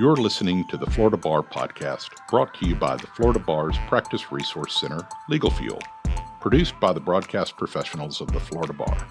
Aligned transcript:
You're 0.00 0.16
listening 0.16 0.64
to 0.68 0.78
the 0.78 0.86
Florida 0.86 1.18
Bar 1.18 1.42
Podcast, 1.42 2.08
brought 2.30 2.54
to 2.54 2.66
you 2.66 2.74
by 2.74 2.96
the 2.96 3.06
Florida 3.06 3.38
Bar's 3.38 3.76
Practice 3.86 4.32
Resource 4.32 4.80
Center, 4.80 5.06
Legal 5.28 5.50
Fuel, 5.50 5.78
produced 6.40 6.80
by 6.80 6.94
the 6.94 7.00
broadcast 7.00 7.58
professionals 7.58 8.22
of 8.22 8.32
the 8.32 8.40
Florida 8.40 8.72
Bar. 8.72 9.06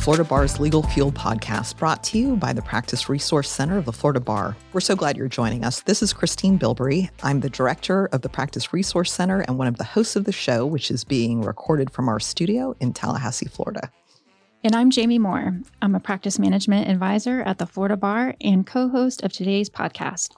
Florida 0.00 0.24
Bar's 0.24 0.58
Legal 0.58 0.82
Fuel 0.82 1.12
podcast, 1.12 1.76
brought 1.76 2.02
to 2.04 2.18
you 2.18 2.34
by 2.34 2.54
the 2.54 2.62
Practice 2.62 3.10
Resource 3.10 3.50
Center 3.50 3.76
of 3.76 3.84
the 3.84 3.92
Florida 3.92 4.18
Bar. 4.18 4.56
We're 4.72 4.80
so 4.80 4.96
glad 4.96 5.18
you're 5.18 5.28
joining 5.28 5.62
us. 5.62 5.82
This 5.82 6.02
is 6.02 6.14
Christine 6.14 6.58
Bilbrey. 6.58 7.10
I'm 7.22 7.40
the 7.40 7.50
director 7.50 8.06
of 8.06 8.22
the 8.22 8.30
Practice 8.30 8.72
Resource 8.72 9.12
Center 9.12 9.42
and 9.42 9.58
one 9.58 9.66
of 9.66 9.76
the 9.76 9.84
hosts 9.84 10.16
of 10.16 10.24
the 10.24 10.32
show, 10.32 10.64
which 10.64 10.90
is 10.90 11.04
being 11.04 11.42
recorded 11.42 11.90
from 11.90 12.08
our 12.08 12.18
studio 12.18 12.74
in 12.80 12.94
Tallahassee, 12.94 13.48
Florida. 13.48 13.92
And 14.64 14.74
I'm 14.74 14.88
Jamie 14.88 15.18
Moore. 15.18 15.60
I'm 15.82 15.94
a 15.94 16.00
practice 16.00 16.38
management 16.38 16.88
advisor 16.88 17.42
at 17.42 17.58
the 17.58 17.66
Florida 17.66 17.98
Bar 17.98 18.36
and 18.40 18.66
co 18.66 18.88
host 18.88 19.22
of 19.22 19.34
today's 19.34 19.68
podcast. 19.68 20.30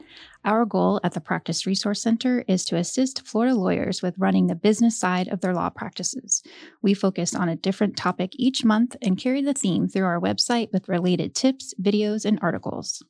Our 0.45 0.65
goal 0.65 0.99
at 1.05 1.13
the 1.13 1.21
Practice 1.21 1.67
Resource 1.67 2.03
Center 2.03 2.45
is 2.49 2.65
to 2.65 2.77
assist 2.77 3.25
Florida 3.25 3.55
lawyers 3.55 4.03
with 4.03 4.19
running 4.19 4.49
the 4.49 4.57
business 4.57 4.99
side 4.99 5.29
of 5.29 5.41
their 5.41 5.55
law 5.55 5.71
practices. 5.71 6.43
We 6.83 6.95
focus 6.95 7.33
on 7.33 7.49
a 7.49 7.55
different 7.55 7.97
topic 7.97 8.33
each 8.35 8.65
month 8.65 8.97
and 9.01 9.17
carry 9.17 9.41
the 9.41 9.55
theme 9.55 9.87
through 9.87 10.05
our 10.05 10.19
website 10.19 10.73
with 10.73 10.89
related 10.89 11.37
tips, 11.37 11.75
videos, 11.81 12.25
and 12.25 12.41
articles. 12.43 13.05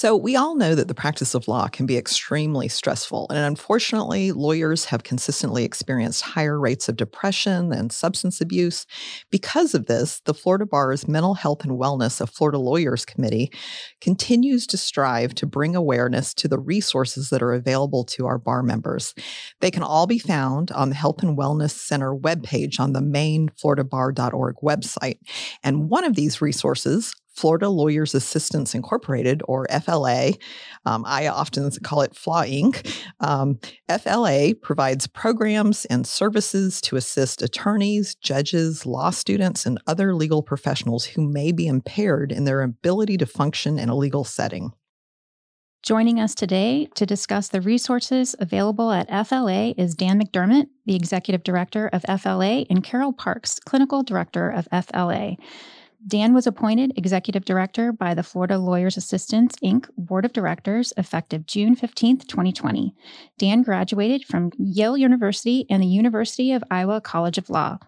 So, 0.00 0.14
we 0.14 0.36
all 0.36 0.54
know 0.54 0.76
that 0.76 0.86
the 0.86 0.94
practice 0.94 1.34
of 1.34 1.48
law 1.48 1.66
can 1.66 1.84
be 1.84 1.96
extremely 1.96 2.68
stressful. 2.68 3.26
And 3.30 3.38
unfortunately, 3.40 4.30
lawyers 4.30 4.84
have 4.84 5.02
consistently 5.02 5.64
experienced 5.64 6.22
higher 6.22 6.60
rates 6.60 6.88
of 6.88 6.94
depression 6.94 7.72
and 7.72 7.90
substance 7.90 8.40
abuse. 8.40 8.86
Because 9.32 9.74
of 9.74 9.86
this, 9.86 10.20
the 10.20 10.34
Florida 10.34 10.66
Bar's 10.66 11.08
Mental 11.08 11.34
Health 11.34 11.64
and 11.64 11.72
Wellness 11.72 12.20
of 12.20 12.30
Florida 12.30 12.58
Lawyers 12.58 13.04
Committee 13.04 13.50
continues 14.00 14.68
to 14.68 14.76
strive 14.76 15.34
to 15.34 15.46
bring 15.46 15.74
awareness 15.74 16.32
to 16.34 16.46
the 16.46 16.60
resources 16.60 17.30
that 17.30 17.42
are 17.42 17.52
available 17.52 18.04
to 18.04 18.24
our 18.24 18.38
bar 18.38 18.62
members. 18.62 19.16
They 19.58 19.72
can 19.72 19.82
all 19.82 20.06
be 20.06 20.20
found 20.20 20.70
on 20.70 20.90
the 20.90 20.94
Health 20.94 21.24
and 21.24 21.36
Wellness 21.36 21.72
Center 21.72 22.14
webpage 22.14 22.78
on 22.78 22.92
the 22.92 23.02
main 23.02 23.48
floridabar.org 23.48 24.58
website. 24.62 25.18
And 25.64 25.90
one 25.90 26.04
of 26.04 26.14
these 26.14 26.40
resources, 26.40 27.16
Florida 27.38 27.68
Lawyers 27.68 28.16
Assistance 28.16 28.74
Incorporated, 28.74 29.42
or 29.46 29.68
FLA. 29.68 30.32
Um, 30.84 31.04
I 31.06 31.28
often 31.28 31.70
call 31.84 32.02
it 32.02 32.16
FLA 32.16 32.46
Inc. 32.46 32.84
Um, 33.20 33.60
FLA 33.88 34.54
provides 34.60 35.06
programs 35.06 35.84
and 35.84 36.04
services 36.04 36.80
to 36.80 36.96
assist 36.96 37.40
attorneys, 37.40 38.16
judges, 38.16 38.84
law 38.84 39.10
students, 39.10 39.66
and 39.66 39.80
other 39.86 40.16
legal 40.16 40.42
professionals 40.42 41.04
who 41.04 41.22
may 41.22 41.52
be 41.52 41.68
impaired 41.68 42.32
in 42.32 42.44
their 42.44 42.62
ability 42.62 43.16
to 43.18 43.26
function 43.26 43.78
in 43.78 43.88
a 43.88 43.94
legal 43.94 44.24
setting. 44.24 44.72
Joining 45.84 46.18
us 46.18 46.34
today 46.34 46.88
to 46.96 47.06
discuss 47.06 47.48
the 47.48 47.60
resources 47.60 48.34
available 48.40 48.90
at 48.90 49.08
FLA 49.26 49.74
is 49.78 49.94
Dan 49.94 50.20
McDermott, 50.20 50.66
the 50.86 50.96
Executive 50.96 51.44
Director 51.44 51.88
of 51.92 52.02
FLA, 52.02 52.64
and 52.68 52.82
Carol 52.82 53.12
Parks, 53.12 53.60
Clinical 53.60 54.02
Director 54.02 54.50
of 54.50 54.66
FLA. 54.72 55.36
Dan 56.06 56.32
was 56.32 56.46
appointed 56.46 56.92
executive 56.96 57.44
director 57.44 57.92
by 57.92 58.14
the 58.14 58.22
Florida 58.22 58.56
Lawyers 58.56 58.96
Assistance, 58.96 59.56
Inc. 59.64 59.88
Board 59.98 60.24
of 60.24 60.32
Directors 60.32 60.92
effective 60.96 61.44
June 61.44 61.74
15, 61.74 62.18
2020. 62.18 62.94
Dan 63.36 63.62
graduated 63.62 64.24
from 64.24 64.52
Yale 64.58 64.96
University 64.96 65.66
and 65.68 65.82
the 65.82 65.88
University 65.88 66.52
of 66.52 66.62
Iowa 66.70 67.00
College 67.00 67.36
of 67.36 67.50
Law. 67.50 67.78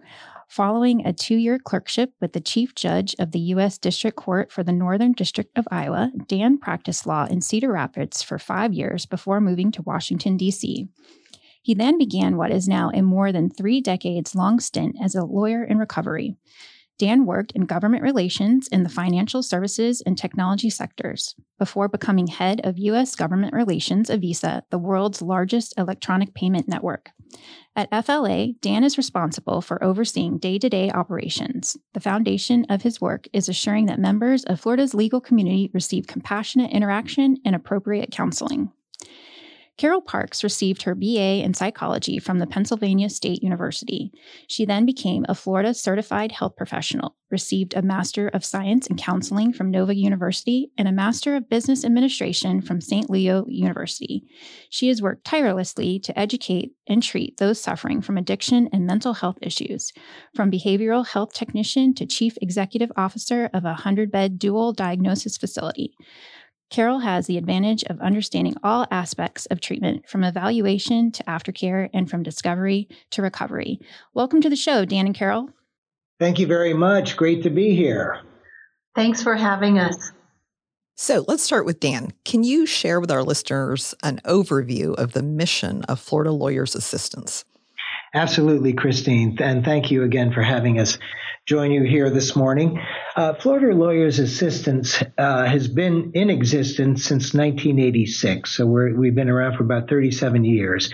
Following 0.48 1.06
a 1.06 1.12
two 1.12 1.36
year 1.36 1.60
clerkship 1.60 2.12
with 2.20 2.32
the 2.32 2.40
Chief 2.40 2.74
Judge 2.74 3.14
of 3.20 3.30
the 3.30 3.38
U.S. 3.38 3.78
District 3.78 4.16
Court 4.16 4.50
for 4.50 4.64
the 4.64 4.72
Northern 4.72 5.12
District 5.12 5.56
of 5.56 5.68
Iowa, 5.70 6.10
Dan 6.26 6.58
practiced 6.58 7.06
law 7.06 7.26
in 7.26 7.40
Cedar 7.40 7.70
Rapids 7.70 8.24
for 8.24 8.40
five 8.40 8.72
years 8.72 9.06
before 9.06 9.40
moving 9.40 9.70
to 9.70 9.82
Washington, 9.82 10.36
D.C. 10.36 10.88
He 11.62 11.74
then 11.74 11.96
began 11.96 12.36
what 12.36 12.50
is 12.50 12.66
now 12.66 12.90
a 12.92 13.02
more 13.02 13.30
than 13.30 13.50
three 13.50 13.80
decades 13.80 14.34
long 14.34 14.58
stint 14.58 14.96
as 15.00 15.14
a 15.14 15.24
lawyer 15.24 15.62
in 15.62 15.78
recovery. 15.78 16.34
Dan 17.00 17.24
worked 17.24 17.52
in 17.52 17.64
government 17.64 18.02
relations 18.02 18.68
in 18.68 18.82
the 18.82 18.90
financial 18.90 19.42
services 19.42 20.02
and 20.02 20.18
technology 20.18 20.68
sectors 20.68 21.34
before 21.58 21.88
becoming 21.88 22.26
head 22.26 22.60
of 22.62 22.76
U.S. 22.76 23.16
government 23.16 23.54
relations 23.54 24.10
of 24.10 24.20
Visa, 24.20 24.64
the 24.68 24.76
world's 24.76 25.22
largest 25.22 25.72
electronic 25.78 26.34
payment 26.34 26.68
network. 26.68 27.08
At 27.74 27.88
FLA, 28.04 28.48
Dan 28.60 28.84
is 28.84 28.98
responsible 28.98 29.62
for 29.62 29.82
overseeing 29.82 30.36
day 30.36 30.58
to 30.58 30.68
day 30.68 30.90
operations. 30.90 31.74
The 31.94 32.00
foundation 32.00 32.66
of 32.68 32.82
his 32.82 33.00
work 33.00 33.28
is 33.32 33.48
assuring 33.48 33.86
that 33.86 33.98
members 33.98 34.44
of 34.44 34.60
Florida's 34.60 34.92
legal 34.92 35.22
community 35.22 35.70
receive 35.72 36.06
compassionate 36.06 36.70
interaction 36.70 37.38
and 37.46 37.54
appropriate 37.54 38.10
counseling. 38.10 38.72
Carol 39.80 40.02
Parks 40.02 40.44
received 40.44 40.82
her 40.82 40.94
BA 40.94 41.42
in 41.42 41.54
psychology 41.54 42.18
from 42.18 42.38
the 42.38 42.46
Pennsylvania 42.46 43.08
State 43.08 43.42
University. 43.42 44.12
She 44.46 44.66
then 44.66 44.84
became 44.84 45.24
a 45.26 45.34
Florida 45.34 45.72
certified 45.72 46.32
health 46.32 46.54
professional, 46.54 47.16
received 47.30 47.72
a 47.72 47.80
Master 47.80 48.28
of 48.28 48.44
Science 48.44 48.88
in 48.88 48.98
Counseling 48.98 49.54
from 49.54 49.70
Nova 49.70 49.94
University, 49.94 50.70
and 50.76 50.86
a 50.86 50.92
Master 50.92 51.34
of 51.34 51.48
Business 51.48 51.82
Administration 51.82 52.60
from 52.60 52.82
St. 52.82 53.08
Leo 53.08 53.46
University. 53.48 54.22
She 54.68 54.88
has 54.88 55.00
worked 55.00 55.24
tirelessly 55.24 55.98
to 56.00 56.18
educate 56.18 56.72
and 56.86 57.02
treat 57.02 57.38
those 57.38 57.58
suffering 57.58 58.02
from 58.02 58.18
addiction 58.18 58.68
and 58.74 58.86
mental 58.86 59.14
health 59.14 59.38
issues, 59.40 59.94
from 60.34 60.50
behavioral 60.50 61.06
health 61.06 61.32
technician 61.32 61.94
to 61.94 62.04
chief 62.04 62.36
executive 62.42 62.92
officer 62.96 63.48
of 63.54 63.64
a 63.64 63.68
100 63.68 64.12
bed 64.12 64.38
dual 64.38 64.74
diagnosis 64.74 65.38
facility. 65.38 65.94
Carol 66.70 67.00
has 67.00 67.26
the 67.26 67.36
advantage 67.36 67.82
of 67.84 68.00
understanding 68.00 68.54
all 68.62 68.86
aspects 68.92 69.46
of 69.46 69.60
treatment 69.60 70.08
from 70.08 70.22
evaluation 70.22 71.10
to 71.10 71.24
aftercare 71.24 71.90
and 71.92 72.08
from 72.08 72.22
discovery 72.22 72.88
to 73.10 73.22
recovery. 73.22 73.80
Welcome 74.14 74.40
to 74.40 74.48
the 74.48 74.54
show, 74.54 74.84
Dan 74.84 75.06
and 75.06 75.14
Carol. 75.14 75.50
Thank 76.20 76.38
you 76.38 76.46
very 76.46 76.72
much. 76.72 77.16
Great 77.16 77.42
to 77.42 77.50
be 77.50 77.74
here. 77.74 78.20
Thanks 78.94 79.20
for 79.20 79.34
having 79.34 79.80
us. 79.80 80.12
So 80.94 81.24
let's 81.26 81.42
start 81.42 81.66
with 81.66 81.80
Dan. 81.80 82.12
Can 82.24 82.44
you 82.44 82.66
share 82.66 83.00
with 83.00 83.10
our 83.10 83.24
listeners 83.24 83.92
an 84.04 84.20
overview 84.24 84.94
of 84.94 85.12
the 85.12 85.22
mission 85.24 85.82
of 85.84 85.98
Florida 85.98 86.30
Lawyers 86.30 86.76
Assistance? 86.76 87.44
Absolutely, 88.14 88.74
Christine. 88.74 89.36
And 89.40 89.64
thank 89.64 89.90
you 89.90 90.04
again 90.04 90.32
for 90.32 90.42
having 90.42 90.78
us 90.78 90.98
join 91.50 91.72
you 91.72 91.82
here 91.82 92.10
this 92.10 92.36
morning. 92.36 92.80
Uh, 93.16 93.34
Florida 93.34 93.76
Lawyers 93.76 94.20
Assistance 94.20 95.02
uh, 95.18 95.44
has 95.46 95.66
been 95.66 96.12
in 96.14 96.30
existence 96.30 97.02
since 97.02 97.34
1986, 97.34 98.56
so 98.56 98.66
we 98.66 99.08
have 99.08 99.16
been 99.16 99.28
around 99.28 99.56
for 99.56 99.64
about 99.64 99.88
37 99.88 100.44
years. 100.44 100.92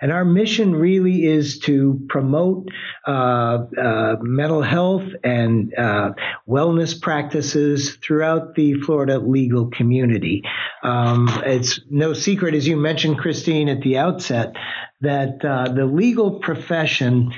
And 0.00 0.12
our 0.12 0.24
mission 0.24 0.76
really 0.76 1.26
is 1.26 1.58
to 1.60 2.06
promote 2.08 2.68
uh, 3.04 3.10
uh 3.10 4.16
mental 4.20 4.62
health 4.62 5.02
and 5.24 5.74
uh, 5.76 6.12
wellness 6.48 7.02
practices 7.02 7.96
throughout 7.96 8.54
the 8.54 8.74
Florida 8.74 9.18
legal 9.18 9.66
community. 9.70 10.44
Um, 10.84 11.28
it's 11.44 11.80
no 11.90 12.12
secret, 12.12 12.54
as 12.54 12.68
you 12.68 12.76
mentioned, 12.76 13.18
Christine, 13.18 13.68
at 13.68 13.80
the 13.80 13.98
outset, 13.98 14.54
that 15.00 15.44
uh, 15.44 15.72
the 15.72 15.84
legal 15.84 16.38
profession 16.38 17.32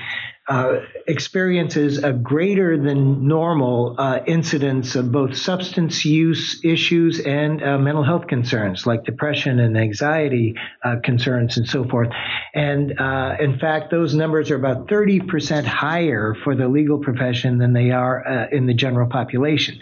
uh, 0.49 0.79
experiences 1.07 2.03
a 2.03 2.11
greater 2.11 2.75
than 2.75 3.27
normal 3.27 3.95
uh, 3.99 4.19
incidence 4.25 4.95
of 4.95 5.11
both 5.11 5.37
substance 5.37 6.03
use 6.03 6.59
issues 6.63 7.19
and 7.19 7.63
uh, 7.63 7.77
mental 7.77 8.03
health 8.03 8.25
concerns 8.25 8.87
like 8.87 9.05
depression 9.05 9.59
and 9.59 9.77
anxiety 9.77 10.55
uh, 10.83 10.95
concerns 11.03 11.57
and 11.57 11.69
so 11.69 11.83
forth. 11.83 12.09
And 12.55 12.99
uh, 12.99 13.35
in 13.39 13.59
fact, 13.59 13.91
those 13.91 14.15
numbers 14.15 14.49
are 14.49 14.55
about 14.55 14.87
30% 14.87 15.65
higher 15.65 16.35
for 16.43 16.55
the 16.55 16.67
legal 16.67 16.97
profession 16.97 17.59
than 17.59 17.73
they 17.73 17.91
are 17.91 18.49
in 18.51 18.65
the 18.65 18.73
general 18.73 19.07
population. 19.07 19.79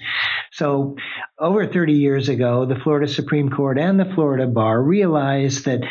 So, 0.51 0.97
over 1.39 1.67
30 1.67 1.93
years 1.93 2.29
ago, 2.29 2.65
the 2.65 2.75
Florida 2.75 3.07
Supreme 3.07 3.49
Court 3.49 3.77
and 3.77 3.99
the 3.99 4.11
Florida 4.15 4.47
Bar 4.47 4.81
realized 4.81 5.65
that 5.65 5.81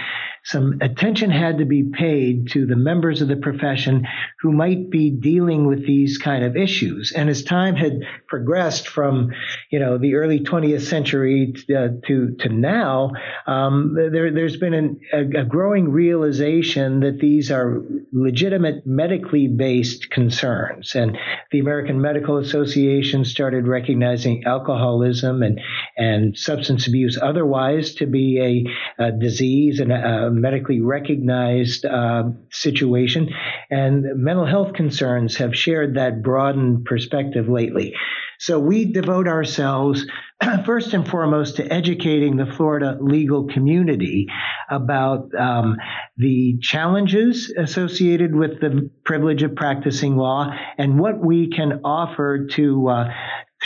some 0.46 0.78
attention 0.80 1.30
had 1.30 1.58
to 1.58 1.64
be 1.64 1.82
paid 1.82 2.50
to 2.52 2.66
the 2.66 2.76
members 2.76 3.20
of 3.20 3.26
the 3.26 3.36
profession 3.36 4.06
who 4.40 4.52
might 4.52 4.90
be 4.90 5.10
dealing 5.10 5.66
with 5.66 5.84
these 5.84 6.18
kind 6.18 6.44
of 6.44 6.56
issues. 6.56 7.12
And 7.12 7.28
as 7.28 7.42
time 7.42 7.74
had 7.74 8.02
progressed 8.28 8.86
from, 8.86 9.32
you 9.70 9.80
know, 9.80 9.98
the 9.98 10.14
early 10.14 10.38
20th 10.38 10.82
century 10.82 11.52
to 11.66 11.74
uh, 11.76 11.88
to, 12.06 12.36
to, 12.38 12.48
now, 12.48 13.10
um, 13.46 13.96
there, 13.96 14.32
has 14.40 14.56
been 14.56 14.74
an, 14.74 15.00
a, 15.12 15.40
a, 15.40 15.44
growing 15.44 15.90
realization 15.90 17.00
that 17.00 17.18
these 17.18 17.50
are 17.50 17.82
legitimate 18.12 18.86
medically 18.86 19.48
based 19.48 20.10
concerns. 20.10 20.94
And 20.94 21.18
the 21.50 21.58
American 21.58 22.00
Medical 22.00 22.38
Association 22.38 23.24
started 23.24 23.66
recognizing 23.66 24.44
alcoholism 24.46 25.42
and, 25.42 25.60
and 25.96 26.38
substance 26.38 26.86
abuse 26.86 27.18
otherwise 27.20 27.94
to 27.96 28.06
be 28.06 28.38
a, 28.98 29.04
a 29.06 29.12
disease 29.12 29.80
and 29.80 29.90
a, 29.92 30.30
medically 30.40 30.80
recognized 30.80 31.84
uh, 31.84 32.24
situation, 32.50 33.30
and 33.70 34.04
mental 34.16 34.46
health 34.46 34.74
concerns 34.74 35.36
have 35.36 35.56
shared 35.56 35.94
that 35.94 36.22
broadened 36.22 36.84
perspective 36.84 37.48
lately. 37.48 37.94
So 38.38 38.58
we 38.58 38.84
devote 38.84 39.28
ourselves 39.28 40.06
first 40.64 40.92
and 40.92 41.08
foremost 41.08 41.56
to 41.56 41.72
educating 41.72 42.36
the 42.36 42.46
Florida 42.46 42.98
legal 43.00 43.48
community 43.48 44.26
about 44.68 45.34
um, 45.34 45.76
the 46.16 46.58
challenges 46.60 47.52
associated 47.56 48.34
with 48.34 48.60
the 48.60 48.90
privilege 49.04 49.42
of 49.42 49.54
practicing 49.54 50.16
law 50.16 50.52
and 50.76 50.98
what 50.98 51.18
we 51.18 51.48
can 51.50 51.80
offer 51.84 52.46
to 52.46 52.88
uh, 52.88 53.12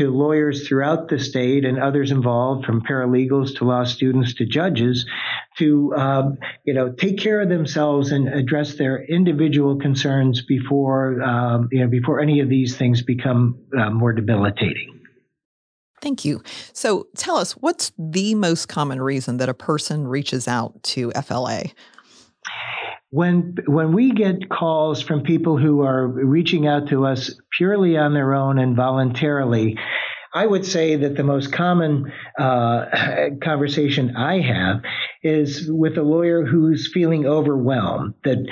to 0.01 0.11
lawyers 0.11 0.67
throughout 0.67 1.09
the 1.09 1.19
state 1.19 1.67
and 1.67 1.79
others 1.79 2.11
involved, 2.11 2.65
from 2.65 2.81
paralegals 2.81 3.57
to 3.59 3.65
law 3.65 3.85
students 3.85 4.33
to 4.33 4.47
judges, 4.47 5.05
to 5.59 5.95
um, 5.95 6.39
you 6.65 6.73
know 6.73 6.91
take 6.91 7.19
care 7.19 7.43
of 7.43 7.51
themselves 7.51 8.11
and 8.11 8.27
address 8.27 8.77
their 8.77 9.05
individual 9.05 9.77
concerns 9.77 10.43
before 10.43 11.21
um, 11.23 11.69
you 11.71 11.81
know 11.81 11.89
before 11.89 12.19
any 12.19 12.41
of 12.41 12.49
these 12.49 12.79
things 12.79 13.03
become 13.03 13.59
uh, 13.79 13.91
more 13.91 14.15
debilitating. 14.15 15.01
Thank 16.01 16.25
you. 16.25 16.43
So 16.73 17.09
tell 17.15 17.37
us, 17.37 17.53
what's 17.53 17.93
the 17.99 18.35
most 18.35 18.69
common 18.69 19.03
reason 19.03 19.37
that 19.37 19.51
a 19.51 19.55
person 19.55 20.09
reaches 20.09 20.49
out 20.49 20.83
to 20.85 21.13
FLA? 21.13 21.65
When 23.11 23.57
when 23.67 23.93
we 23.93 24.13
get 24.13 24.49
calls 24.49 25.03
from 25.03 25.23
people 25.23 25.57
who 25.59 25.83
are 25.83 26.07
reaching 26.07 26.67
out 26.67 26.89
to 26.89 27.07
us 27.07 27.35
purely 27.57 27.99
on 27.99 28.15
their 28.15 28.35
own 28.35 28.59
and 28.59 28.77
voluntarily, 28.77 29.77
I 30.33 30.47
would 30.47 30.65
say 30.65 30.95
that 30.97 31.17
the 31.17 31.25
most 31.25 31.53
common 31.53 32.13
uh, 32.39 33.31
conversation 33.43 34.15
I 34.17 34.41
have 34.41 34.83
is 35.25 35.69
with 35.69 35.99
a 35.99 36.03
lawyer 36.03 36.45
who's 36.45 36.91
feeling 36.93 37.27
overwhelmed 37.27 38.15
that 38.23 38.47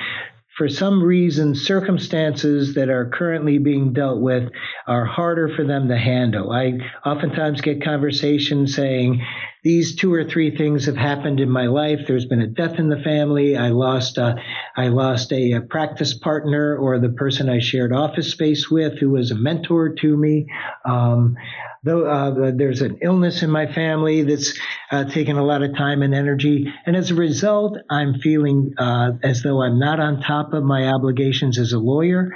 for 0.58 0.68
some 0.68 1.00
reason, 1.00 1.54
circumstances 1.54 2.74
that 2.74 2.88
are 2.88 3.08
currently 3.08 3.58
being 3.58 3.92
dealt 3.92 4.20
with 4.20 4.50
are 4.88 5.04
harder 5.04 5.48
for 5.54 5.64
them 5.64 5.86
to 5.86 5.96
handle. 5.96 6.50
I 6.50 6.80
oftentimes 7.06 7.60
get 7.60 7.84
conversations 7.84 8.74
saying, 8.74 9.24
these 9.62 9.94
two 9.96 10.12
or 10.12 10.24
three 10.24 10.56
things 10.56 10.86
have 10.86 10.96
happened 10.96 11.40
in 11.40 11.50
my 11.50 11.66
life. 11.66 12.00
There's 12.06 12.26
been 12.26 12.40
a 12.40 12.46
death 12.46 12.78
in 12.78 12.88
the 12.88 13.00
family. 13.02 13.56
I 13.56 13.68
lost 13.68 14.18
a, 14.18 14.36
I 14.76 14.88
lost 14.88 15.32
a, 15.32 15.52
a 15.52 15.60
practice 15.60 16.16
partner 16.16 16.76
or 16.76 16.98
the 16.98 17.10
person 17.10 17.48
I 17.48 17.60
shared 17.60 17.92
office 17.92 18.30
space 18.30 18.70
with 18.70 18.98
who 18.98 19.10
was 19.10 19.30
a 19.30 19.36
mentor 19.36 19.94
to 19.94 20.16
me. 20.16 20.46
Um, 20.84 21.36
though 21.84 22.06
uh, 22.06 22.52
there's 22.54 22.82
an 22.82 22.98
illness 23.02 23.42
in 23.42 23.50
my 23.50 23.72
family 23.72 24.22
that's 24.22 24.58
uh, 24.90 25.04
taken 25.04 25.36
a 25.36 25.44
lot 25.44 25.62
of 25.62 25.76
time 25.76 26.02
and 26.02 26.14
energy, 26.14 26.72
and 26.86 26.96
as 26.96 27.10
a 27.10 27.14
result, 27.14 27.78
I'm 27.90 28.20
feeling 28.20 28.74
uh, 28.78 29.12
as 29.22 29.42
though 29.42 29.62
I'm 29.62 29.78
not 29.78 30.00
on 30.00 30.20
top 30.20 30.52
of 30.52 30.64
my 30.64 30.88
obligations 30.88 31.58
as 31.58 31.72
a 31.72 31.78
lawyer, 31.78 32.32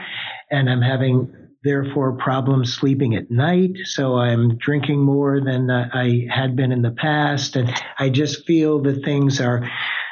and 0.50 0.69
I'm 0.69 0.83
having 0.83 1.43
therefore 1.65 2.17
problems 2.17 2.75
sleeping 2.75 3.15
at 3.15 3.31
night. 3.31 3.77
So 3.85 4.17
I'm 4.17 4.59
drinking 4.59 5.00
more 5.00 5.41
than 5.41 5.71
uh, 5.71 5.89
I 5.93 6.27
had 6.31 6.56
been 6.56 6.73
in 6.73 6.83
the 6.83 6.91
past. 6.91 7.56
And 7.56 7.73
I 7.99 8.11
just 8.11 8.47
feel 8.47 8.83
that 8.83 9.05
things 9.05 9.41
are 9.41 9.69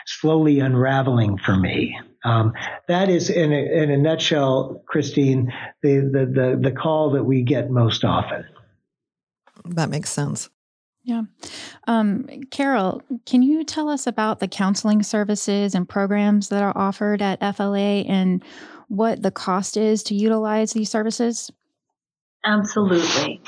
slowly 0.06 0.60
unraveling 0.60 1.38
for 1.38 1.56
me. 1.56 1.98
Um, 2.24 2.52
that 2.86 3.08
is, 3.08 3.30
in 3.30 3.52
a, 3.52 3.82
in 3.82 3.90
a 3.90 3.96
nutshell, 3.96 4.82
Christine, 4.86 5.52
the, 5.82 5.96
the, 6.12 6.26
the, 6.26 6.70
the 6.70 6.72
call 6.72 7.12
that 7.12 7.24
we 7.24 7.42
get 7.42 7.70
most 7.70 8.04
often. 8.04 8.44
That 9.64 9.90
makes 9.90 10.10
sense. 10.10 10.50
Yeah. 11.02 11.22
Um, 11.86 12.28
Carol, 12.50 13.02
can 13.24 13.42
you 13.42 13.64
tell 13.64 13.88
us 13.88 14.06
about 14.06 14.38
the 14.38 14.48
counseling 14.48 15.02
services 15.02 15.74
and 15.74 15.88
programs 15.88 16.50
that 16.50 16.62
are 16.62 16.76
offered 16.76 17.22
at 17.22 17.40
FLA 17.56 18.02
and 18.06 18.44
what 18.88 19.22
the 19.22 19.30
cost 19.30 19.76
is 19.76 20.02
to 20.04 20.14
utilize 20.14 20.72
these 20.72 20.90
services? 20.90 21.50
Absolutely. 22.44 23.40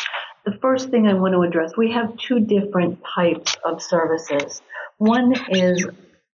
The 0.45 0.59
first 0.61 0.89
thing 0.89 1.07
I 1.07 1.15
want 1.15 1.35
to 1.35 1.43
address 1.43 1.77
we 1.77 1.93
have 1.93 2.17
two 2.17 2.41
different 2.41 2.99
types 3.15 3.57
of 3.65 3.83
services. 3.83 4.63
One 4.99 5.35
is 5.51 5.87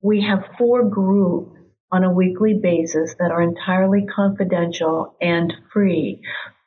we 0.02 0.22
have 0.22 0.46
four 0.58 0.84
groups 0.84 1.58
on 1.92 2.04
a 2.04 2.12
weekly 2.12 2.60
basis 2.62 3.16
that 3.20 3.32
are 3.32 3.42
entirely 3.42 4.06
confidential 4.06 5.16
and 5.22 5.54
free 5.72 6.22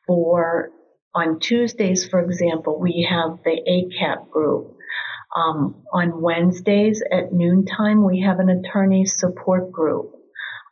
for 0.07 0.71
on 1.15 1.41
Tuesdays, 1.41 2.07
for 2.09 2.21
example, 2.21 2.79
we 2.79 3.07
have 3.09 3.39
the 3.45 3.61
ACAP 3.69 4.31
group. 4.31 4.77
Um, 5.35 5.85
on 5.93 6.21
Wednesdays 6.21 7.03
at 7.11 7.33
noontime, 7.33 8.05
we 8.05 8.21
have 8.21 8.39
an 8.39 8.49
attorney 8.49 9.05
support 9.05 9.71
group. 9.73 10.13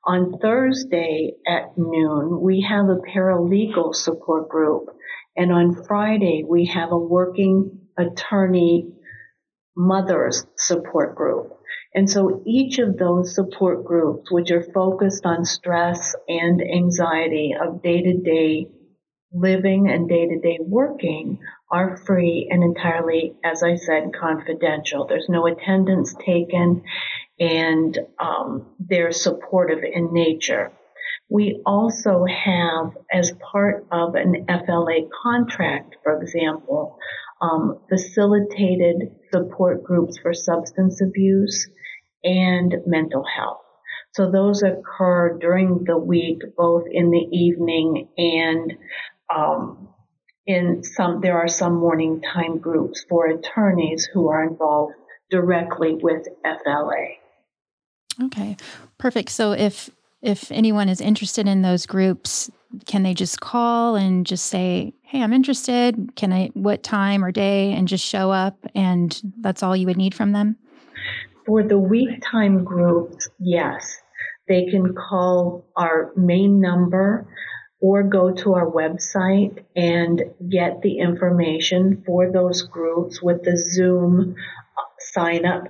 On 0.04 0.38
Thursday 0.40 1.32
at 1.46 1.76
noon, 1.76 2.40
we 2.40 2.66
have 2.68 2.86
a 2.88 2.96
paralegal 2.96 3.94
support 3.94 4.48
group. 4.48 4.84
And 5.36 5.52
on 5.52 5.84
Friday, 5.86 6.44
we 6.48 6.66
have 6.66 6.92
a 6.92 6.98
working 6.98 7.80
attorney 7.98 8.92
mothers 9.76 10.46
support 10.56 11.16
group. 11.16 11.52
And 11.94 12.08
so 12.08 12.42
each 12.46 12.78
of 12.78 12.96
those 12.96 13.34
support 13.34 13.84
groups, 13.84 14.30
which 14.30 14.50
are 14.50 14.62
focused 14.74 15.26
on 15.26 15.44
stress 15.44 16.14
and 16.28 16.60
anxiety 16.62 17.54
of 17.60 17.82
day 17.82 18.02
to 18.02 18.18
day 18.18 18.68
living 19.32 19.88
and 19.88 20.08
day 20.08 20.26
to 20.26 20.38
day 20.38 20.58
working, 20.61 21.38
are 21.70 21.96
free 21.96 22.49
and 22.50 22.62
entirely, 22.62 23.34
as 23.44 23.62
I 23.62 23.76
said, 23.76 24.12
confidential. 24.19 25.06
There's 25.06 25.28
no 25.28 25.46
attendance 25.46 26.14
taken 26.25 26.82
and 27.38 27.99
um, 28.19 28.67
they're 28.78 29.12
supportive 29.12 29.81
in 29.82 30.12
nature. 30.12 30.73
We 31.28 31.61
also 31.67 32.25
have, 32.25 32.93
as 33.12 33.32
part 33.52 33.87
of 33.90 34.14
an 34.14 34.46
FLA 34.46 35.08
contract, 35.23 35.96
for 36.02 36.20
example, 36.22 36.99
um, 37.40 37.81
facilitated 37.88 39.11
support 39.32 39.82
groups 39.82 40.19
for 40.19 40.32
substance 40.32 41.02
abuse 41.02 41.69
and 42.22 42.75
mental 42.87 43.25
health. 43.25 43.61
So 44.14 44.31
those 44.31 44.62
occur 44.62 45.37
during 45.38 45.84
the 45.84 45.99
week, 45.99 46.40
both 46.56 46.84
in 46.90 47.11
the 47.11 47.26
evening 47.32 48.08
and 48.17 48.72
um, 49.34 49.88
in 50.46 50.82
some. 50.82 51.20
There 51.20 51.38
are 51.38 51.49
some 51.49 51.75
morning 51.75 52.23
time 52.23 52.58
groups 52.58 53.05
for 53.08 53.27
attorneys 53.27 54.08
who 54.12 54.29
are 54.29 54.44
involved 54.44 54.94
directly 55.31 55.94
with 56.00 56.27
FLA. 56.44 57.17
Okay, 58.24 58.56
perfect. 58.98 59.31
So 59.31 59.53
if 59.53 59.91
if 60.22 60.50
anyone 60.50 60.89
is 60.89 61.00
interested 61.00 61.46
in 61.46 61.62
those 61.62 61.86
groups, 61.86 62.50
can 62.86 63.03
they 63.03 63.15
just 63.15 63.41
call 63.41 63.96
and 63.96 64.27
just 64.27 64.46
say, 64.46 64.94
"Hey, 65.03 65.22
I'm 65.22 65.32
interested. 65.32 66.15
Can 66.17 66.32
I 66.32 66.50
what 66.55 66.82
time 66.82 67.24
or 67.24 67.32
day?" 67.32 67.72
and 67.72 67.89
just 67.89 68.05
show 68.05 68.31
up 68.31 68.67
and 68.74 69.20
that's 69.41 69.62
all 69.62 69.77
you 69.77 69.86
would 69.86 69.96
need 69.96 70.15
from 70.15 70.32
them? 70.32 70.56
For 71.44 71.62
the 71.62 71.79
week 71.79 72.22
time 72.22 72.65
groups, 72.65 73.29
yes. 73.39 74.00
They 74.48 74.67
can 74.67 74.94
call 74.94 75.67
our 75.77 76.12
main 76.17 76.60
number 76.60 77.27
or 77.80 78.02
go 78.02 78.32
to 78.32 78.54
our 78.54 78.70
website 78.70 79.64
and 79.74 80.22
get 80.50 80.82
the 80.82 80.98
information 80.98 82.02
for 82.06 82.32
those 82.32 82.62
groups 82.62 83.20
with 83.22 83.42
the 83.42 83.56
Zoom 83.56 84.34
uh, 84.78 84.82
sign 84.98 85.44
up 85.44 85.68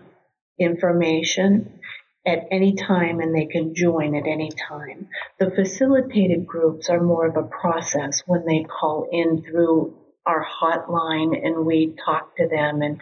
information 0.58 1.80
at 2.26 2.46
any 2.50 2.74
time 2.74 3.20
and 3.20 3.34
they 3.34 3.46
can 3.46 3.74
join 3.74 4.14
at 4.16 4.26
any 4.26 4.50
time. 4.50 5.08
The 5.38 5.50
facilitated 5.50 6.46
groups 6.46 6.88
are 6.88 7.02
more 7.02 7.26
of 7.26 7.36
a 7.36 7.48
process 7.48 8.22
when 8.26 8.44
they 8.46 8.64
call 8.64 9.08
in 9.10 9.42
through 9.42 9.96
our 10.26 10.44
hotline 10.44 11.36
and 11.44 11.64
we 11.64 11.94
talk 12.04 12.36
to 12.36 12.48
them 12.48 12.82
and 12.82 13.00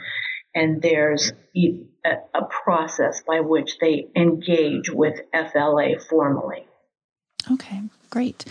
and 0.55 0.81
there's 0.81 1.33
a, 1.57 1.81
process 2.65 3.23
by 3.27 3.41
which 3.41 3.79
they 3.79 4.07
engage 4.15 4.89
with 4.89 5.21
FLA 5.33 5.99
formally. 6.09 6.67
Okay, 7.51 7.83
great. 8.15 8.45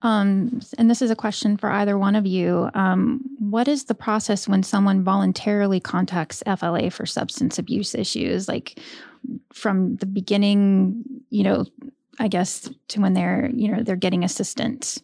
Um, 0.00 0.60
and 0.78 0.90
this 0.90 1.02
is 1.02 1.10
a 1.10 1.14
question 1.14 1.58
for 1.58 1.70
either 1.70 1.98
one 1.98 2.16
of 2.16 2.26
you. 2.26 2.70
Um, 2.72 3.20
what 3.38 3.68
is 3.68 3.84
the 3.84 3.94
process 3.94 4.48
when 4.48 4.62
someone 4.62 5.04
voluntarily 5.04 5.80
contacts 5.80 6.42
FLA 6.46 6.90
for 6.90 7.04
substance 7.04 7.58
abuse 7.58 7.94
issues? 7.94 8.48
Like, 8.48 8.80
from 9.52 9.96
the 9.96 10.06
beginning, 10.06 11.04
you 11.28 11.44
know, 11.44 11.66
I 12.18 12.28
guess 12.28 12.70
to 12.88 13.00
when 13.02 13.12
they're, 13.12 13.50
you 13.52 13.70
know, 13.70 13.82
they're 13.82 13.96
getting 13.96 14.24
assistance? 14.24 15.02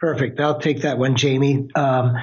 Perfect. 0.00 0.40
I'll 0.40 0.60
take 0.60 0.82
that 0.82 0.98
one, 0.98 1.14
Jamie. 1.14 1.68
Um, 1.76 2.16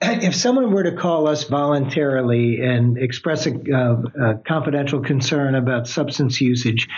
if 0.00 0.34
someone 0.34 0.72
were 0.72 0.82
to 0.82 0.96
call 0.96 1.28
us 1.28 1.44
voluntarily 1.44 2.60
and 2.60 2.98
express 2.98 3.46
a, 3.46 3.54
uh, 3.54 4.02
a 4.20 4.34
confidential 4.46 5.00
concern 5.00 5.54
about 5.54 5.86
substance 5.86 6.40
usage, 6.40 6.88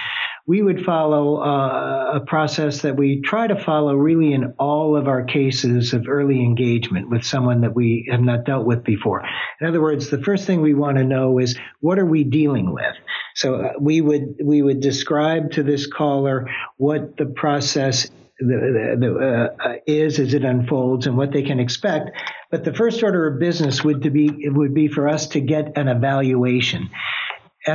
we 0.48 0.62
would 0.62 0.82
follow 0.82 1.36
uh, 1.36 2.12
a 2.14 2.20
process 2.20 2.80
that 2.80 2.96
we 2.96 3.20
try 3.20 3.46
to 3.46 3.62
follow 3.62 3.94
really 3.94 4.32
in 4.32 4.54
all 4.58 4.96
of 4.96 5.06
our 5.06 5.22
cases 5.22 5.92
of 5.92 6.08
early 6.08 6.40
engagement 6.40 7.10
with 7.10 7.22
someone 7.22 7.60
that 7.60 7.74
we 7.74 8.08
have 8.10 8.22
not 8.22 8.46
dealt 8.46 8.64
with 8.64 8.82
before. 8.82 9.22
In 9.60 9.66
other 9.66 9.82
words, 9.82 10.08
the 10.08 10.22
first 10.22 10.46
thing 10.46 10.62
we 10.62 10.72
want 10.72 10.96
to 10.96 11.04
know 11.04 11.38
is 11.38 11.58
what 11.80 11.98
are 11.98 12.06
we 12.06 12.24
dealing 12.24 12.72
with? 12.72 12.94
So 13.34 13.56
uh, 13.56 13.72
we 13.78 14.00
would 14.00 14.36
we 14.42 14.62
would 14.62 14.80
describe 14.80 15.52
to 15.52 15.62
this 15.62 15.86
caller 15.86 16.48
what 16.78 17.18
the 17.18 17.26
process 17.26 18.08
the, 18.40 18.96
the, 18.98 19.50
uh, 19.62 19.72
is 19.86 20.18
as 20.18 20.32
it 20.32 20.44
unfolds 20.44 21.06
and 21.06 21.16
what 21.16 21.32
they 21.32 21.42
can 21.42 21.60
expect. 21.60 22.10
But 22.50 22.64
the 22.64 22.72
first 22.72 23.02
order 23.02 23.26
of 23.26 23.38
business 23.38 23.84
would 23.84 24.02
to 24.04 24.10
be 24.10 24.48
would 24.48 24.72
be 24.72 24.88
for 24.88 25.08
us 25.08 25.26
to 25.28 25.40
get 25.40 25.76
an 25.76 25.88
evaluation. 25.88 26.88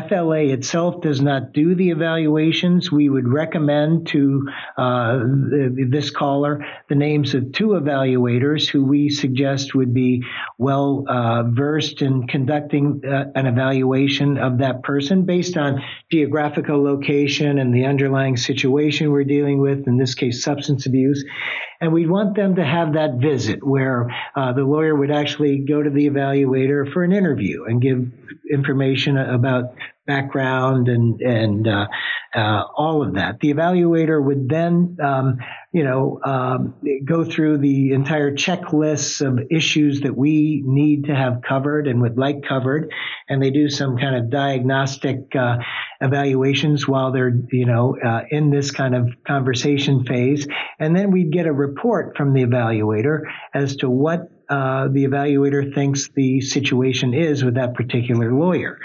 FLA 0.02 0.46
itself 0.46 1.02
does 1.02 1.22
not 1.22 1.54
do 1.54 1.76
the 1.76 1.90
evaluations. 1.90 2.92
We 2.92 3.10
would 3.10 3.28
recommend 3.28 4.08
to 4.08 4.50
uh, 4.78 5.20
this 5.90 6.10
caller 6.10 6.66
the 6.90 6.96
names 6.96 7.34
of 7.34 7.52
two 7.52 7.70
evaluators 7.70 8.68
who 8.68 8.86
we 8.86 9.10
suggest 9.10 9.76
would 9.76 9.94
be 9.94 10.24
well 10.58 11.06
uh, 11.08 11.44
versed 11.44 12.02
in 12.02 12.28
conducting 12.28 13.02
uh, 13.06 13.26
an 13.36 13.46
evaluation 13.46 14.38
of 14.38 14.58
that 14.60 14.84
person 14.84 15.24
based 15.24 15.58
on 15.58 15.82
geographical 16.12 16.84
location 16.84 17.60
and 17.60 17.74
the 17.74 17.86
underlying 17.86 18.38
situation 18.38 19.12
we're 19.12 19.24
dealing 19.24 19.60
with, 19.60 19.88
in 19.88 19.98
this 19.98 20.16
case, 20.16 20.44
substance 20.44 20.86
abuse. 20.86 21.24
And 21.84 21.92
we'd 21.92 22.10
want 22.10 22.38
them 22.38 22.56
to 22.56 22.64
have 22.64 22.94
that 22.94 23.16
visit 23.16 23.62
where 23.62 24.08
uh, 24.38 24.54
the 24.54 24.64
lawyer 24.64 24.96
would 24.96 25.12
actually 25.12 25.58
go 25.58 25.84
to 25.84 25.90
the 25.90 26.10
evaluator 26.10 26.90
for 26.94 27.04
an 27.04 27.12
interview 27.12 27.66
and 27.66 27.82
give 27.82 28.10
information 28.50 29.18
about 29.18 29.76
background 30.06 30.90
and 30.90 31.22
and 31.22 31.68
uh, 31.68 31.88
uh, 32.36 32.64
all 32.76 33.04
of 33.04 33.14
that. 33.14 33.40
The 33.40 33.54
evaluator 33.54 34.24
would 34.24 34.50
then, 34.50 34.98
um, 35.02 35.38
you 35.72 35.84
know, 35.84 36.20
um, 36.24 36.76
go 37.06 37.24
through 37.24 37.60
the 37.60 37.92
entire 37.92 38.36
checklist 38.36 39.26
of 39.26 39.40
issues 39.52 40.02
that 40.02 40.16
we 40.18 40.64
need 40.66 41.06
to 41.06 41.16
have 41.16 41.42
covered 41.48 41.88
and 41.88 42.02
would 42.02 42.18
like 42.18 42.44
covered, 42.48 42.92
and 43.30 43.42
they 43.42 43.52
do 43.52 43.70
some 43.70 43.98
kind 43.98 44.16
of 44.16 44.30
diagnostic 44.30 45.36
uh, 45.36 45.58
evaluations 46.02 46.88
while 46.88 47.12
they're, 47.12 47.34
you 47.52 47.66
know, 47.66 47.96
uh, 48.04 48.22
in 48.30 48.50
this 48.50 48.72
kind 48.72 48.96
of 48.96 49.10
conversation 49.26 50.06
phase, 50.06 50.48
and 50.80 50.96
then 50.96 51.12
we'd 51.12 51.32
get 51.32 51.46
a 51.46 51.54
report 51.54 52.18
from 52.18 52.34
the 52.34 52.44
evaluator 52.44 53.22
as 53.54 53.78
to 53.78 53.90
what 53.90 54.30
uh, 54.50 54.88
the 54.90 55.06
evaluator 55.06 55.74
thinks 55.74 56.10
the 56.16 56.42
situation 56.42 57.14
is 57.14 57.44
with 57.44 57.56
that 57.56 57.74
particular 57.76 58.34
lawyer 58.34 58.78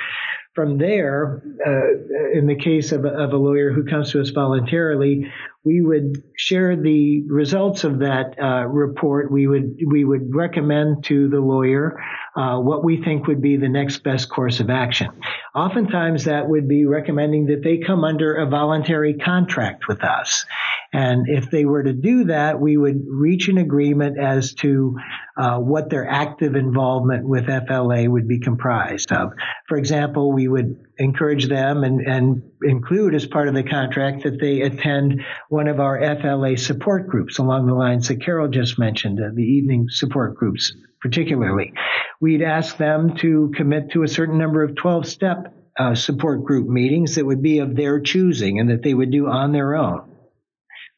from 0.59 0.77
there, 0.77 1.41
uh, 1.65 2.37
in 2.37 2.49
the 2.49 2.57
case 2.57 2.91
of 2.91 3.05
of 3.05 3.33
a, 3.33 3.37
lawyer 3.37 3.73
who 3.73 3.85
comes 3.85 4.11
to 4.11 4.21
us 4.21 4.31
voluntarily, 4.31 5.31
we 5.65 5.81
would 5.81 6.23
share 6.37 6.77
the 6.77 7.23
results 7.29 7.85
of 7.85 7.99
that 7.99 8.37
uh, 8.41 8.65
report. 8.67 9.31
We 9.31 9.47
would 9.47 9.77
we 9.87 10.05
would 10.05 10.35
recommend 10.35 11.05
to 11.05 11.29
the 11.29 11.41
lawyer 11.41 12.01
uh, 12.37 12.59
what 12.59 12.85
we 12.85 13.03
think 13.03 13.27
would 13.27 13.43
be 13.43 13.57
the 13.57 13.69
next 13.69 14.05
best 14.05 14.31
course 14.31 14.61
of 14.61 14.71
action. 14.71 15.09
Oftentimes, 15.55 16.25
that 16.25 16.49
would 16.49 16.69
be 16.69 16.87
recommending 16.87 17.47
that 17.47 17.63
they 17.65 17.79
come 17.79 18.05
under 18.05 18.37
a 18.37 18.47
voluntary 18.47 19.15
contract 19.15 19.89
with 19.89 20.05
us. 20.05 20.47
And 20.93 21.29
if 21.29 21.51
they 21.51 21.65
were 21.65 21.83
to 21.83 21.93
do 21.93 22.25
that, 22.25 22.61
we 22.61 22.77
would 22.77 23.03
reach 23.07 23.49
an 23.49 23.59
agreement 23.59 24.19
as 24.19 24.55
to 24.55 24.97
uh, 25.37 25.59
what 25.59 25.91
their 25.91 26.09
active 26.09 26.57
involvement 26.57 27.29
with 27.29 27.47
FLA 27.47 28.09
would 28.09 28.27
be 28.27 28.41
comprised 28.41 29.13
of. 29.13 29.33
For 29.69 29.77
example, 29.77 30.33
we 30.33 30.49
would 30.49 30.79
encourage 30.99 31.49
them 31.49 31.85
and, 31.85 32.01
and 32.01 32.43
include 32.63 33.15
as 33.15 33.27
part 33.27 33.49
of 33.49 33.55
the 33.55 33.63
contract 33.63 34.25
that 34.25 34.41
they 34.41 34.63
attend 34.63 35.23
one 35.49 35.69
of 35.69 35.81
our 35.81 35.99
FLA 36.21 36.57
support 36.57 37.09
groups 37.09 37.39
along 37.39 37.67
the 37.67 37.75
lines 37.75 38.09
that 38.09 38.23
Carol 38.23 38.49
just 38.49 38.79
mentioned, 38.79 39.19
uh, 39.21 39.31
the 39.35 39.43
evening 39.43 39.87
support 39.89 40.37
groups 40.37 40.75
particularly. 41.01 41.73
We'd 42.21 42.43
ask 42.43 42.77
them 42.77 43.17
to 43.19 43.53
commit 43.57 43.93
to 43.93 44.03
a 44.03 44.09
certain 44.09 44.37
number 44.37 44.63
of 44.65 44.75
12 44.75 45.07
step 45.07 45.55
uh, 45.79 45.95
support 45.95 46.45
group 46.45 46.69
meetings 46.69 47.15
that 47.15 47.25
would 47.25 47.41
be 47.41 47.61
of 47.61 47.77
their 47.77 48.01
choosing 48.01 48.59
and 48.59 48.71
that 48.71 48.83
they 48.83 48.95
would 48.95 49.13
do 49.13 49.29
on 49.29 49.53
their 49.53 49.77
own 49.77 50.09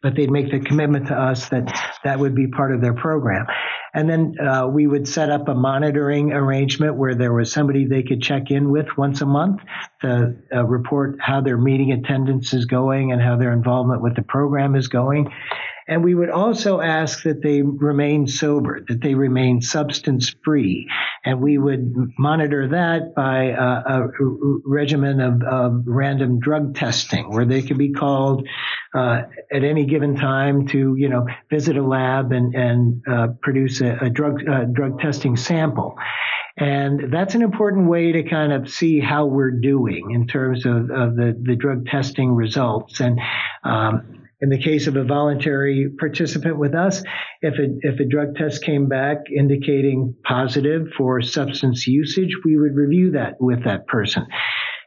but 0.02 0.14
they'd 0.16 0.30
make 0.30 0.50
the 0.50 0.61
commitment 0.61 1.09
to 1.09 1.14
us 1.14 1.49
that 1.50 1.69
that 2.04 2.19
would 2.19 2.35
be 2.35 2.47
part 2.47 2.75
of 2.75 2.80
their 2.80 2.95
program. 2.95 3.47
And 3.92 4.09
then 4.09 4.35
uh, 4.40 4.66
we 4.68 4.87
would 4.87 5.09
set 5.09 5.30
up 5.30 5.49
a 5.49 5.54
monitoring 5.54 6.32
arrangement 6.32 6.97
where 6.97 7.14
there 7.14 7.32
was 7.32 7.52
somebody 7.52 7.87
they 7.87 8.02
could 8.02 8.23
check 8.23 8.50
in 8.50 8.70
with 8.70 8.87
once 8.97 9.20
a 9.20 9.26
month 9.26 9.61
to 10.02 10.37
uh, 10.54 10.64
report 10.64 11.16
how 11.20 11.40
their 11.40 11.59
meeting 11.59 11.92
attendance 11.92 12.52
is 12.52 12.66
going 12.66 13.12
and 13.12 13.20
how 13.20 13.37
their 13.37 13.52
involvement 13.52 14.02
with 14.02 14.14
the 14.14 14.23
program 14.23 14.76
is 14.76 14.88
going. 14.88 15.32
And 15.88 16.04
we 16.04 16.14
would 16.14 16.30
also 16.30 16.80
ask 16.80 17.22
that 17.25 17.42
they 17.42 17.62
remain 17.62 18.26
sober, 18.26 18.80
that 18.88 19.00
they 19.00 19.14
remain 19.14 19.60
substance 19.60 20.34
free. 20.44 20.88
And 21.25 21.40
we 21.40 21.58
would 21.58 21.94
monitor 22.18 22.68
that 22.68 23.14
by 23.14 23.44
a, 23.46 24.08
regimen 24.64 25.20
of, 25.20 25.42
of, 25.42 25.82
random 25.87 26.38
drug 26.40 26.75
testing 26.75 27.30
where 27.30 27.44
they 27.44 27.62
could 27.62 27.78
be 27.78 27.92
called 27.92 28.46
uh, 28.94 29.22
at 29.52 29.64
any 29.64 29.87
given 29.87 30.16
time 30.16 30.66
to, 30.68 30.94
you 30.96 31.08
know, 31.08 31.26
visit 31.50 31.76
a 31.76 31.82
lab 31.82 32.32
and, 32.32 32.54
and 32.54 33.02
uh, 33.10 33.28
produce 33.40 33.80
a, 33.80 33.99
a 34.02 34.10
drug, 34.10 34.49
uh, 34.49 34.64
drug 34.64 35.00
testing 35.00 35.37
sample. 35.37 35.96
And 36.56 37.12
that's 37.12 37.34
an 37.34 37.42
important 37.42 37.88
way 37.88 38.12
to 38.12 38.22
kind 38.22 38.52
of 38.52 38.68
see 38.70 39.00
how 39.00 39.26
we're 39.26 39.50
doing 39.50 40.10
in 40.10 40.26
terms 40.26 40.66
of, 40.66 40.90
of 40.90 41.16
the, 41.16 41.38
the 41.40 41.56
drug 41.56 41.87
testing 41.87 42.32
results. 42.34 43.00
And 43.00 43.18
um, 43.64 44.19
in 44.40 44.49
the 44.49 44.59
case 44.59 44.87
of 44.87 44.97
a 44.97 45.04
voluntary 45.04 45.90
participant 45.99 46.59
with 46.59 46.75
us, 46.75 47.02
if 47.42 47.54
a, 47.59 47.76
if 47.80 48.00
a 48.00 48.04
drug 48.09 48.37
test 48.37 48.64
came 48.64 48.88
back 48.88 49.18
indicating 49.37 50.14
positive 50.25 50.87
for 50.97 51.20
substance 51.20 51.87
usage, 51.87 52.35
we 52.44 52.56
would 52.56 52.75
review 52.75 53.12
that 53.12 53.35
with 53.40 53.64
that 53.64 53.87
person. 53.87 54.26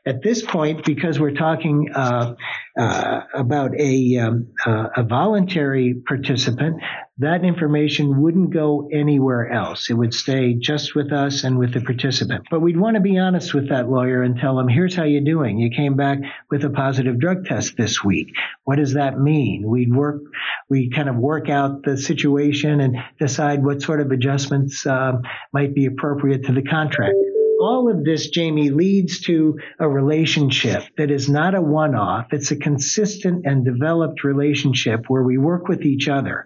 At 0.06 0.22
this 0.22 0.42
point, 0.46 0.84
because 0.84 1.18
we're 1.18 1.32
talking 1.32 1.90
uh, 1.96 2.36
uh, 2.78 3.22
about 3.34 3.74
a, 3.80 4.18
um, 4.18 4.50
uh, 4.66 4.90
a 4.98 5.04
voluntary 5.04 5.94
participant, 6.06 6.82
that 7.20 7.46
information 7.46 8.22
wouldn't 8.22 8.50
go 8.50 8.90
anywhere 8.92 9.50
else. 9.50 9.90
It 9.90 9.94
would 9.94 10.14
stay 10.14 10.56
just 10.56 10.94
with 10.94 11.14
us 11.14 11.46
and 11.46 11.58
with 11.58 11.74
the 11.74 11.80
participant. 11.80 12.48
But 12.52 12.60
we'd 12.60 12.76
want 12.76 12.96
to 12.96 13.02
be 13.02 13.18
honest 13.18 13.54
with 13.54 13.70
that 13.70 13.90
lawyer 13.90 14.22
and 14.24 14.38
tell 14.38 14.60
him, 14.60 14.68
here's 14.68 14.94
how 14.94 15.04
you're 15.04 15.22
doing. 15.22 15.58
You 15.58 15.70
came 15.70 15.96
back 15.96 16.20
with 16.52 16.66
a 16.66 16.70
positive 16.70 17.18
drug 17.18 17.46
test 17.46 17.78
this 17.78 18.04
week. 18.04 18.28
What 18.66 18.76
does 18.76 18.96
that 18.96 19.18
mean? 19.18 19.66
We'd 19.66 19.96
work, 19.96 20.22
we 20.70 20.90
kind 20.90 21.08
of 21.08 21.16
work 21.16 21.50
out 21.50 21.84
the 21.84 21.98
situation 21.98 22.82
and 22.82 22.98
decide 23.20 23.64
what 23.64 23.82
sort 23.82 24.02
of 24.02 24.12
adjustments 24.12 24.86
uh, 24.86 25.14
might 25.54 25.74
be 25.74 25.86
appropriate 25.86 26.44
to 26.48 26.52
the 26.52 26.64
contract 26.64 27.16
all 27.60 27.90
of 27.90 28.04
this, 28.04 28.30
Jamie, 28.30 28.70
leads 28.70 29.22
to 29.22 29.60
a 29.80 29.88
relationship 29.88 30.84
that 30.98 31.12
is 31.12 31.30
not 31.30 31.56
a 31.56 31.62
one 31.62 31.96
off. 31.96 32.28
It's 32.32 32.52
a 32.52 32.56
consistent 32.56 33.46
and 33.46 33.66
developed 33.66 34.24
relationship 34.24 35.06
where 35.08 35.24
we 35.24 35.38
work 35.38 35.68
with 35.68 35.84
each 35.84 36.08
other. 36.08 36.46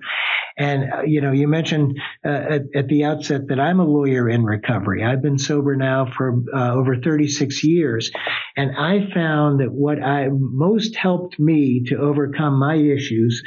And, 0.58 0.92
uh, 0.92 1.02
you 1.04 1.22
know, 1.22 1.32
you 1.32 1.48
mentioned 1.48 2.00
uh, 2.26 2.30
at, 2.30 2.62
at, 2.74 2.88
the 2.88 3.04
outset 3.06 3.48
that 3.50 3.60
I'm 3.60 3.80
a 3.80 3.86
lawyer 3.86 4.28
in 4.28 4.44
recovery. 4.44 5.04
I've 5.04 5.22
been 5.22 5.38
sober 5.38 5.76
now 5.76 6.12
for 6.18 6.42
uh, 6.54 6.74
over 6.74 7.00
36 7.00 7.64
years. 7.64 8.12
And 8.56 8.72
I 8.76 9.08
found 9.14 9.60
that 9.60 9.72
what 9.72 10.02
I 10.02 10.30
most 10.32 10.96
helped 10.96 11.40
me 11.40 11.84
to 11.88 11.98
overcome 11.98 12.60
my 12.60 12.76
issues 12.76 13.44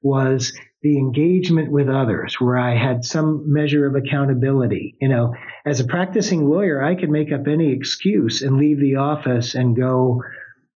was 0.00 0.52
the 0.84 0.98
engagement 0.98 1.70
with 1.70 1.88
others 1.88 2.36
where 2.38 2.58
I 2.58 2.76
had 2.76 3.04
some 3.04 3.44
measure 3.46 3.86
of 3.86 3.94
accountability. 3.94 4.96
You 5.00 5.08
know, 5.08 5.34
as 5.66 5.80
a 5.80 5.86
practicing 5.86 6.48
lawyer, 6.48 6.82
I 6.82 6.94
could 6.94 7.10
make 7.10 7.32
up 7.32 7.46
any 7.46 7.72
excuse 7.72 8.42
and 8.42 8.58
leave 8.58 8.78
the 8.78 8.96
office 8.96 9.54
and 9.54 9.76
go 9.76 10.22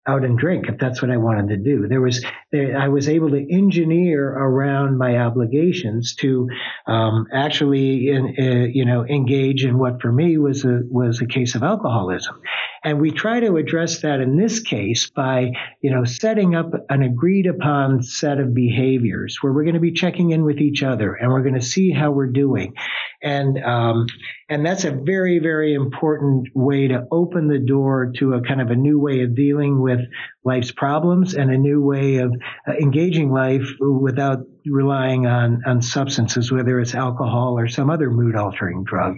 out 0.08 0.24
and 0.24 0.38
drink 0.38 0.68
if 0.70 0.78
that's 0.78 1.02
what 1.02 1.12
I 1.12 1.18
wanted 1.18 1.50
to 1.50 1.58
do. 1.58 1.88
There 1.88 2.02
was, 2.02 2.24
there, 2.52 2.78
I 2.78 2.88
was 2.88 3.10
able 3.10 3.30
to 3.32 3.54
engineer 3.54 4.28
around 4.28 4.98
my 4.98 5.18
obligations 5.18 6.16
to 6.16 6.48
um, 6.86 7.28
actually, 7.34 8.08
in, 8.08 8.36
uh, 8.40 8.68
you 8.72 8.86
know, 8.86 9.06
engage 9.06 9.66
in 9.66 9.78
what 9.78 10.02
for 10.02 10.12
me 10.12 10.38
was 10.38 10.64
a 10.64 10.82
was 10.90 11.22
a 11.22 11.26
case 11.26 11.56
of 11.56 11.64
alcoholism, 11.64 12.40
and 12.84 13.00
we 13.00 13.12
try 13.12 13.40
to 13.40 13.58
address 13.58 14.02
that 14.02 14.20
in 14.20 14.38
this 14.38 14.60
case 14.60 15.10
by, 15.10 15.52
you 15.82 15.92
know, 15.92 16.04
setting 16.04 16.56
up 16.56 16.72
an 16.90 17.02
agreed 17.02 17.48
upon 17.48 18.04
set 18.04 18.40
of 18.40 18.54
behaviors 18.54 19.38
where 19.42 19.54
we're 19.54 19.64
going 19.64 19.74
to 19.74 19.80
be 19.80 19.92
checking 19.92 20.32
in 20.32 20.44
with 20.44 20.60
each 20.60 20.84
other 20.84 21.14
and 21.14 21.32
we're 21.32 21.42
going 21.44 21.54
to 21.54 21.62
see 21.62 21.92
how 21.92 22.12
we're 22.12 22.32
doing, 22.32 22.74
and 23.22 23.64
um, 23.64 24.08
and 24.50 24.66
that's 24.66 24.86
a 24.86 24.92
very 24.92 25.40
very 25.40 25.74
important 25.74 26.48
way 26.54 26.88
to 26.88 27.06
open 27.12 27.48
the 27.48 27.60
door 27.60 28.12
to 28.18 28.34
a 28.34 28.42
kind 28.42 28.62
of 28.62 28.70
a 28.70 28.76
new 28.76 29.00
way 29.00 29.22
of 29.22 29.36
dealing 29.36 29.82
with 29.82 30.00
life's 30.48 30.72
problems 30.72 31.34
and 31.36 31.52
a 31.52 31.58
new 31.58 31.80
way 31.82 32.18
of 32.18 32.32
uh, 32.68 32.74
engaging 32.82 33.30
life 33.32 33.68
without 33.80 34.40
relying 34.66 35.28
on 35.28 35.62
on 35.66 35.82
substances, 35.82 36.52
whether 36.52 36.80
it's 36.80 36.96
alcohol 36.96 37.60
or 37.60 37.68
some 37.68 37.90
other 37.90 38.10
mood 38.10 38.36
altering 38.36 38.84
drug. 38.84 39.18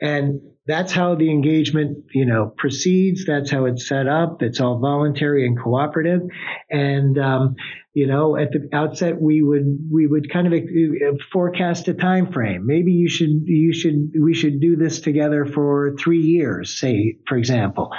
And 0.00 0.40
that's 0.66 0.92
how 0.92 1.14
the 1.16 1.30
engagement, 1.30 2.04
you 2.14 2.26
know, 2.26 2.52
proceeds. 2.56 3.24
That's 3.26 3.50
how 3.50 3.66
it's 3.66 3.88
set 3.88 4.06
up. 4.06 4.42
It's 4.42 4.60
all 4.60 4.78
voluntary 4.78 5.46
and 5.46 5.58
cooperative. 5.58 6.20
And, 6.70 7.18
um, 7.18 7.56
you 7.94 8.06
know, 8.06 8.36
at 8.36 8.52
the 8.52 8.68
outset, 8.74 9.20
we 9.20 9.42
would 9.42 9.78
we 9.90 10.06
would 10.06 10.32
kind 10.32 10.46
of 10.46 10.54
uh, 10.54 11.16
forecast 11.30 11.88
a 11.88 11.94
time 11.94 12.32
frame. 12.32 12.64
Maybe 12.66 12.92
you 12.92 13.08
should 13.08 13.42
you 13.44 13.74
should 13.74 14.12
we 14.18 14.32
should 14.32 14.60
do 14.60 14.76
this 14.76 15.00
together 15.00 15.44
for 15.44 15.94
three 15.98 16.22
years, 16.22 16.78
say, 16.78 17.18
for 17.28 17.36
example. 17.36 17.90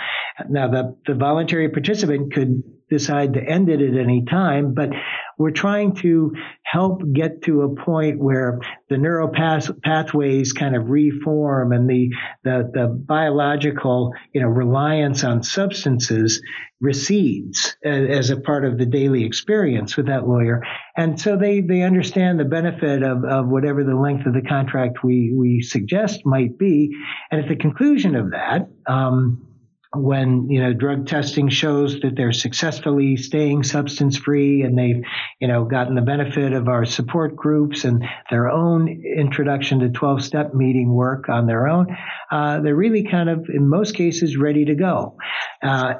Now, 0.50 0.69
the 0.69 0.97
the 1.05 1.13
voluntary 1.13 1.69
participant 1.69 2.33
could 2.33 2.63
decide 2.89 3.33
to 3.33 3.41
end 3.43 3.69
it 3.69 3.81
at 3.81 3.95
any 4.00 4.25
time, 4.25 4.73
but 4.73 4.89
we're 5.37 5.51
trying 5.51 5.95
to 5.95 6.33
help 6.63 7.01
get 7.13 7.41
to 7.43 7.61
a 7.61 7.75
point 7.75 8.19
where 8.19 8.59
the 8.89 8.97
neural 8.97 9.29
path- 9.29 9.71
pathways 9.81 10.53
kind 10.53 10.75
of 10.75 10.89
reform 10.89 11.71
and 11.71 11.89
the, 11.89 12.09
the, 12.43 12.69
the 12.73 12.87
biological, 12.87 14.13
you 14.33 14.41
know, 14.41 14.47
reliance 14.47 15.23
on 15.23 15.43
substances 15.43 16.41
recedes 16.81 17.77
as, 17.83 18.29
a 18.29 18.37
part 18.37 18.65
of 18.65 18.77
the 18.77 18.85
daily 18.85 19.23
experience 19.23 19.95
with 19.95 20.07
that 20.07 20.27
lawyer. 20.27 20.61
And 20.97 21.19
so 21.19 21.37
they, 21.37 21.61
they 21.61 21.81
understand 21.81 22.39
the 22.39 22.45
benefit 22.45 23.03
of, 23.03 23.23
of 23.23 23.47
whatever 23.47 23.83
the 23.83 23.95
length 23.95 24.25
of 24.25 24.33
the 24.33 24.41
contract 24.41 25.03
we, 25.03 25.33
we 25.33 25.61
suggest 25.61 26.25
might 26.25 26.57
be. 26.57 26.91
And 27.31 27.41
at 27.41 27.47
the 27.47 27.55
conclusion 27.55 28.15
of 28.15 28.31
that, 28.31 28.67
um, 28.85 29.47
when 29.95 30.50
you 30.50 30.62
know 30.62 30.73
drug 30.73 31.05
testing 31.07 31.50
shows 31.50 32.00
that 32.00 32.15
they're 32.15 32.31
successfully 32.31 33.15
staying 33.15 33.63
substance 33.63 34.17
free 34.17 34.63
and 34.63 34.77
they've 34.77 35.03
you 35.39 35.47
know 35.47 35.65
gotten 35.65 35.95
the 35.95 36.01
benefit 36.01 36.53
of 36.53 36.67
our 36.67 36.85
support 36.85 37.35
groups 37.35 37.83
and 37.83 38.03
their 38.31 38.50
own 38.50 38.88
introduction 39.17 39.79
to 39.79 39.89
12 39.89 40.23
step 40.23 40.53
meeting 40.53 40.91
work 40.93 41.29
on 41.29 41.45
their 41.45 41.67
own 41.67 41.95
uh, 42.33 42.59
they're 42.62 42.75
really 42.75 43.03
kind 43.03 43.29
of 43.29 43.47
in 43.47 43.69
most 43.69 43.93
cases 43.93 44.38
ready 44.38 44.65
to 44.65 44.73
go. 44.73 45.15
Uh, 45.62 45.93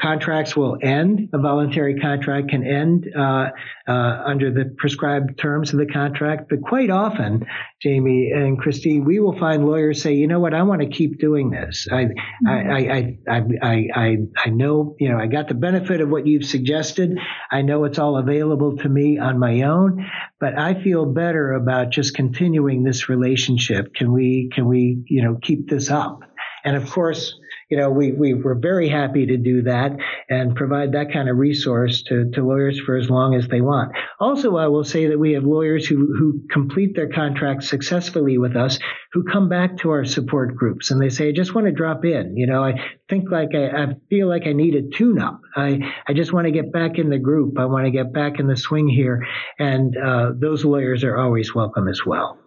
contracts 0.00 0.56
will 0.56 0.78
end. 0.80 1.28
A 1.34 1.38
voluntary 1.38 2.00
contract 2.00 2.48
can 2.48 2.66
end 2.66 3.06
uh, 3.14 3.50
uh, 3.86 3.92
under 4.24 4.50
the 4.50 4.74
prescribed 4.78 5.38
terms 5.38 5.74
of 5.74 5.78
the 5.78 5.86
contract. 5.86 6.48
But 6.48 6.62
quite 6.62 6.88
often 6.88 7.44
jamie 7.82 8.32
and 8.34 8.58
christine 8.58 9.04
we 9.04 9.20
will 9.20 9.38
find 9.38 9.66
lawyers 9.66 10.00
say 10.00 10.14
you 10.14 10.26
know 10.26 10.40
what? 10.40 10.54
I 10.54 10.62
want 10.62 10.80
to 10.80 10.88
keep 10.88 11.20
doing 11.20 11.50
this. 11.50 11.86
I 11.92 12.04
mm-hmm. 12.04 12.48
I, 12.48 12.78
I, 12.78 13.18
I 13.33 13.33
I, 13.34 13.42
I, 13.62 13.88
I 13.94 14.16
I 14.46 14.50
know, 14.50 14.96
you 14.98 15.08
know, 15.10 15.18
I 15.18 15.26
got 15.26 15.48
the 15.48 15.54
benefit 15.54 16.00
of 16.00 16.08
what 16.08 16.26
you've 16.26 16.44
suggested. 16.44 17.18
I 17.50 17.62
know 17.62 17.84
it's 17.84 17.98
all 17.98 18.16
available 18.16 18.76
to 18.78 18.88
me 18.88 19.18
on 19.18 19.38
my 19.38 19.62
own, 19.62 20.06
but 20.38 20.58
I 20.58 20.82
feel 20.82 21.06
better 21.06 21.52
about 21.52 21.90
just 21.90 22.14
continuing 22.14 22.84
this 22.84 23.08
relationship. 23.08 23.94
Can 23.94 24.12
we, 24.12 24.50
can 24.54 24.66
we, 24.66 25.02
you 25.06 25.22
know, 25.24 25.38
keep 25.40 25.68
this 25.68 25.90
up? 25.90 26.20
And 26.64 26.76
of 26.76 26.88
course, 26.90 27.34
you 27.70 27.76
know, 27.76 27.90
we, 27.90 28.12
we 28.12 28.34
were 28.34 28.54
very 28.54 28.88
happy 28.88 29.26
to 29.26 29.36
do 29.36 29.62
that 29.62 29.92
and 30.28 30.54
provide 30.54 30.92
that 30.92 31.12
kind 31.12 31.28
of 31.28 31.36
resource 31.36 32.02
to, 32.04 32.30
to 32.32 32.46
lawyers 32.46 32.80
for 32.80 32.96
as 32.96 33.08
long 33.10 33.34
as 33.34 33.48
they 33.48 33.60
want. 33.60 33.92
Also, 34.20 34.56
I 34.56 34.68
will 34.68 34.84
say 34.84 35.06
that 35.08 35.18
we 35.18 35.32
have 35.32 35.44
lawyers 35.44 35.86
who, 35.86 36.14
who 36.16 36.42
complete 36.50 36.94
their 36.94 37.08
contracts 37.08 37.68
successfully 37.68 38.38
with 38.38 38.56
us 38.56 38.78
who 39.12 39.24
come 39.24 39.48
back 39.48 39.78
to 39.78 39.90
our 39.90 40.04
support 40.04 40.56
groups 40.56 40.90
and 40.90 41.00
they 41.00 41.08
say, 41.08 41.28
I 41.28 41.32
just 41.32 41.54
want 41.54 41.66
to 41.66 41.72
drop 41.72 42.04
in. 42.04 42.36
You 42.36 42.46
know, 42.46 42.62
I 42.62 42.80
think 43.08 43.30
like 43.30 43.54
I, 43.54 43.66
I 43.66 43.86
feel 44.10 44.28
like 44.28 44.46
I 44.46 44.52
need 44.52 44.74
a 44.74 44.96
tune 44.96 45.20
up. 45.20 45.40
I, 45.56 45.78
I 46.06 46.12
just 46.12 46.32
want 46.32 46.46
to 46.46 46.50
get 46.50 46.72
back 46.72 46.98
in 46.98 47.10
the 47.10 47.18
group. 47.18 47.58
I 47.58 47.66
want 47.66 47.86
to 47.86 47.90
get 47.90 48.12
back 48.12 48.40
in 48.40 48.46
the 48.46 48.56
swing 48.56 48.88
here. 48.88 49.24
And 49.58 49.96
uh, 49.96 50.32
those 50.34 50.64
lawyers 50.64 51.04
are 51.04 51.16
always 51.16 51.54
welcome 51.54 51.88
as 51.88 52.00
well. 52.04 52.38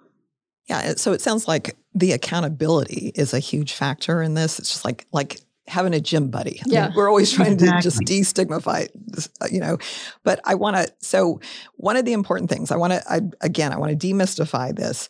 Yeah, 0.67 0.95
so 0.95 1.13
it 1.13 1.21
sounds 1.21 1.47
like 1.47 1.77
the 1.95 2.11
accountability 2.11 3.11
is 3.15 3.33
a 3.33 3.39
huge 3.39 3.73
factor 3.73 4.21
in 4.21 4.33
this. 4.33 4.59
It's 4.59 4.71
just 4.71 4.85
like 4.85 5.05
like 5.11 5.39
having 5.67 5.93
a 5.93 5.99
gym 5.99 6.29
buddy. 6.29 6.59
I 6.59 6.63
yeah, 6.67 6.87
mean, 6.87 6.95
we're 6.95 7.09
always 7.09 7.31
trying 7.31 7.53
exactly. 7.53 7.81
to 7.81 7.83
just 7.83 8.01
destigmatize, 8.01 9.29
uh, 9.41 9.47
you 9.51 9.59
know. 9.59 9.77
But 10.23 10.39
I 10.45 10.55
want 10.55 10.77
to. 10.77 10.93
So 10.99 11.39
one 11.75 11.97
of 11.97 12.05
the 12.05 12.13
important 12.13 12.49
things 12.49 12.71
I 12.71 12.77
want 12.77 12.93
to, 12.93 13.03
I, 13.11 13.21
again, 13.41 13.73
I 13.73 13.77
want 13.77 13.97
to 13.97 14.07
demystify 14.07 14.75
this. 14.75 15.09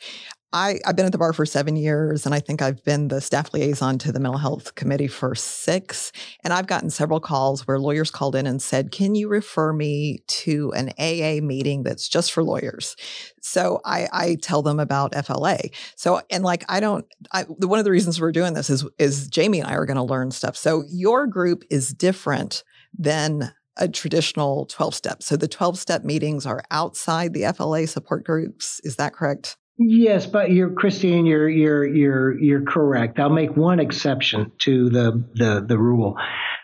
I, 0.54 0.80
I've 0.86 0.96
been 0.96 1.06
at 1.06 1.12
the 1.12 1.18
bar 1.18 1.34
for 1.34 1.46
seven 1.46 1.76
years, 1.76 2.26
and 2.26 2.34
I 2.34 2.40
think 2.40 2.62
I've 2.62 2.82
been 2.86 3.10
the 3.10 3.20
staff 3.20 3.54
liaison 3.54 3.98
to 4.00 4.14
the 4.14 4.20
mental 4.20 4.40
health 4.40 4.76
committee 4.76 5.08
for 5.08 5.36
six. 5.36 6.14
And 6.44 6.54
I've 6.54 6.68
gotten 6.68 6.90
several 6.90 7.20
calls 7.20 7.68
where 7.68 7.78
lawyers 7.80 8.12
called 8.12 8.34
in 8.34 8.48
and 8.48 8.62
said, 8.62 8.92
Can 8.92 9.14
you 9.14 9.28
refer 9.28 9.74
me 9.74 10.20
to 10.28 10.72
an 10.72 10.92
AA 10.98 11.46
meeting 11.46 11.84
that's 11.84 12.08
just 12.08 12.32
for 12.32 12.44
lawyers? 12.44 12.96
So 13.42 13.82
I, 13.84 14.08
I 14.14 14.38
tell 14.42 14.62
them 14.62 14.80
about 14.80 15.14
FLA. 15.26 15.58
So, 15.96 16.22
and 16.30 16.44
like, 16.44 16.64
I 16.70 16.80
don't, 16.80 17.06
I, 17.34 17.44
one 17.44 17.80
of 17.80 17.86
the 17.86 17.92
reasons 17.92 18.22
we're 18.22 18.32
doing 18.32 18.54
this 18.54 18.70
is, 18.70 18.86
is 18.98 19.28
Jamie 19.28 19.60
and 19.60 19.68
I 19.70 19.74
are 19.74 19.86
going 19.86 19.98
to 19.98 20.04
learn 20.04 20.32
stuff. 20.32 20.56
So 20.56 20.86
your 20.88 21.28
group 21.28 21.64
is 21.70 21.94
different 21.94 22.64
than 22.98 23.52
a 23.76 23.88
traditional 23.88 24.66
12 24.66 24.96
step. 24.96 25.24
So 25.24 25.36
the 25.36 25.48
12 25.48 25.78
step 25.78 26.04
meetings 26.04 26.46
are 26.46 26.64
outside 26.72 27.34
the 27.34 27.52
FLA 27.54 27.86
support 27.86 28.24
groups. 28.24 28.80
Is 28.84 28.96
that 28.96 29.14
correct? 29.14 29.58
Yes, 29.78 30.26
but 30.26 30.52
you're 30.52 30.72
Christine. 30.72 31.26
You're 31.26 31.48
you're 31.50 31.86
you're 31.86 32.40
you're 32.40 32.64
correct. 32.64 33.20
I'll 33.20 33.30
make 33.30 33.56
one 33.56 33.80
exception 33.80 34.52
to 34.60 34.90
the 34.90 35.24
the, 35.36 35.66
the 35.68 35.78
rule. 35.78 36.18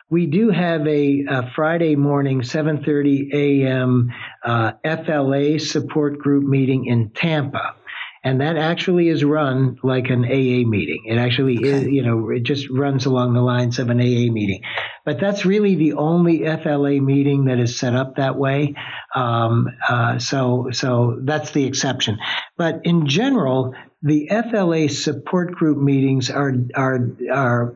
We 0.09 0.25
do 0.27 0.49
have 0.49 0.85
a, 0.87 1.25
a 1.29 1.51
Friday 1.55 1.95
morning, 1.95 2.41
7:30 2.41 3.33
a.m. 3.33 4.11
Uh, 4.43 4.73
FLA 4.83 5.59
support 5.59 6.19
group 6.19 6.43
meeting 6.43 6.85
in 6.85 7.11
Tampa 7.11 7.75
and 8.23 8.39
that 8.41 8.55
actually 8.55 9.09
is 9.09 9.23
run 9.23 9.77
like 9.83 10.09
an 10.09 10.23
AA 10.23 10.67
meeting. 10.67 11.03
It 11.05 11.17
actually 11.17 11.57
okay. 11.57 11.67
is, 11.67 11.83
you 11.87 12.03
know, 12.03 12.29
it 12.29 12.43
just 12.43 12.69
runs 12.69 13.05
along 13.05 13.33
the 13.33 13.41
lines 13.41 13.79
of 13.79 13.89
an 13.89 13.99
AA 13.99 14.31
meeting. 14.31 14.61
But 15.05 15.19
that's 15.19 15.45
really 15.45 15.75
the 15.75 15.93
only 15.93 16.39
FLA 16.39 17.01
meeting 17.01 17.45
that 17.45 17.59
is 17.59 17.77
set 17.77 17.95
up 17.95 18.15
that 18.15 18.37
way. 18.37 18.75
Um, 19.13 19.67
uh, 19.89 20.19
so, 20.19 20.69
so 20.71 21.19
that's 21.21 21.51
the 21.51 21.65
exception. 21.65 22.17
But 22.57 22.81
in 22.85 23.07
general, 23.07 23.73
the 24.01 24.29
FLA 24.29 24.87
support 24.89 25.51
group 25.53 25.77
meetings 25.77 26.29
are 26.29 26.53
are 26.75 27.09
are 27.31 27.75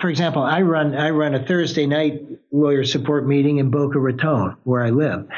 for 0.00 0.08
example, 0.08 0.42
I 0.42 0.62
run 0.62 0.94
I 0.94 1.10
run 1.10 1.34
a 1.34 1.44
Thursday 1.44 1.86
night 1.86 2.22
lawyer 2.52 2.84
support 2.84 3.26
meeting 3.26 3.58
in 3.58 3.70
Boca 3.70 3.98
Raton, 3.98 4.56
where 4.64 4.82
I 4.82 4.90
live, 4.90 5.28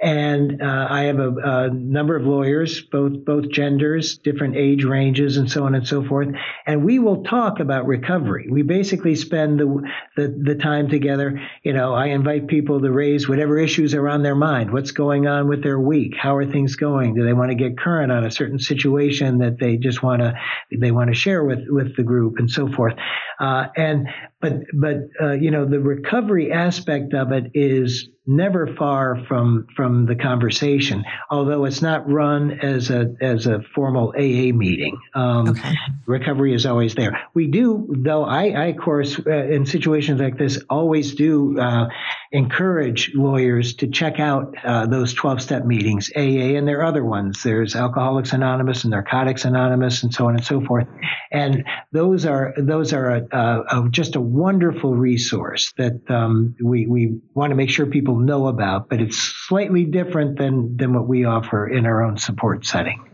and 0.00 0.62
uh, 0.62 0.86
I 0.88 1.02
have 1.04 1.18
a, 1.18 1.28
a, 1.28 1.70
number 1.70 2.16
of 2.16 2.24
lawyers, 2.24 2.80
both 2.80 3.22
both 3.24 3.50
genders, 3.50 4.16
different 4.16 4.56
age 4.56 4.82
ranges, 4.82 5.36
and 5.36 5.50
so 5.50 5.64
on 5.64 5.74
and 5.74 5.86
so 5.86 6.02
forth. 6.02 6.28
And 6.66 6.84
we 6.84 6.98
will 6.98 7.22
talk 7.22 7.60
about 7.60 7.86
recovery. 7.86 8.48
We 8.50 8.62
basically 8.62 9.14
spend 9.14 9.60
the, 9.60 9.82
the 10.16 10.42
the, 10.42 10.54
time 10.54 10.88
together. 10.88 11.38
You 11.62 11.74
know, 11.74 11.92
I 11.92 12.06
invite 12.06 12.46
people 12.46 12.80
to 12.80 12.90
raise 12.90 13.28
whatever 13.28 13.58
issues 13.58 13.92
are 13.92 14.08
on 14.08 14.22
their 14.22 14.34
mind. 14.34 14.72
What's 14.72 14.92
going 14.92 15.26
on 15.26 15.48
with 15.48 15.62
their 15.62 15.78
week? 15.78 16.14
How 16.16 16.34
are 16.36 16.46
things 16.46 16.76
going? 16.76 17.14
Do 17.14 17.22
they 17.22 17.34
want 17.34 17.50
to 17.50 17.54
get 17.54 17.78
current 17.78 18.10
on 18.10 18.24
a 18.24 18.30
certain 18.30 18.58
situation 18.58 19.38
that 19.38 19.58
they 19.58 19.76
just 19.76 20.02
want 20.02 20.22
to 20.22 20.32
they 20.74 20.92
want 20.92 21.10
to 21.10 21.14
share 21.14 21.44
with 21.44 21.66
with 21.68 21.94
the 21.96 22.04
group 22.04 22.38
and 22.38 22.50
so 22.50 22.72
forth? 22.72 22.94
Uh, 23.38 23.66
and 23.76 24.08
but 24.40 24.54
but 24.72 24.96
uh, 25.20 25.32
you 25.32 25.50
know 25.50 25.66
the 25.66 25.80
recovery 25.80 26.52
aspect 26.52 27.12
of 27.12 27.32
it 27.32 27.50
is 27.52 28.08
never 28.30 28.74
far 28.76 29.24
from 29.26 29.66
from 29.74 30.06
the 30.06 30.14
conversation, 30.14 31.04
although 31.30 31.64
it's 31.64 31.82
not 31.82 32.08
run 32.08 32.52
as 32.60 32.88
a 32.90 33.12
as 33.20 33.46
a 33.46 33.60
formal 33.74 34.14
AA 34.16 34.54
meeting. 34.54 34.98
Um, 35.14 35.48
okay. 35.48 35.74
Recovery 36.06 36.54
is 36.54 36.64
always 36.64 36.94
there. 36.94 37.20
We 37.34 37.48
do, 37.48 37.88
though. 37.90 38.24
I, 38.24 38.50
I 38.50 38.64
of 38.66 38.76
course, 38.76 39.18
uh, 39.18 39.30
in 39.30 39.66
situations 39.66 40.20
like 40.20 40.38
this, 40.38 40.60
always 40.70 41.14
do 41.16 41.58
uh, 41.58 41.88
encourage 42.30 43.12
lawyers 43.14 43.74
to 43.74 43.88
check 43.88 44.20
out 44.20 44.54
uh, 44.64 44.86
those 44.86 45.12
twelve 45.12 45.42
step 45.42 45.64
meetings, 45.64 46.10
AA, 46.16 46.56
and 46.56 46.68
there 46.68 46.80
are 46.80 46.86
other 46.86 47.04
ones. 47.04 47.42
There's 47.42 47.74
Alcoholics 47.74 48.32
Anonymous 48.32 48.84
and 48.84 48.92
Narcotics 48.92 49.44
Anonymous, 49.44 50.04
and 50.04 50.14
so 50.14 50.28
on 50.28 50.36
and 50.36 50.44
so 50.44 50.60
forth. 50.60 50.86
And 51.32 51.64
those 51.90 52.26
are 52.26 52.54
those 52.56 52.92
are 52.92 53.10
a, 53.10 53.26
a, 53.32 53.82
a, 53.82 53.88
just 53.90 54.14
a 54.14 54.20
wonderful 54.20 54.94
resource 54.94 55.72
that 55.78 56.08
um, 56.08 56.54
we 56.62 56.86
we 56.86 57.20
want 57.34 57.50
to 57.50 57.56
make 57.56 57.70
sure 57.70 57.86
people 57.86 58.19
know 58.20 58.46
about, 58.46 58.88
but 58.88 59.00
it's 59.00 59.18
slightly 59.18 59.84
different 59.84 60.38
than 60.38 60.76
than 60.76 60.94
what 60.94 61.08
we 61.08 61.24
offer 61.24 61.66
in 61.68 61.86
our 61.86 62.02
own 62.02 62.16
support 62.18 62.64
setting. 62.64 63.09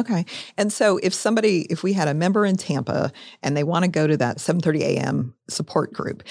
Okay. 0.00 0.24
And 0.56 0.72
so 0.72 0.98
if 1.02 1.12
somebody 1.12 1.66
if 1.68 1.82
we 1.82 1.92
had 1.92 2.08
a 2.08 2.14
member 2.14 2.46
in 2.46 2.56
Tampa 2.56 3.12
and 3.42 3.54
they 3.54 3.64
want 3.64 3.84
to 3.84 3.90
go 3.90 4.06
to 4.06 4.16
that 4.16 4.38
7:30 4.38 4.80
a.m. 4.80 5.34
support 5.48 5.92
group, 5.92 6.22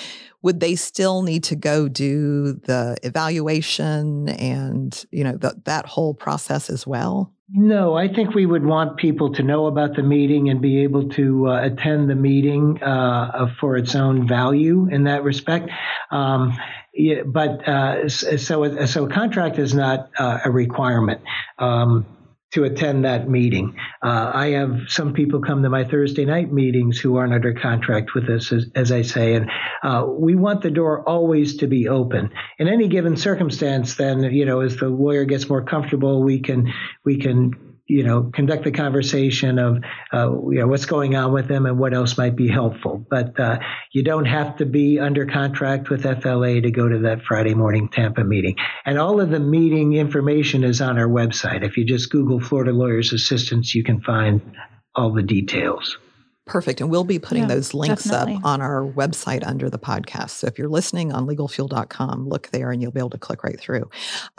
would 0.42 0.60
they 0.60 0.76
still 0.76 1.22
need 1.22 1.44
to 1.46 1.56
go 1.56 1.88
do 1.88 2.54
the 2.54 2.98
evaluation 3.04 4.30
and, 4.30 5.06
you 5.12 5.24
know, 5.24 5.38
the, 5.38 5.56
that 5.66 5.86
whole 5.86 6.16
process 6.16 6.70
as 6.70 6.88
well? 6.88 7.32
No, 7.52 7.96
I 7.96 8.08
think 8.08 8.34
we 8.34 8.46
would 8.46 8.66
want 8.66 8.98
people 8.98 9.34
to 9.34 9.44
know 9.44 9.68
about 9.68 9.96
the 9.96 10.04
meeting 10.04 10.50
and 10.50 10.62
be 10.62 10.84
able 10.84 11.10
to 11.10 11.50
uh, 11.50 11.64
attend 11.64 12.10
the 12.10 12.16
meeting 12.16 12.82
uh, 12.82 13.54
for 13.60 13.78
its 13.78 13.96
own 13.96 14.28
value 14.28 14.88
in 14.90 15.04
that 15.06 15.24
respect. 15.24 15.70
Um, 16.12 16.58
yeah, 16.94 17.24
but 17.24 17.68
uh, 17.68 18.10
so 18.10 18.86
so 18.86 19.06
a 19.06 19.10
contract 19.10 19.58
is 19.58 19.74
not 19.74 20.10
uh, 20.18 20.40
a 20.46 20.52
requirement. 20.52 21.22
Um, 21.58 22.06
to 22.52 22.64
attend 22.64 23.06
that 23.06 23.30
meeting. 23.30 23.76
Uh, 24.04 24.32
I 24.34 24.48
have 24.52 24.86
some 24.88 25.14
people 25.14 25.42
come 25.42 25.62
to 25.64 25.70
my 25.70 25.84
Thursday 25.84 26.26
night 26.26 26.52
meetings 26.52 27.00
who 27.00 27.18
aren't 27.18 27.34
under 27.34 27.54
contract 27.54 28.16
with 28.16 28.28
us, 28.30 28.52
as, 28.52 28.66
as 28.76 28.92
I 28.92 29.04
say, 29.04 29.36
and 29.36 29.50
uh, 29.84 30.06
we 30.08 30.36
want 30.36 30.62
the 30.62 30.72
door 30.72 31.08
always 31.08 31.58
to 31.58 31.68
be 31.68 31.88
open. 31.88 32.32
In 32.58 32.68
any 32.68 32.88
given 32.88 33.18
circumstance, 33.18 33.96
then 33.96 34.24
you 34.34 34.46
know, 34.46 34.62
as 34.62 34.78
the 34.78 34.90
lawyer 34.90 35.26
gets 35.26 35.48
more 35.48 35.64
comfortable, 35.64 36.24
we 36.24 36.40
can 36.40 36.74
we 37.06 37.20
can 37.20 37.69
you 37.89 38.04
know, 38.04 38.30
conduct 38.34 38.63
the 38.63 38.71
conversation 38.71 39.58
of, 39.58 39.84
uh, 40.13 40.30
you 40.52 40.60
know, 40.60 40.67
what's 40.67 40.86
going 40.86 41.15
on 41.15 41.34
with 41.34 41.47
them 41.47 41.65
and 41.65 41.80
what 41.80 41.93
else 41.93 42.19
might 42.19 42.36
be 42.36 42.47
helpful. 42.47 43.04
But 43.10 43.39
uh, 43.39 43.60
you 43.91 44.04
don't 44.04 44.25
have 44.25 44.58
to 44.58 44.65
be 44.67 44.99
under 44.99 45.25
contract 45.25 45.89
with 45.89 46.04
FLA 46.04 46.62
to 46.62 46.69
go 46.69 46.88
to 46.88 46.99
that 46.99 47.23
Friday 47.23 47.56
morning 47.56 47.89
Tampa 47.89 48.23
meeting. 48.23 48.56
And 48.86 48.99
all 48.99 49.19
of 49.19 49.32
the 49.32 49.39
meeting 49.39 49.93
information 49.93 50.63
is 50.63 50.82
on 50.82 50.99
our 50.99 51.08
website. 51.08 51.65
If 51.65 51.78
you 51.78 51.86
just 51.86 52.12
Google 52.12 52.39
Florida 52.39 52.71
Lawyers 52.71 53.12
Assistance, 53.12 53.73
you 53.73 53.84
can 53.84 54.02
find 54.02 54.39
all 54.95 55.12
the 55.12 55.23
details. 55.23 55.97
Perfect. 56.50 56.82
And 56.82 56.90
we'll 56.90 57.04
be 57.04 57.20
putting 57.20 57.44
yeah, 57.44 57.50
those 57.50 57.74
links 57.74 58.06
definitely. 58.06 58.36
up 58.36 58.46
on 58.46 58.62
our 58.62 58.84
website 58.84 59.46
under 59.46 59.70
the 59.70 59.78
podcast. 59.78 60.32
So 60.32 60.48
if 60.48 60.58
you're 60.58 60.68
listening 60.68 61.14
on 61.14 61.28
legalfuel.com, 61.28 62.28
look 62.28 62.48
there 62.50 62.72
and 62.72 62.82
you'll 62.82 62.92
be 62.92 63.00
able 63.00 63.12
to 63.12 63.20
click 63.20 63.44
right 63.44 63.60
through. 63.60 63.90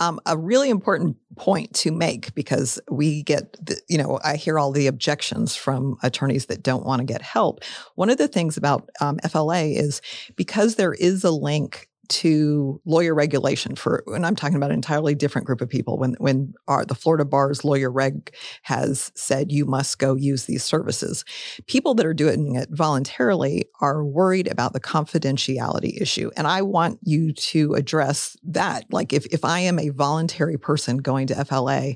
Um, 0.01 0.21
a 0.27 0.37
really 0.37 0.71
important 0.71 1.17
point 1.37 1.73
to 1.75 1.93
make 1.93 2.35
because 2.35 2.81
we 2.91 3.23
get, 3.23 3.53
the, 3.65 3.81
you 3.89 3.97
know, 3.97 4.19
I 4.25 4.37
hear 4.37 4.59
all 4.59 4.73
the 4.73 4.89
objections 4.89 5.55
from 5.55 5.99
attorneys 6.03 6.47
that 6.47 6.63
don't 6.63 6.85
want 6.85 6.99
to 6.99 7.05
get 7.05 7.23
help. 7.23 7.63
One 7.95 8.11
of 8.11 8.19
the 8.19 8.29
things 8.29 8.57
about 8.57 8.91
um, 9.01 9.19
FLA 9.19 9.63
is 9.63 10.03
because 10.35 10.75
there 10.75 10.95
is 10.95 11.23
a 11.23 11.31
link 11.31 11.90
to 12.11 12.81
lawyer 12.85 13.15
regulation 13.15 13.75
for, 13.75 14.05
and 14.09 14.27
I'm 14.27 14.37
talking 14.37 14.57
about 14.57 14.71
an 14.71 14.77
entirely 14.77 15.15
different 15.15 15.47
group 15.47 15.61
of 15.61 15.69
people. 15.69 15.99
When 15.99 16.15
when 16.19 16.53
our, 16.69 16.85
the 16.85 16.95
Florida 16.95 17.25
Bar's 17.25 17.65
lawyer 17.65 17.91
reg 17.91 18.35
has 18.63 19.13
said 19.15 19.53
you 19.53 19.65
must 19.65 19.99
go 19.99 20.15
use 20.15 20.45
these 20.45 20.65
services, 20.65 21.25
people 21.67 21.95
that 21.95 22.07
are 22.07 22.15
doing 22.15 22.57
it 22.57 22.69
voluntarily 22.71 23.67
are 23.81 24.05
worried 24.05 24.49
about 24.49 24.73
the 24.73 24.81
confidentiality 24.81 26.01
issue, 26.01 26.31
and 26.37 26.47
I 26.47 26.63
want 26.63 26.99
you 27.03 27.33
to 27.33 27.75
address 27.75 28.37
that. 28.45 28.85
Like, 28.91 29.13
if 29.13 29.27
if 29.27 29.45
I 29.45 29.61
am 29.61 29.79
a 29.79 29.91
voluntary 29.91 30.59
person 30.59 30.99
going 30.99 31.29
to 31.29 31.45
FLA, 31.45 31.93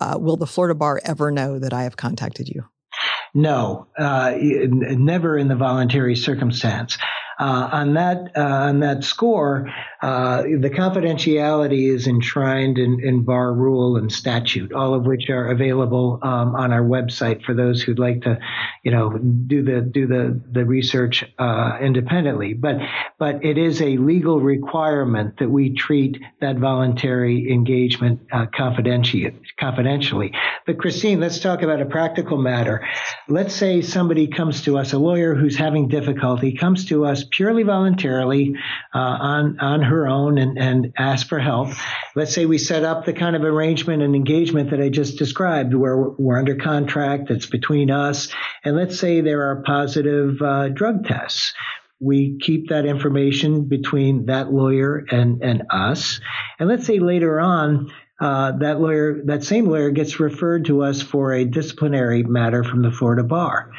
uh, 0.00 0.18
will 0.20 0.36
the 0.36 0.46
Florida 0.46 0.74
Bar 0.74 1.00
ever 1.04 1.30
know 1.30 1.58
that 1.58 1.72
I 1.72 1.84
have 1.84 1.96
contacted 1.96 2.48
you? 2.48 2.64
No, 3.34 3.88
uh, 3.98 4.34
never 4.38 5.36
in 5.36 5.48
the 5.48 5.56
voluntary 5.56 6.14
circumstance. 6.14 6.96
Uh, 7.38 7.68
on 7.72 7.94
that 7.94 8.30
uh, 8.36 8.40
on 8.40 8.80
that 8.80 9.02
score, 9.02 9.72
uh, 10.04 10.42
the 10.42 10.68
confidentiality 10.68 11.90
is 11.90 12.06
enshrined 12.06 12.76
in, 12.76 13.00
in, 13.02 13.24
bar 13.24 13.54
rule 13.54 13.96
and 13.96 14.12
statute, 14.12 14.70
all 14.70 14.92
of 14.92 15.06
which 15.06 15.30
are 15.30 15.46
available 15.46 16.18
um, 16.20 16.54
on 16.54 16.74
our 16.74 16.82
website 16.82 17.42
for 17.42 17.54
those 17.54 17.80
who'd 17.80 17.98
like 17.98 18.20
to, 18.20 18.38
you 18.82 18.90
know, 18.90 19.16
do 19.16 19.62
the 19.62 19.80
do 19.80 20.06
the 20.06 20.38
the 20.52 20.66
research 20.66 21.24
uh, 21.38 21.78
independently. 21.80 22.52
But 22.52 22.80
but 23.18 23.42
it 23.46 23.56
is 23.56 23.80
a 23.80 23.96
legal 23.96 24.40
requirement 24.40 25.38
that 25.38 25.48
we 25.48 25.72
treat 25.74 26.20
that 26.38 26.58
voluntary 26.58 27.50
engagement 27.50 28.20
uh, 28.30 28.44
confidentially. 28.54 29.34
Confidentially. 29.58 30.32
But 30.66 30.78
Christine, 30.78 31.18
let's 31.18 31.38
talk 31.38 31.62
about 31.62 31.80
a 31.80 31.86
practical 31.86 32.36
matter. 32.36 32.86
Let's 33.26 33.54
say 33.54 33.80
somebody 33.80 34.26
comes 34.26 34.60
to 34.64 34.76
us, 34.76 34.92
a 34.92 34.98
lawyer 34.98 35.34
who's 35.34 35.56
having 35.56 35.88
difficulty 35.88 36.52
comes 36.52 36.84
to 36.86 37.06
us 37.06 37.24
purely 37.30 37.62
voluntarily 37.62 38.54
uh, 38.94 38.98
on 38.98 39.58
on 39.60 39.80
her 39.80 39.93
own 40.02 40.38
and, 40.38 40.58
and 40.58 40.92
ask 40.98 41.28
for 41.28 41.38
help. 41.38 41.68
Let's 42.16 42.34
say 42.34 42.46
we 42.46 42.58
set 42.58 42.84
up 42.84 43.04
the 43.04 43.12
kind 43.12 43.36
of 43.36 43.42
arrangement 43.42 44.02
and 44.02 44.14
engagement 44.14 44.70
that 44.70 44.80
I 44.80 44.88
just 44.88 45.18
described, 45.18 45.74
where 45.74 45.96
we're 45.96 46.38
under 46.38 46.56
contract, 46.56 47.30
it's 47.30 47.46
between 47.46 47.90
us, 47.90 48.28
and 48.64 48.76
let's 48.76 48.98
say 48.98 49.20
there 49.20 49.50
are 49.50 49.62
positive 49.62 50.42
uh, 50.42 50.68
drug 50.68 51.06
tests. 51.06 51.54
We 52.00 52.38
keep 52.40 52.68
that 52.68 52.84
information 52.84 53.68
between 53.68 54.26
that 54.26 54.52
lawyer 54.52 55.04
and, 55.10 55.42
and 55.42 55.62
us. 55.70 56.20
And 56.58 56.68
let's 56.68 56.86
say 56.86 56.98
later 56.98 57.40
on, 57.40 57.90
uh, 58.20 58.52
that 58.58 58.80
lawyer, 58.80 59.22
that 59.26 59.44
same 59.44 59.66
lawyer 59.66 59.90
gets 59.90 60.20
referred 60.20 60.66
to 60.66 60.82
us 60.82 61.02
for 61.02 61.32
a 61.32 61.44
disciplinary 61.44 62.22
matter 62.22 62.62
from 62.62 62.82
the 62.82 62.90
Florida 62.90 63.24
bar. 63.24 63.70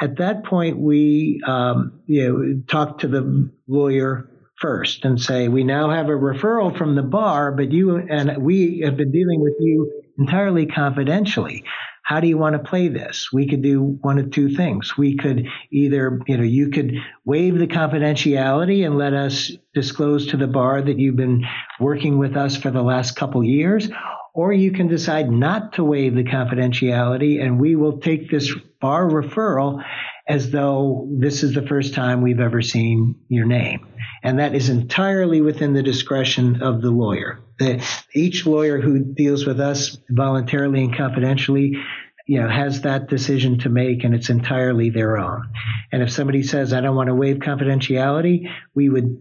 At 0.00 0.16
that 0.16 0.44
point, 0.44 0.78
we 0.78 1.42
um, 1.46 2.00
you 2.06 2.28
know, 2.28 2.62
talk 2.66 3.00
to 3.00 3.08
the 3.08 3.50
lawyer 3.68 4.30
first 4.60 5.04
and 5.04 5.20
say, 5.20 5.48
we 5.48 5.64
now 5.64 5.90
have 5.90 6.06
a 6.06 6.12
referral 6.12 6.76
from 6.76 6.94
the 6.94 7.02
bar, 7.02 7.52
but 7.52 7.72
you 7.72 7.96
and 7.96 8.42
we 8.42 8.80
have 8.84 8.96
been 8.96 9.10
dealing 9.10 9.40
with 9.40 9.54
you 9.58 10.02
entirely 10.18 10.66
confidentially. 10.66 11.64
How 12.02 12.18
do 12.18 12.26
you 12.26 12.38
want 12.38 12.54
to 12.54 12.68
play 12.68 12.88
this? 12.88 13.28
We 13.32 13.46
could 13.46 13.62
do 13.62 13.98
one 14.00 14.18
of 14.18 14.32
two 14.32 14.54
things. 14.56 14.98
We 14.98 15.16
could 15.16 15.46
either, 15.70 16.20
you 16.26 16.36
know, 16.36 16.42
you 16.42 16.70
could 16.70 16.96
waive 17.24 17.56
the 17.56 17.68
confidentiality 17.68 18.84
and 18.84 18.98
let 18.98 19.14
us 19.14 19.52
disclose 19.74 20.26
to 20.28 20.36
the 20.36 20.48
bar 20.48 20.82
that 20.82 20.98
you've 20.98 21.16
been 21.16 21.46
working 21.78 22.18
with 22.18 22.36
us 22.36 22.56
for 22.56 22.70
the 22.70 22.82
last 22.82 23.14
couple 23.14 23.44
years, 23.44 23.88
or 24.34 24.52
you 24.52 24.72
can 24.72 24.88
decide 24.88 25.30
not 25.30 25.74
to 25.74 25.84
waive 25.84 26.16
the 26.16 26.24
confidentiality 26.24 27.40
and 27.40 27.60
we 27.60 27.76
will 27.76 27.98
take 27.98 28.28
this 28.28 28.52
bar 28.80 29.08
referral 29.08 29.82
as 30.30 30.50
though 30.50 31.08
this 31.10 31.42
is 31.42 31.54
the 31.54 31.66
first 31.66 31.92
time 31.92 32.22
we've 32.22 32.40
ever 32.40 32.62
seen 32.62 33.16
your 33.28 33.46
name. 33.46 33.86
And 34.22 34.38
that 34.38 34.54
is 34.54 34.68
entirely 34.68 35.40
within 35.40 35.72
the 35.72 35.82
discretion 35.82 36.62
of 36.62 36.82
the 36.82 36.90
lawyer. 36.90 37.40
The, 37.58 37.84
each 38.14 38.46
lawyer 38.46 38.80
who 38.80 39.00
deals 39.00 39.44
with 39.44 39.58
us 39.58 39.98
voluntarily 40.08 40.84
and 40.84 40.96
confidentially 40.96 41.76
you 42.26 42.40
know, 42.40 42.48
has 42.48 42.82
that 42.82 43.08
decision 43.08 43.58
to 43.58 43.68
make 43.68 44.04
and 44.04 44.14
it's 44.14 44.30
entirely 44.30 44.90
their 44.90 45.18
own. 45.18 45.50
And 45.90 46.00
if 46.00 46.12
somebody 46.12 46.44
says, 46.44 46.72
I 46.72 46.80
don't 46.80 46.94
want 46.94 47.08
to 47.08 47.14
waive 47.14 47.38
confidentiality, 47.38 48.48
we 48.72 48.88
would 48.88 49.18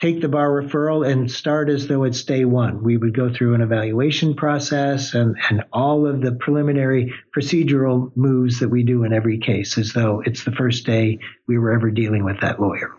take 0.00 0.20
the 0.20 0.28
bar 0.28 0.48
referral 0.48 1.06
and 1.08 1.30
start 1.30 1.68
as 1.68 1.86
though 1.86 2.04
it's 2.04 2.22
day 2.22 2.44
one. 2.44 2.82
We 2.82 2.96
would 2.96 3.14
go 3.14 3.32
through 3.32 3.54
an 3.54 3.60
evaluation 3.60 4.34
process 4.34 5.14
and, 5.14 5.36
and 5.50 5.64
all 5.72 6.06
of 6.06 6.22
the 6.22 6.32
preliminary 6.32 7.12
procedural 7.36 8.10
moves 8.16 8.60
that 8.60 8.70
we 8.70 8.82
do 8.82 9.04
in 9.04 9.12
every 9.12 9.38
case 9.38 9.76
as 9.76 9.92
though 9.92 10.22
it's 10.24 10.44
the 10.44 10.52
first 10.52 10.86
day 10.86 11.18
we 11.46 11.58
were 11.58 11.72
ever 11.72 11.90
dealing 11.90 12.24
with 12.24 12.40
that 12.40 12.60
lawyer. 12.60 12.94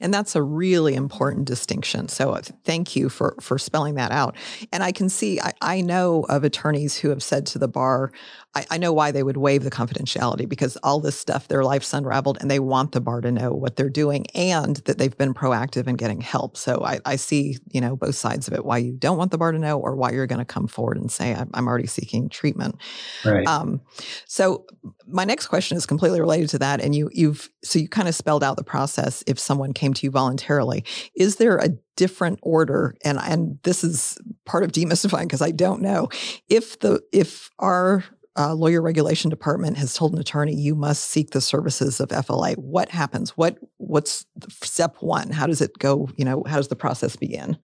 And 0.00 0.12
that's 0.12 0.34
a 0.34 0.42
really 0.42 0.96
important 0.96 1.46
distinction. 1.46 2.08
So 2.08 2.32
uh, 2.32 2.42
thank 2.64 2.96
you 2.96 3.08
for 3.08 3.36
for 3.40 3.56
spelling 3.56 3.94
that 3.94 4.10
out. 4.10 4.34
And 4.72 4.82
I 4.82 4.90
can 4.90 5.08
see, 5.08 5.40
I, 5.40 5.52
I 5.62 5.80
know 5.80 6.24
of 6.28 6.42
attorneys 6.42 6.98
who 6.98 7.10
have 7.10 7.22
said 7.22 7.46
to 7.46 7.58
the 7.60 7.68
bar, 7.68 8.10
I, 8.54 8.66
I, 8.72 8.78
know 8.78 8.92
why 8.92 9.12
they 9.12 9.22
would 9.22 9.36
waive 9.36 9.64
the 9.64 9.70
confidentiality 9.70 10.48
because 10.48 10.76
all 10.82 11.00
this 11.00 11.18
stuff, 11.18 11.48
their 11.48 11.64
life's 11.64 11.92
unraveled 11.94 12.38
and 12.40 12.50
they 12.50 12.58
want 12.58 12.92
the 12.92 13.00
bar 13.00 13.20
to 13.20 13.32
know 13.32 13.50
what 13.52 13.76
they're 13.76 13.88
doing 13.88 14.26
and 14.34 14.76
that 14.84 14.98
they've 14.98 15.16
been 15.16 15.32
proactive 15.32 15.86
in 15.86 15.96
getting 15.96 16.20
help. 16.20 16.56
So 16.56 16.82
I, 16.84 17.00
I 17.04 17.16
see, 17.16 17.58
you 17.70 17.80
know, 17.80 17.96
both 17.96 18.14
sides 18.14 18.48
of 18.48 18.54
it, 18.54 18.64
why 18.64 18.78
you 18.78 18.92
don't 18.92 19.16
want 19.16 19.30
the 19.30 19.38
bar 19.38 19.52
to 19.52 19.58
know 19.58 19.78
or 19.78 19.96
why 19.96 20.12
you're 20.12 20.26
going 20.26 20.38
to 20.38 20.44
come 20.44 20.66
forward 20.66 20.98
and 20.98 21.10
say, 21.10 21.34
I'm, 21.34 21.50
I'm 21.54 21.66
already 21.66 21.86
seeking 21.86 22.28
treatment. 22.28 22.76
Right. 23.24 23.46
Um, 23.46 23.80
so 24.26 24.66
my 25.06 25.24
next 25.24 25.46
question 25.46 25.76
is 25.76 25.86
completely 25.86 26.20
related 26.20 26.50
to 26.50 26.58
that. 26.58 26.80
And 26.80 26.94
you, 26.94 27.08
you've, 27.12 27.48
so 27.64 27.78
you 27.78 27.88
kind 27.88 28.08
of 28.08 28.14
spelled 28.14 28.44
out 28.44 28.56
the 28.56 28.64
process 28.64 29.24
if 29.26 29.38
someone 29.38 29.72
came 29.72 29.94
to 29.94 30.06
you 30.06 30.10
voluntarily. 30.10 30.84
Is 31.14 31.36
there 31.36 31.56
a 31.56 31.70
different 31.94 32.38
order 32.42 32.94
and 33.04 33.18
and 33.18 33.58
this 33.64 33.84
is 33.84 34.18
part 34.46 34.64
of 34.64 34.72
demystifying 34.72 35.24
because 35.24 35.42
I 35.42 35.50
don't 35.50 35.82
know 35.82 36.08
if 36.48 36.78
the 36.80 37.02
if 37.12 37.50
our 37.58 38.02
uh, 38.36 38.54
lawyer 38.54 38.80
regulation 38.80 39.30
department 39.30 39.76
has 39.76 39.94
told 39.94 40.14
an 40.14 40.18
attorney 40.20 40.54
you 40.54 40.74
must 40.74 41.04
seek 41.04 41.30
the 41.30 41.40
services 41.40 42.00
of 42.00 42.10
FLA. 42.10 42.52
What 42.52 42.88
happens? 42.88 43.30
What 43.30 43.58
what's 43.76 44.26
step 44.62 44.96
one? 45.00 45.30
How 45.30 45.46
does 45.46 45.60
it 45.60 45.78
go? 45.78 46.08
You 46.16 46.24
know, 46.24 46.44
how 46.46 46.56
does 46.56 46.68
the 46.68 46.76
process 46.76 47.16
begin? 47.16 47.58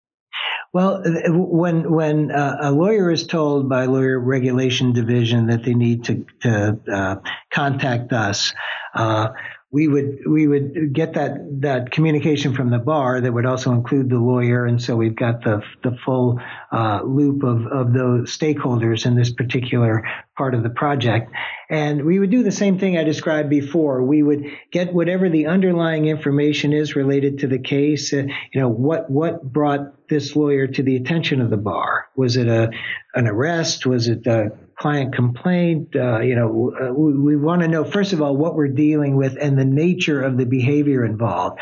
Well, 0.74 1.02
when 1.28 1.90
when 1.90 2.30
uh, 2.30 2.58
a 2.60 2.70
lawyer 2.70 3.10
is 3.10 3.26
told 3.26 3.68
by 3.68 3.86
lawyer 3.86 4.20
regulation 4.20 4.92
division 4.92 5.46
that 5.46 5.64
they 5.64 5.72
need 5.72 6.04
to, 6.04 6.26
to 6.42 6.78
uh, 6.92 7.16
contact 7.50 8.12
us, 8.12 8.52
uh, 8.94 9.28
we 9.70 9.86
would 9.86 10.20
we 10.26 10.46
would 10.46 10.94
get 10.94 11.14
that 11.14 11.60
that 11.60 11.90
communication 11.90 12.54
from 12.54 12.70
the 12.70 12.78
bar 12.78 13.20
that 13.20 13.30
would 13.30 13.44
also 13.44 13.72
include 13.72 14.08
the 14.08 14.18
lawyer, 14.18 14.64
and 14.64 14.80
so 14.80 14.96
we've 14.96 15.14
got 15.14 15.44
the 15.44 15.62
the 15.82 15.94
full 16.06 16.40
uh, 16.72 17.02
loop 17.04 17.42
of 17.42 17.66
of 17.66 17.92
those 17.92 18.34
stakeholders 18.36 19.04
in 19.04 19.14
this 19.14 19.30
particular 19.30 20.08
part 20.38 20.54
of 20.54 20.62
the 20.62 20.70
project. 20.70 21.30
And 21.68 22.06
we 22.06 22.18
would 22.18 22.30
do 22.30 22.42
the 22.42 22.50
same 22.50 22.78
thing 22.78 22.96
I 22.96 23.04
described 23.04 23.50
before. 23.50 24.02
We 24.02 24.22
would 24.22 24.46
get 24.72 24.94
whatever 24.94 25.28
the 25.28 25.48
underlying 25.48 26.06
information 26.06 26.72
is 26.72 26.96
related 26.96 27.40
to 27.40 27.46
the 27.46 27.58
case. 27.58 28.14
Uh, 28.14 28.24
you 28.52 28.60
know 28.60 28.70
what 28.70 29.10
what 29.10 29.42
brought 29.42 30.08
this 30.08 30.34
lawyer 30.34 30.66
to 30.66 30.82
the 30.82 30.96
attention 30.96 31.42
of 31.42 31.50
the 31.50 31.58
bar? 31.58 32.06
Was 32.16 32.38
it 32.38 32.48
a 32.48 32.70
an 33.14 33.26
arrest? 33.26 33.84
Was 33.84 34.08
it 34.08 34.26
a 34.26 34.52
client 34.78 35.14
complaint. 35.14 35.94
Uh, 35.94 36.20
you 36.20 36.36
know, 36.36 36.72
uh, 36.80 36.92
we, 36.92 37.18
we 37.18 37.36
want 37.36 37.62
to 37.62 37.68
know 37.68 37.84
first 37.84 38.12
of 38.12 38.22
all 38.22 38.36
what 38.36 38.54
we're 38.54 38.68
dealing 38.68 39.16
with 39.16 39.36
and 39.40 39.58
the 39.58 39.64
nature 39.64 40.22
of 40.22 40.36
the 40.36 40.46
behavior 40.46 41.04
involved. 41.04 41.58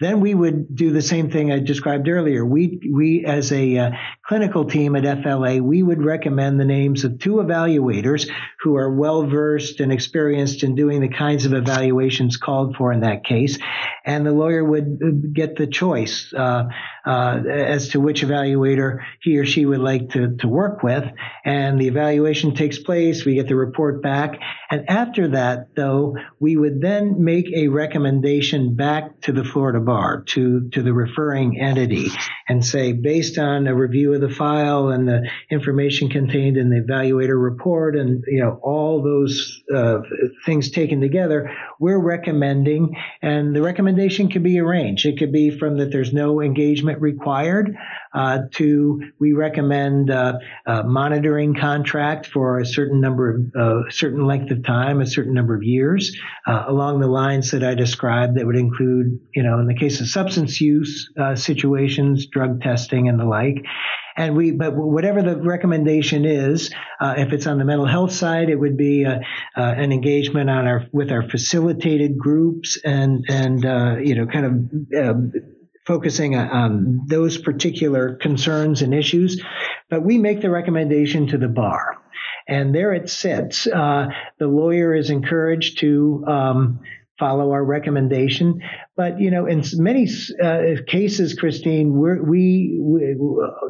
then 0.00 0.20
we 0.20 0.34
would 0.34 0.74
do 0.74 0.90
the 0.90 1.02
same 1.02 1.30
thing 1.30 1.52
I 1.52 1.60
described 1.60 2.08
earlier. 2.08 2.44
We, 2.44 2.80
we 2.92 3.24
as 3.24 3.52
a 3.52 3.78
uh, 3.78 3.90
clinical 4.26 4.64
team 4.64 4.96
at 4.96 5.22
FLA, 5.22 5.58
we 5.62 5.82
would 5.82 6.02
recommend 6.02 6.58
the 6.58 6.64
names 6.64 7.04
of 7.04 7.18
two 7.18 7.34
evaluators 7.34 8.28
who 8.60 8.76
are 8.76 8.92
well 8.92 9.24
versed 9.24 9.78
and 9.78 9.92
experienced 9.92 10.64
in 10.64 10.74
doing 10.74 11.00
the 11.00 11.08
kinds 11.08 11.46
of 11.46 11.52
evaluations 11.52 12.36
called 12.36 12.74
for 12.76 12.92
in 12.92 13.00
that 13.00 13.24
case. 13.24 13.58
And 14.04 14.26
the 14.26 14.32
lawyer 14.32 14.64
would 14.64 15.00
uh, 15.02 15.10
get 15.32 15.56
the 15.56 15.66
choice 15.66 16.32
uh, 16.36 16.64
uh, 17.06 17.42
as 17.48 17.90
to 17.90 18.00
which 18.00 18.22
evaluator 18.22 18.98
he 19.20 19.38
or 19.38 19.46
she 19.46 19.64
would 19.64 19.78
like 19.78 20.10
to, 20.10 20.36
to 20.38 20.48
work 20.48 20.82
with. 20.82 21.04
And 21.44 21.80
the 21.80 21.86
evaluation 21.86 22.54
takes 22.54 22.78
place. 22.78 23.24
We 23.24 23.34
get 23.34 23.46
the 23.46 23.54
report 23.54 24.02
back. 24.02 24.40
And 24.70 24.90
after 24.90 25.28
that, 25.28 25.68
though, 25.76 26.16
we 26.40 26.56
would 26.56 26.80
then 26.80 27.22
make 27.22 27.46
a 27.54 27.68
recommendation 27.68 28.74
back 28.74 29.20
to 29.22 29.32
the 29.32 29.44
Florida 29.44 29.80
bar, 29.80 30.22
to, 30.28 30.68
to 30.70 30.82
the 30.82 30.92
referring 30.92 31.60
entity, 31.60 32.08
and 32.48 32.64
say, 32.64 32.92
based 32.92 33.38
on 33.38 33.68
a 33.68 33.74
review 33.74 34.15
of 34.16 34.20
the 34.20 34.34
file 34.34 34.88
and 34.88 35.06
the 35.06 35.28
information 35.50 36.08
contained 36.08 36.56
in 36.56 36.70
the 36.70 36.80
evaluator 36.80 37.40
report 37.40 37.96
and, 37.96 38.24
you 38.26 38.40
know, 38.40 38.58
all 38.62 39.02
those 39.02 39.62
uh, 39.74 39.98
things 40.44 40.70
taken 40.70 41.00
together, 41.00 41.50
we're 41.78 42.02
recommending, 42.02 42.96
and 43.22 43.54
the 43.54 43.62
recommendation 43.62 44.28
can 44.28 44.42
be 44.42 44.58
arranged. 44.58 45.06
It 45.06 45.18
could 45.18 45.32
be 45.32 45.50
from 45.50 45.78
that 45.78 45.92
there's 45.92 46.12
no 46.12 46.40
engagement 46.40 47.00
required 47.00 47.76
uh, 48.16 48.38
to 48.54 49.02
we 49.20 49.32
recommend 49.32 50.10
uh, 50.10 50.38
a 50.66 50.82
monitoring 50.84 51.54
contract 51.54 52.26
for 52.26 52.58
a 52.58 52.66
certain 52.66 53.00
number 53.00 53.34
of 53.34 53.54
uh, 53.54 53.90
certain 53.90 54.26
length 54.26 54.50
of 54.50 54.64
time, 54.64 55.00
a 55.00 55.06
certain 55.06 55.34
number 55.34 55.54
of 55.54 55.62
years, 55.62 56.16
uh, 56.46 56.64
along 56.66 57.00
the 57.00 57.06
lines 57.06 57.50
that 57.50 57.62
I 57.62 57.74
described. 57.74 58.36
That 58.36 58.46
would 58.46 58.56
include, 58.56 59.20
you 59.34 59.42
know, 59.42 59.58
in 59.58 59.66
the 59.66 59.74
case 59.74 60.00
of 60.00 60.08
substance 60.08 60.60
use 60.60 61.10
uh, 61.20 61.36
situations, 61.36 62.26
drug 62.26 62.62
testing, 62.62 63.08
and 63.08 63.20
the 63.20 63.26
like. 63.26 63.64
And 64.16 64.34
we, 64.34 64.52
but 64.52 64.74
whatever 64.74 65.22
the 65.22 65.36
recommendation 65.36 66.24
is, 66.24 66.70
uh, 67.00 67.14
if 67.18 67.32
it's 67.32 67.46
on 67.46 67.58
the 67.58 67.64
mental 67.64 67.86
health 67.86 68.12
side, 68.12 68.48
it 68.48 68.56
would 68.56 68.76
be 68.76 69.04
uh, 69.04 69.18
uh, 69.56 69.60
an 69.60 69.92
engagement 69.92 70.48
on 70.48 70.66
our 70.66 70.86
with 70.92 71.10
our 71.10 71.28
facilitated 71.28 72.16
groups 72.16 72.78
and 72.82 73.26
and 73.28 73.66
uh, 73.66 73.96
you 74.02 74.14
know 74.14 74.26
kind 74.26 74.46
of 74.46 75.06
um, 75.06 75.32
focusing 75.86 76.34
on 76.34 77.02
those 77.08 77.38
particular 77.38 78.16
concerns 78.16 78.82
and 78.82 78.94
issues. 78.94 79.42
But 79.90 80.02
we 80.02 80.18
make 80.18 80.40
the 80.40 80.50
recommendation 80.50 81.28
to 81.28 81.38
the 81.38 81.48
bar. 81.48 81.96
And 82.48 82.74
there 82.74 82.92
it 82.92 83.10
sits. 83.10 83.66
Uh, 83.66 84.06
the 84.38 84.46
lawyer 84.46 84.94
is 84.94 85.10
encouraged 85.10 85.78
to 85.80 86.24
um, 86.26 86.80
follow 87.18 87.52
our 87.52 87.64
recommendation. 87.64 88.60
But 88.96 89.20
you 89.20 89.30
know, 89.30 89.46
in 89.46 89.62
many 89.74 90.08
uh, 90.42 90.62
cases, 90.86 91.34
Christine, 91.34 91.98
we, 91.98 92.78
we 92.78 93.14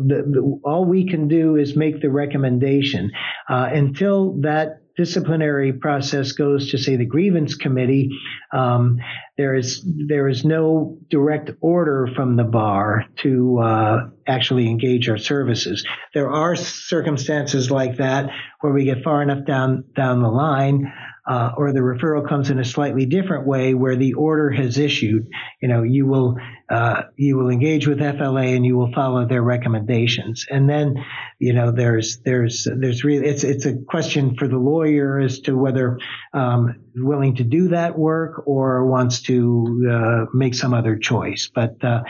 the, 0.06 0.22
the, 0.30 0.60
all 0.64 0.84
we 0.84 1.08
can 1.08 1.28
do 1.28 1.56
is 1.56 1.76
make 1.76 2.00
the 2.00 2.10
recommendation 2.10 3.10
uh, 3.48 3.70
until 3.72 4.40
that 4.42 4.82
disciplinary 4.96 5.74
process 5.74 6.32
goes 6.32 6.70
to 6.70 6.78
say 6.78 6.96
the 6.96 7.04
grievance 7.04 7.54
committee. 7.54 8.10
Um, 8.52 8.98
there 9.36 9.54
is 9.54 9.86
there 10.08 10.28
is 10.28 10.44
no 10.44 10.98
direct 11.10 11.50
order 11.60 12.08
from 12.16 12.36
the 12.36 12.44
bar 12.44 13.04
to 13.22 13.58
uh, 13.58 14.08
actually 14.26 14.68
engage 14.68 15.08
our 15.08 15.18
services. 15.18 15.86
There 16.14 16.30
are 16.30 16.56
circumstances 16.56 17.70
like 17.70 17.98
that 17.98 18.30
where 18.60 18.72
we 18.72 18.84
get 18.84 19.04
far 19.04 19.22
enough 19.22 19.44
down 19.44 19.84
down 19.94 20.22
the 20.22 20.30
line 20.30 20.90
uh, 21.26 21.52
or 21.56 21.72
the 21.72 21.80
referral 21.80 22.26
comes 22.26 22.50
in 22.50 22.58
a 22.58 22.64
slightly 22.64 23.04
different 23.06 23.46
way 23.46 23.74
where 23.74 23.96
the 23.96 24.14
order 24.14 24.50
has 24.50 24.78
issued. 24.78 25.28
You 25.60 25.68
know, 25.68 25.82
you 25.82 26.06
will 26.06 26.36
uh, 26.68 27.02
you 27.16 27.36
will 27.36 27.50
engage 27.50 27.86
with 27.86 27.98
FLA 27.98 28.42
and 28.42 28.64
you 28.64 28.76
will 28.76 28.92
follow 28.92 29.26
their 29.26 29.42
recommendations. 29.42 30.46
And 30.50 30.68
then, 30.68 31.04
you 31.38 31.52
know, 31.52 31.72
there's 31.72 32.18
there's 32.18 32.66
there's 32.72 33.04
really 33.04 33.26
it's 33.26 33.44
it's 33.44 33.66
a 33.66 33.76
question 33.76 34.36
for 34.36 34.46
the 34.46 34.58
lawyer 34.58 35.18
as 35.18 35.40
to 35.40 35.56
whether 35.56 35.98
um, 36.32 36.76
willing 36.94 37.36
to 37.36 37.44
do 37.44 37.68
that 37.68 37.98
work 37.98 38.46
or 38.46 38.86
wants 38.86 39.22
to 39.22 39.88
uh, 39.90 40.26
make 40.32 40.54
some 40.54 40.74
other 40.74 40.96
choice. 40.96 41.50
But 41.52 41.82
uh, 41.84 42.02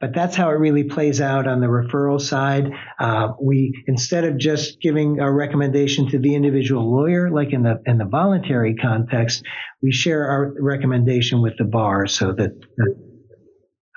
but 0.00 0.14
that's 0.14 0.34
how 0.34 0.48
it 0.48 0.54
really 0.54 0.84
plays 0.84 1.20
out 1.20 1.46
on 1.46 1.60
the 1.60 1.66
referral 1.66 2.20
side. 2.20 2.70
Uh, 2.98 3.28
we 3.40 3.84
instead 3.86 4.24
of 4.24 4.38
just 4.38 4.80
giving 4.80 5.20
a 5.20 5.30
recommendation 5.30 6.08
to 6.08 6.18
the 6.18 6.34
individual 6.34 6.90
lawyer, 6.90 7.30
like 7.30 7.52
in 7.52 7.62
the 7.62 7.82
in 7.86 7.98
the 7.98 8.06
voluntary 8.06 8.74
context, 8.74 9.44
we 9.82 9.92
share 9.92 10.26
our 10.26 10.54
recommendation 10.58 11.42
with 11.42 11.52
the 11.58 11.64
bar 11.64 12.06
so 12.06 12.32
that, 12.32 12.50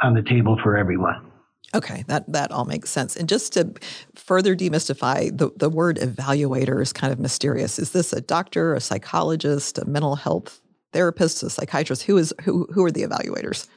on 0.01 0.13
the 0.13 0.21
table 0.21 0.59
for 0.61 0.77
everyone. 0.77 1.31
Okay, 1.75 2.03
that, 2.07 2.31
that 2.31 2.51
all 2.51 2.65
makes 2.65 2.91
sense. 2.91 3.15
And 3.15 3.27
just 3.27 3.53
to 3.53 3.73
further 4.13 4.55
demystify, 4.55 5.35
the, 5.35 5.49
the 5.55 5.69
word 5.69 5.97
evaluator 5.97 6.79
is 6.81 6.93
kind 6.93 7.11
of 7.11 7.17
mysterious. 7.19 7.79
Is 7.79 7.93
this 7.93 8.13
a 8.13 8.21
doctor, 8.21 8.75
a 8.75 8.79
psychologist, 8.79 9.79
a 9.79 9.85
mental 9.85 10.15
health 10.15 10.61
therapist, 10.91 11.41
a 11.41 11.49
psychiatrist? 11.49 12.03
Who 12.03 12.17
is 12.17 12.31
who 12.43 12.67
who 12.73 12.85
are 12.85 12.91
the 12.91 13.03
evaluators? 13.03 13.67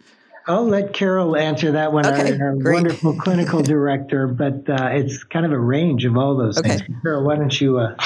I'll 0.46 0.68
let 0.68 0.92
Carol 0.92 1.36
answer 1.36 1.72
that 1.72 1.92
one. 1.92 2.06
Okay, 2.06 2.38
our, 2.38 2.48
our 2.48 2.56
wonderful 2.56 3.14
clinical 3.18 3.62
director, 3.62 4.28
but 4.28 4.68
uh, 4.68 4.90
it's 4.92 5.24
kind 5.24 5.44
of 5.44 5.52
a 5.52 5.58
range 5.58 6.04
of 6.04 6.16
all 6.16 6.36
those 6.36 6.58
okay. 6.58 6.78
things. 6.78 6.82
Carol, 7.02 7.24
why 7.24 7.36
don't 7.36 7.60
you? 7.60 7.78
Uh... 7.78 7.96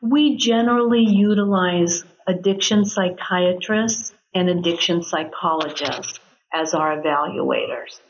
We 0.00 0.36
generally 0.36 1.02
utilize 1.02 2.04
addiction 2.28 2.84
psychiatrists 2.84 4.12
and 4.34 4.48
addiction 4.48 5.02
psychologists 5.02 6.20
as 6.54 6.74
our 6.74 6.96
evaluators. 6.96 8.00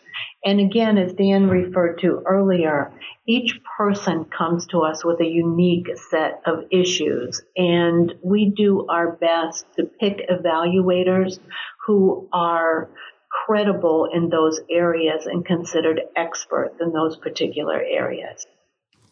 And 0.44 0.60
again, 0.60 0.98
as 0.98 1.14
Dan 1.14 1.48
referred 1.48 2.00
to 2.00 2.22
earlier, 2.26 2.92
each 3.26 3.60
person 3.76 4.24
comes 4.24 4.66
to 4.68 4.80
us 4.80 5.04
with 5.04 5.20
a 5.20 5.26
unique 5.26 5.88
set 6.10 6.42
of 6.46 6.64
issues, 6.70 7.42
and 7.56 8.14
we 8.22 8.52
do 8.56 8.86
our 8.88 9.12
best 9.12 9.66
to 9.76 9.84
pick 9.84 10.28
evaluators 10.28 11.38
who 11.86 12.28
are 12.32 12.88
credible 13.30 14.08
in 14.12 14.28
those 14.28 14.60
areas 14.70 15.26
and 15.26 15.44
considered 15.44 16.00
experts 16.16 16.76
in 16.80 16.92
those 16.92 17.16
particular 17.16 17.80
areas. 17.80 18.46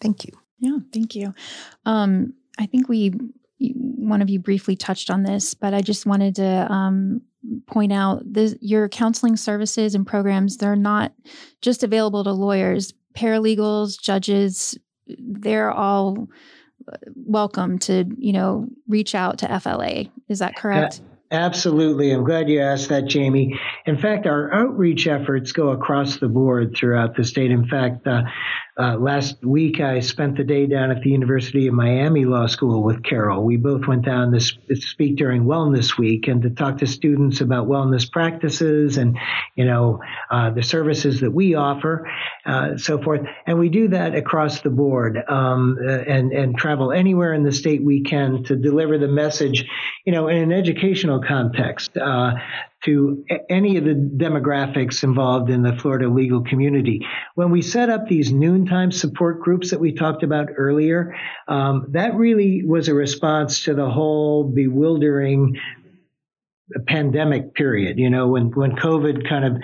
Thank 0.00 0.24
you. 0.24 0.32
Yeah, 0.58 0.78
thank 0.92 1.14
you. 1.14 1.34
Um, 1.84 2.34
I 2.58 2.66
think 2.66 2.88
we, 2.88 3.12
one 3.58 4.22
of 4.22 4.30
you 4.30 4.38
briefly 4.38 4.76
touched 4.76 5.10
on 5.10 5.22
this, 5.22 5.54
but 5.54 5.74
I 5.74 5.80
just 5.80 6.06
wanted 6.06 6.36
to 6.36 6.72
um, 6.72 7.22
point 7.66 7.92
out 7.92 8.22
this, 8.24 8.54
your 8.60 8.88
counseling 8.88 9.36
services 9.36 9.94
and 9.94 10.06
programs, 10.06 10.56
they're 10.56 10.76
not 10.76 11.12
just 11.60 11.82
available 11.82 12.24
to 12.24 12.32
lawyers, 12.32 12.94
paralegals, 13.14 14.00
judges, 14.00 14.78
they're 15.06 15.70
all 15.70 16.28
welcome 17.14 17.78
to, 17.78 18.04
you 18.18 18.32
know, 18.32 18.68
reach 18.88 19.14
out 19.14 19.38
to 19.38 19.60
FLA. 19.60 20.04
Is 20.28 20.38
that 20.40 20.56
correct? 20.56 21.00
Absolutely. 21.30 22.12
I'm 22.12 22.24
glad 22.24 22.48
you 22.48 22.60
asked 22.60 22.90
that, 22.90 23.06
Jamie. 23.06 23.58
In 23.84 23.98
fact, 23.98 24.26
our 24.26 24.52
outreach 24.52 25.08
efforts 25.08 25.50
go 25.52 25.70
across 25.70 26.18
the 26.18 26.28
board 26.28 26.76
throughout 26.76 27.16
the 27.16 27.24
state. 27.24 27.50
In 27.50 27.66
fact, 27.66 28.06
uh, 28.06 28.22
uh, 28.78 28.96
last 28.98 29.42
week 29.42 29.80
I 29.80 30.00
spent 30.00 30.36
the 30.36 30.44
day 30.44 30.66
down 30.66 30.90
at 30.90 31.00
the 31.00 31.08
University 31.08 31.66
of 31.66 31.72
Miami 31.72 32.26
Law 32.26 32.46
School 32.46 32.82
with 32.82 33.02
Carol. 33.02 33.42
We 33.42 33.56
both 33.56 33.86
went 33.86 34.04
down 34.04 34.32
to 34.32 34.40
speak 34.76 35.16
during 35.16 35.44
Wellness 35.44 35.96
Week 35.96 36.28
and 36.28 36.42
to 36.42 36.50
talk 36.50 36.78
to 36.78 36.86
students 36.86 37.40
about 37.40 37.68
wellness 37.68 38.10
practices 38.10 38.98
and, 38.98 39.18
you 39.54 39.64
know, 39.64 40.00
uh, 40.30 40.50
the 40.50 40.62
services 40.62 41.20
that 41.20 41.30
we 41.30 41.54
offer, 41.54 42.06
uh, 42.44 42.76
so 42.76 43.00
forth. 43.00 43.22
And 43.46 43.58
we 43.58 43.70
do 43.70 43.88
that 43.88 44.14
across 44.14 44.60
the 44.60 44.70
board 44.70 45.22
um, 45.26 45.78
and 45.80 46.32
and 46.32 46.58
travel 46.58 46.92
anywhere 46.92 47.32
in 47.32 47.44
the 47.44 47.52
state 47.52 47.82
we 47.82 48.02
can 48.02 48.44
to 48.44 48.56
deliver 48.56 48.98
the 48.98 49.08
message, 49.08 49.64
you 50.04 50.12
know, 50.12 50.28
in 50.28 50.36
an 50.36 50.52
educational 50.52 51.22
context 51.22 51.96
uh, 51.96 52.34
to 52.86 53.24
any 53.50 53.76
of 53.76 53.84
the 53.84 53.94
demographics 53.94 55.04
involved 55.04 55.50
in 55.50 55.62
the 55.62 55.76
Florida 55.76 56.08
legal 56.08 56.42
community. 56.42 57.06
When 57.34 57.50
we 57.50 57.62
set 57.62 57.90
up 57.90 58.08
these 58.08 58.32
noontime 58.32 58.90
support 58.90 59.40
groups 59.40 59.70
that 59.70 59.80
we 59.80 59.92
talked 59.92 60.22
about 60.22 60.48
earlier, 60.56 61.14
um, 61.48 61.86
that 61.90 62.14
really 62.14 62.64
was 62.64 62.88
a 62.88 62.94
response 62.94 63.64
to 63.64 63.74
the 63.74 63.90
whole 63.90 64.44
bewildering 64.44 65.56
pandemic 66.86 67.54
period, 67.54 67.98
you 67.98 68.10
know, 68.10 68.28
when, 68.28 68.50
when 68.50 68.72
COVID 68.72 69.28
kind 69.28 69.44
of 69.44 69.62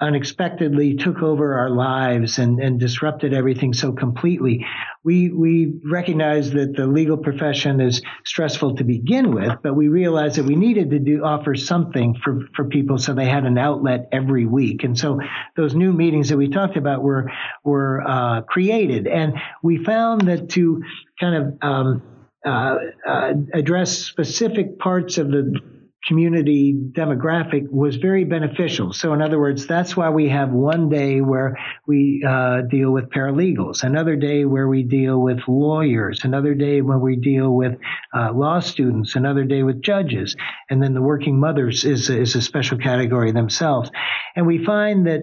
unexpectedly 0.00 0.94
took 0.94 1.22
over 1.22 1.58
our 1.58 1.70
lives 1.70 2.38
and, 2.38 2.60
and 2.60 2.78
disrupted 2.78 3.34
everything 3.34 3.72
so 3.72 3.92
completely. 3.92 4.64
We, 5.02 5.30
we 5.30 5.80
recognize 5.90 6.52
that 6.52 6.74
the 6.76 6.86
legal 6.86 7.16
profession 7.16 7.80
is 7.80 8.00
stressful 8.24 8.76
to 8.76 8.84
begin 8.84 9.34
with, 9.34 9.52
but 9.62 9.74
we 9.74 9.88
realized 9.88 10.36
that 10.36 10.44
we 10.44 10.54
needed 10.54 10.90
to 10.90 11.00
do, 11.00 11.24
offer 11.24 11.56
something 11.56 12.14
for, 12.22 12.48
for 12.54 12.66
people 12.66 12.98
so 12.98 13.12
they 13.12 13.26
had 13.26 13.44
an 13.44 13.58
outlet 13.58 14.08
every 14.12 14.46
week. 14.46 14.84
And 14.84 14.96
so 14.96 15.20
those 15.56 15.74
new 15.74 15.92
meetings 15.92 16.28
that 16.28 16.36
we 16.36 16.48
talked 16.48 16.76
about 16.76 17.02
were, 17.02 17.30
were, 17.64 18.02
uh, 18.06 18.42
created. 18.42 19.08
And 19.08 19.34
we 19.62 19.82
found 19.82 20.28
that 20.28 20.50
to 20.50 20.82
kind 21.18 21.34
of, 21.34 21.58
um, 21.62 22.02
uh, 22.46 22.76
uh, 23.06 23.32
address 23.52 23.98
specific 23.98 24.78
parts 24.78 25.18
of 25.18 25.28
the 25.28 25.60
community 26.06 26.74
demographic 26.92 27.68
was 27.70 27.96
very 27.96 28.24
beneficial. 28.24 28.92
So, 28.92 29.12
in 29.14 29.22
other 29.22 29.38
words, 29.38 29.66
that's 29.66 29.96
why 29.96 30.10
we 30.10 30.28
have 30.28 30.50
one 30.50 30.88
day 30.88 31.20
where 31.20 31.56
we 31.86 32.24
uh, 32.26 32.62
deal 32.62 32.90
with 32.90 33.10
paralegals, 33.10 33.82
another 33.82 34.16
day 34.16 34.44
where 34.44 34.68
we 34.68 34.84
deal 34.84 35.20
with 35.20 35.40
lawyers, 35.48 36.20
another 36.24 36.54
day 36.54 36.80
when 36.80 37.00
we 37.00 37.16
deal 37.16 37.50
with 37.50 37.78
uh, 38.14 38.32
law 38.32 38.60
students, 38.60 39.16
another 39.16 39.44
day 39.44 39.62
with 39.62 39.82
judges, 39.82 40.36
and 40.70 40.82
then 40.82 40.94
the 40.94 41.02
working 41.02 41.38
mothers 41.38 41.84
is, 41.84 42.08
is 42.10 42.34
a 42.36 42.42
special 42.42 42.78
category 42.78 43.32
themselves. 43.32 43.90
And 44.36 44.46
we 44.46 44.64
find 44.64 45.06
that 45.06 45.22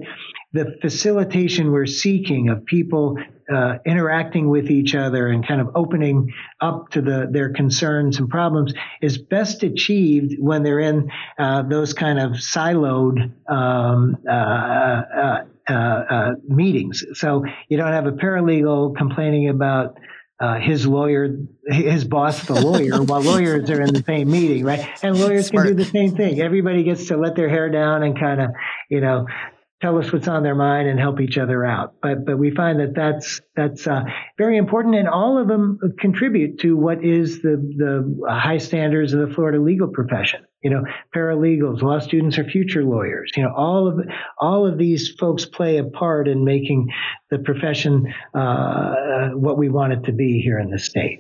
the 0.56 0.78
facilitation 0.82 1.74
we're 1.74 1.86
seeking 1.86 2.48
of 2.48 2.66
people 2.66 3.18
uh, 3.54 3.78
interacting 3.86 4.50
with 4.50 4.72
each 4.72 4.96
other 4.96 5.28
and 5.28 5.46
kind 5.46 5.60
of 5.60 5.70
opening 5.76 6.32
up 6.62 6.90
to 6.92 7.02
the, 7.02 7.28
their 7.30 7.52
concerns 7.52 8.18
and 8.20 8.30
problems 8.30 8.74
is 9.02 9.18
best 9.18 9.64
achieved 9.64 10.36
when 10.40 10.64
they're 10.64 10.80
in 10.80 11.12
uh, 11.38 11.62
those 11.64 11.94
kind 11.94 12.20
of 12.20 12.32
siloed 12.32 13.34
um, 13.50 14.16
uh, 14.28 14.32
uh, 14.32 15.44
uh, 15.70 15.74
uh 15.74 16.32
meetings. 16.48 17.04
So 17.14 17.44
you 17.68 17.76
don't 17.76 17.92
have 17.92 18.08
a 18.08 18.14
paralegal 18.14 18.96
complaining 18.96 19.50
about 19.50 19.98
uh, 20.40 20.60
his 20.60 20.88
lawyer, 20.88 21.38
his 21.68 22.06
boss, 22.06 22.46
the 22.46 22.54
lawyer, 22.54 23.04
while 23.04 23.22
lawyers 23.32 23.70
are 23.70 23.82
in 23.82 23.94
the 23.94 24.04
same 24.04 24.32
meeting, 24.32 24.64
right? 24.64 24.88
And 25.04 25.20
lawyers 25.20 25.48
Smart. 25.48 25.68
can 25.68 25.76
do 25.76 25.84
the 25.84 25.90
same 25.90 26.16
thing. 26.16 26.42
Everybody 26.42 26.84
gets 26.84 27.08
to 27.08 27.18
let 27.18 27.36
their 27.36 27.50
hair 27.50 27.70
down 27.70 28.04
and 28.04 28.20
kind 28.20 28.42
of, 28.42 28.52
you 28.90 29.02
know, 29.02 29.28
tell 29.82 29.98
us 29.98 30.12
what's 30.12 30.28
on 30.28 30.44
their 30.44 30.56
mind 30.56 30.88
and 30.88 31.00
help 31.00 31.20
each 31.20 31.38
other 31.38 31.66
out. 31.66 31.96
But 32.02 32.26
but 32.26 32.38
we 32.38 32.52
find 32.52 32.80
that 32.80 32.96
that's 32.96 33.42
that's 33.56 33.88
uh, 33.88 34.04
very 34.38 34.58
important, 34.58 34.96
and 34.96 35.08
all 35.08 35.38
of 35.38 35.48
them 35.48 35.80
contribute 36.00 36.60
to 36.60 36.76
what 36.76 37.04
is 37.04 37.42
the 37.42 37.58
the 37.78 38.28
high 38.30 38.58
standards 38.58 39.14
of 39.14 39.28
the 39.28 39.34
Florida 39.34 39.60
legal 39.60 39.88
profession. 39.88 40.46
You 40.64 40.72
know, 40.72 40.84
paralegals, 41.16 41.82
law 41.82 42.00
students, 42.00 42.40
or 42.40 42.46
future 42.46 42.84
lawyers. 42.84 43.32
You 43.36 43.44
know, 43.44 43.54
all 43.56 43.88
of 43.88 44.00
all 44.40 44.66
of 44.66 44.78
these 44.78 45.14
folks 45.20 45.46
play 45.46 45.78
a 45.78 45.84
part 45.84 46.28
in 46.28 46.44
making 46.44 46.90
the 47.30 47.40
profession 47.40 48.14
uh, 48.34 49.30
what 49.34 49.58
we 49.58 49.70
want 49.70 49.94
it 49.94 50.04
to 50.06 50.12
be 50.12 50.42
here 50.42 50.60
in 50.60 50.70
the 50.70 50.80
state. 50.80 51.20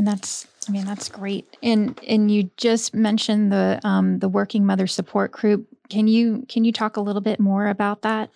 And 0.00 0.08
that's, 0.08 0.46
I 0.66 0.72
mean, 0.72 0.86
that's 0.86 1.10
great. 1.10 1.58
And 1.62 2.00
and 2.08 2.30
you 2.30 2.50
just 2.56 2.94
mentioned 2.94 3.52
the 3.52 3.78
um, 3.84 4.18
the 4.20 4.30
working 4.30 4.64
mother 4.64 4.86
support 4.86 5.30
group 5.30 5.66
can 5.90 6.08
you 6.08 6.46
can 6.48 6.64
you 6.64 6.72
talk 6.72 6.96
a 6.96 7.02
little 7.02 7.20
bit 7.20 7.38
more 7.38 7.66
about 7.66 8.00
that? 8.00 8.30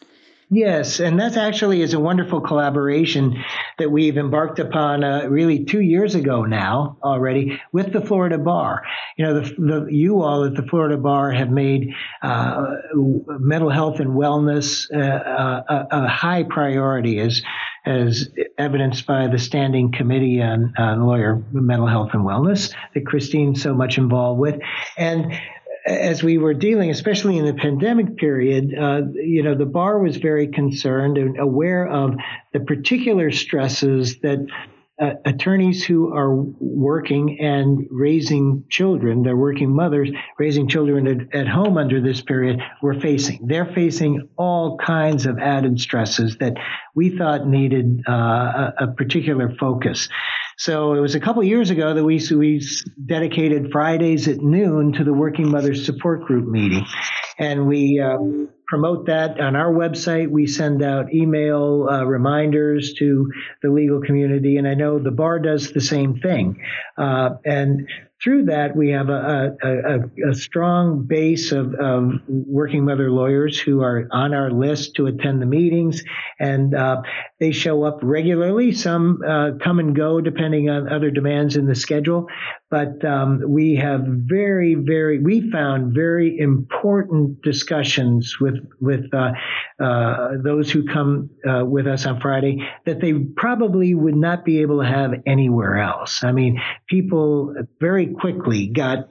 Yes, 0.51 1.01
and 1.01 1.19
that 1.21 1.37
actually 1.37 1.81
is 1.81 1.95
a 1.95 2.01
wonderful 2.01 2.41
collaboration 2.41 3.43
that 3.79 3.91
we've 3.91 4.19
embarked 4.19 4.59
upon 4.59 5.03
uh, 5.03 5.27
really 5.29 5.65
two 5.65 5.81
years 5.81 6.15
ago 6.15 6.45
now 6.45 6.99
already 7.03 7.61
with 7.73 7.93
the 7.93 8.03
Florida 8.03 8.37
Bar. 8.37 8.83
You 9.17 9.25
know, 9.25 9.41
the, 9.41 9.55
the 9.55 9.87
you 9.91 10.23
all 10.23 10.45
at 10.45 10.55
the 10.55 10.63
Florida 10.63 10.99
Bar 10.99 11.33
have 11.33 11.51
made 11.51 11.95
uh, 12.23 12.63
mental 12.95 13.71
health 13.71 14.01
and 14.01 14.11
wellness 14.11 14.87
uh, 14.95 15.63
a, 15.69 15.87
a, 15.91 16.09
high 16.09 16.43
priority, 16.43 17.21
as 17.21 17.43
as 17.87 18.29
evidenced 18.59 19.07
by 19.07 19.29
the 19.29 19.39
Standing 19.39 19.93
Committee 19.93 20.43
on, 20.43 20.75
on 20.77 21.07
Lawyer 21.07 21.43
Mental 21.53 21.87
Health 21.87 22.11
and 22.13 22.25
Wellness 22.25 22.75
that 22.95 23.07
Christine's 23.07 23.63
so 23.63 23.75
much 23.75 23.99
involved 23.99 24.41
with, 24.41 24.59
and 24.97 25.33
as 25.87 26.23
we 26.23 26.39
were 26.39 26.55
dealing, 26.55 26.91
especially 26.91 27.37
in 27.37 27.45
the 27.45 27.55
pandemic 27.55 28.17
period, 28.17 28.73
uh, 28.79 29.03
you 29.15 29.43
know, 29.43 29.55
the 29.55 29.67
bar 29.67 29.99
was 29.99 30.17
very 30.17 30.49
concerned 30.49 31.19
and 31.19 31.39
aware 31.39 31.87
of 31.87 32.15
the 32.53 32.61
particular 32.61 33.31
stresses 33.31 34.19
that 34.21 34.47
uh, 34.99 35.11
attorneys 35.25 35.85
who 35.85 36.15
are 36.15 36.33
working 36.33 37.41
and 37.41 37.87
raising 37.91 38.65
children, 38.71 39.25
they're 39.25 39.37
working 39.37 39.75
mothers 39.75 40.09
raising 40.39 40.69
children 40.69 41.09
at, 41.09 41.35
at, 41.35 41.49
home 41.49 41.77
under 41.77 42.01
this 42.01 42.21
period, 42.21 42.61
were 42.81 42.95
facing. 42.95 43.41
They're 43.49 43.73
facing 43.75 44.29
all 44.37 44.79
kinds 44.79 45.27
of 45.27 45.39
added 45.41 45.81
stresses 45.81 46.37
that 46.39 46.55
we 46.95 47.17
thought 47.19 47.47
needed 47.47 48.03
uh, 48.09 48.13
a, 48.13 48.75
a 48.85 48.87
particular 48.93 49.53
focus. 49.59 50.09
So 50.57 50.95
it 50.95 51.01
was 51.01 51.15
a 51.15 51.21
couple 51.21 51.43
years 51.43 51.71
ago 51.71 51.95
that 51.95 52.05
we, 52.05 52.23
we 52.35 52.67
dedicated 53.05 53.71
Fridays 53.73 54.29
at 54.29 54.39
noon 54.39 54.93
to 54.95 55.05
the 55.05 55.13
Working 55.13 55.51
Mothers 55.51 55.85
Support 55.85 56.25
Group 56.25 56.49
meeting. 56.49 56.87
And 57.39 57.67
we 57.67 58.01
uh, 58.01 58.19
promote 58.67 59.07
that 59.07 59.41
on 59.41 59.57
our 59.57 59.73
website. 59.73 60.31
We 60.31 60.47
send 60.47 60.83
out 60.83 61.13
email 61.13 61.89
uh, 61.91 62.05
reminders 62.05 62.95
to 62.95 63.33
the 63.63 63.71
legal 63.71 64.01
community. 64.01 64.57
And 64.57 64.69
I 64.69 64.75
know 64.75 64.99
the 64.99 65.11
bar 65.11 65.41
does 65.41 65.73
the 65.73 65.81
same 65.81 66.21
thing. 66.21 66.63
Uh, 66.97 67.31
and 67.45 67.89
through 68.25 68.47
that, 68.47 68.75
we 68.75 68.89
have 68.89 69.11
a, 69.11 69.55
a, 69.63 70.31
a 70.31 70.35
strong 70.35 71.03
base 71.03 71.53
of, 71.53 71.75
of, 71.75 72.13
working 72.27 72.87
mother 72.87 73.11
lawyers 73.11 73.61
who 73.61 73.83
are 73.83 74.09
on 74.11 74.33
our 74.33 74.51
list 74.51 74.95
to 74.95 75.07
attend 75.07 75.43
the 75.43 75.47
meetings, 75.47 76.03
and 76.41 76.75
uh, 76.75 77.03
they 77.39 77.53
show 77.53 77.85
up 77.85 77.99
regularly. 78.03 78.73
Some 78.73 79.21
uh, 79.27 79.51
come 79.63 79.79
and 79.79 79.95
go 79.95 80.23
depending 80.23 80.71
on 80.71 80.91
other 80.91 81.11
demands 81.11 81.57
in 81.57 81.67
the 81.67 81.75
schedule, 81.75 82.29
but 82.75 83.05
um, 83.05 83.41
we 83.47 83.77
have 83.77 84.01
very, 84.05 84.75
very, 84.75 85.21
we 85.21 85.49
found 85.53 85.95
very 85.95 86.37
important 86.41 87.41
discussions 87.41 88.41
with 88.41 88.57
with 88.81 89.05
uh, 89.15 89.31
uh 89.81 90.31
those 90.43 90.73
who 90.73 90.85
come 90.85 91.31
uh, 91.49 91.65
with 91.65 91.87
us 91.87 92.05
on 92.05 92.21
Friday 92.21 92.69
that 92.85 93.01
they 93.01 93.13
probably 93.37 93.95
would 93.95 94.17
not 94.17 94.45
be 94.45 94.61
able 94.61 94.81
to 94.81 94.89
have 94.89 95.13
anywhere 95.25 95.77
else. 95.77 96.25
I 96.25 96.33
mean, 96.33 96.61
people 96.89 97.55
very 97.79 98.09
quickly 98.09 98.67
got 98.67 99.09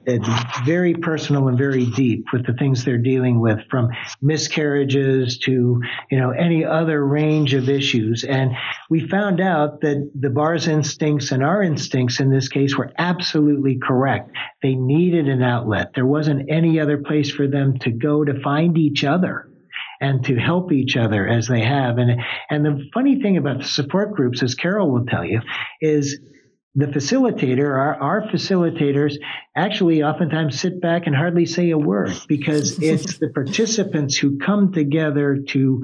very 0.66 0.92
personal 0.92 1.48
and 1.48 1.56
very 1.56 1.86
deep 1.86 2.26
with 2.34 2.44
the 2.46 2.52
things 2.52 2.84
they're 2.84 2.98
dealing 2.98 3.40
with, 3.40 3.60
from 3.70 3.88
miscarriages 4.20 5.38
to 5.38 5.80
you 6.10 6.20
know 6.20 6.32
any 6.32 6.66
other 6.66 7.02
range 7.02 7.54
of 7.54 7.70
issues. 7.70 8.24
And 8.24 8.52
we 8.90 9.08
found 9.08 9.40
out 9.40 9.80
that 9.80 10.10
the 10.14 10.28
bar's 10.28 10.68
instincts 10.68 11.32
and 11.32 11.42
our 11.42 11.62
instincts 11.62 12.20
in 12.20 12.28
this 12.28 12.48
case 12.48 12.76
were 12.76 12.92
absolutely 12.98 13.53
correct. 13.80 14.30
They 14.62 14.74
needed 14.74 15.28
an 15.28 15.42
outlet. 15.42 15.92
There 15.94 16.06
wasn't 16.06 16.50
any 16.50 16.80
other 16.80 16.98
place 16.98 17.30
for 17.30 17.46
them 17.46 17.78
to 17.80 17.90
go 17.90 18.24
to 18.24 18.40
find 18.42 18.78
each 18.78 19.04
other 19.04 19.48
and 20.00 20.24
to 20.24 20.36
help 20.36 20.72
each 20.72 20.96
other 20.96 21.26
as 21.26 21.48
they 21.48 21.62
have. 21.62 21.98
And 21.98 22.20
and 22.50 22.64
the 22.64 22.84
funny 22.92 23.20
thing 23.20 23.36
about 23.36 23.58
the 23.58 23.64
support 23.64 24.14
groups, 24.14 24.42
as 24.42 24.54
Carol 24.54 24.90
will 24.90 25.06
tell 25.06 25.24
you, 25.24 25.40
is 25.80 26.20
the 26.76 26.86
facilitator, 26.86 27.66
our, 27.66 27.94
our 28.02 28.22
facilitators 28.22 29.14
actually 29.56 30.02
oftentimes 30.02 30.60
sit 30.60 30.80
back 30.80 31.06
and 31.06 31.14
hardly 31.14 31.46
say 31.46 31.70
a 31.70 31.78
word 31.78 32.12
because 32.26 32.82
it's 32.82 33.18
the 33.18 33.28
participants 33.28 34.16
who 34.16 34.38
come 34.38 34.72
together 34.72 35.38
to 35.50 35.82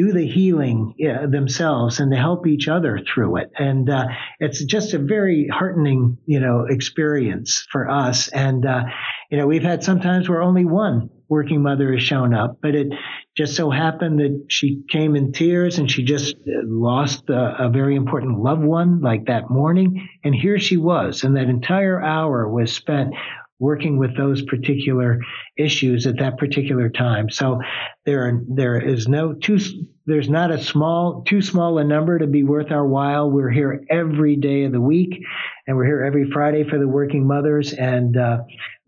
do 0.00 0.12
the 0.12 0.26
healing 0.26 0.94
themselves 1.28 2.00
and 2.00 2.10
to 2.10 2.16
help 2.16 2.46
each 2.46 2.68
other 2.68 3.00
through 3.12 3.36
it. 3.36 3.50
And 3.58 3.90
uh, 3.90 4.06
it's 4.38 4.64
just 4.64 4.94
a 4.94 4.98
very 4.98 5.48
heartening, 5.48 6.16
you 6.26 6.40
know, 6.40 6.66
experience 6.68 7.66
for 7.70 7.88
us. 7.90 8.28
And 8.28 8.64
uh, 8.64 8.84
you 9.30 9.38
know, 9.38 9.46
we've 9.46 9.62
had 9.62 9.84
sometimes 9.84 10.28
where 10.28 10.42
only 10.42 10.64
one 10.64 11.10
working 11.28 11.62
mother 11.62 11.92
has 11.92 12.02
shown 12.02 12.34
up, 12.34 12.58
but 12.60 12.74
it 12.74 12.88
just 13.36 13.54
so 13.54 13.70
happened 13.70 14.18
that 14.18 14.46
she 14.48 14.82
came 14.88 15.14
in 15.14 15.32
tears 15.32 15.78
and 15.78 15.88
she 15.88 16.02
just 16.02 16.34
uh, 16.34 16.62
lost 16.64 17.30
a, 17.30 17.66
a, 17.66 17.70
very 17.70 17.94
important 17.94 18.40
loved 18.40 18.64
one 18.64 19.00
like 19.00 19.26
that 19.26 19.48
morning. 19.48 20.08
And 20.24 20.34
here 20.34 20.58
she 20.58 20.76
was. 20.76 21.22
And 21.22 21.36
that 21.36 21.44
entire 21.44 22.02
hour 22.02 22.48
was 22.48 22.72
spent 22.72 23.14
working 23.60 23.98
with 23.98 24.16
those 24.16 24.42
particular 24.42 25.20
issues 25.56 26.06
at 26.06 26.18
that 26.18 26.38
particular 26.38 26.88
time. 26.88 27.30
So 27.30 27.60
there, 28.04 28.42
there 28.48 28.80
is 28.80 29.06
no 29.06 29.34
too, 29.34 29.60
there's 30.06 30.28
not 30.28 30.50
a 30.50 30.60
small, 30.60 31.22
too 31.22 31.42
small 31.42 31.78
a 31.78 31.84
number 31.84 32.18
to 32.18 32.26
be 32.26 32.42
worth 32.42 32.72
our 32.72 32.86
while. 32.86 33.30
We're 33.30 33.50
here 33.50 33.84
every 33.88 34.34
day 34.34 34.64
of 34.64 34.72
the 34.72 34.80
week 34.80 35.22
and 35.66 35.76
we're 35.76 35.84
here 35.84 36.02
every 36.02 36.28
Friday 36.32 36.68
for 36.68 36.78
the 36.78 36.88
working 36.88 37.26
mothers. 37.26 37.72
And, 37.72 38.16
uh, 38.16 38.38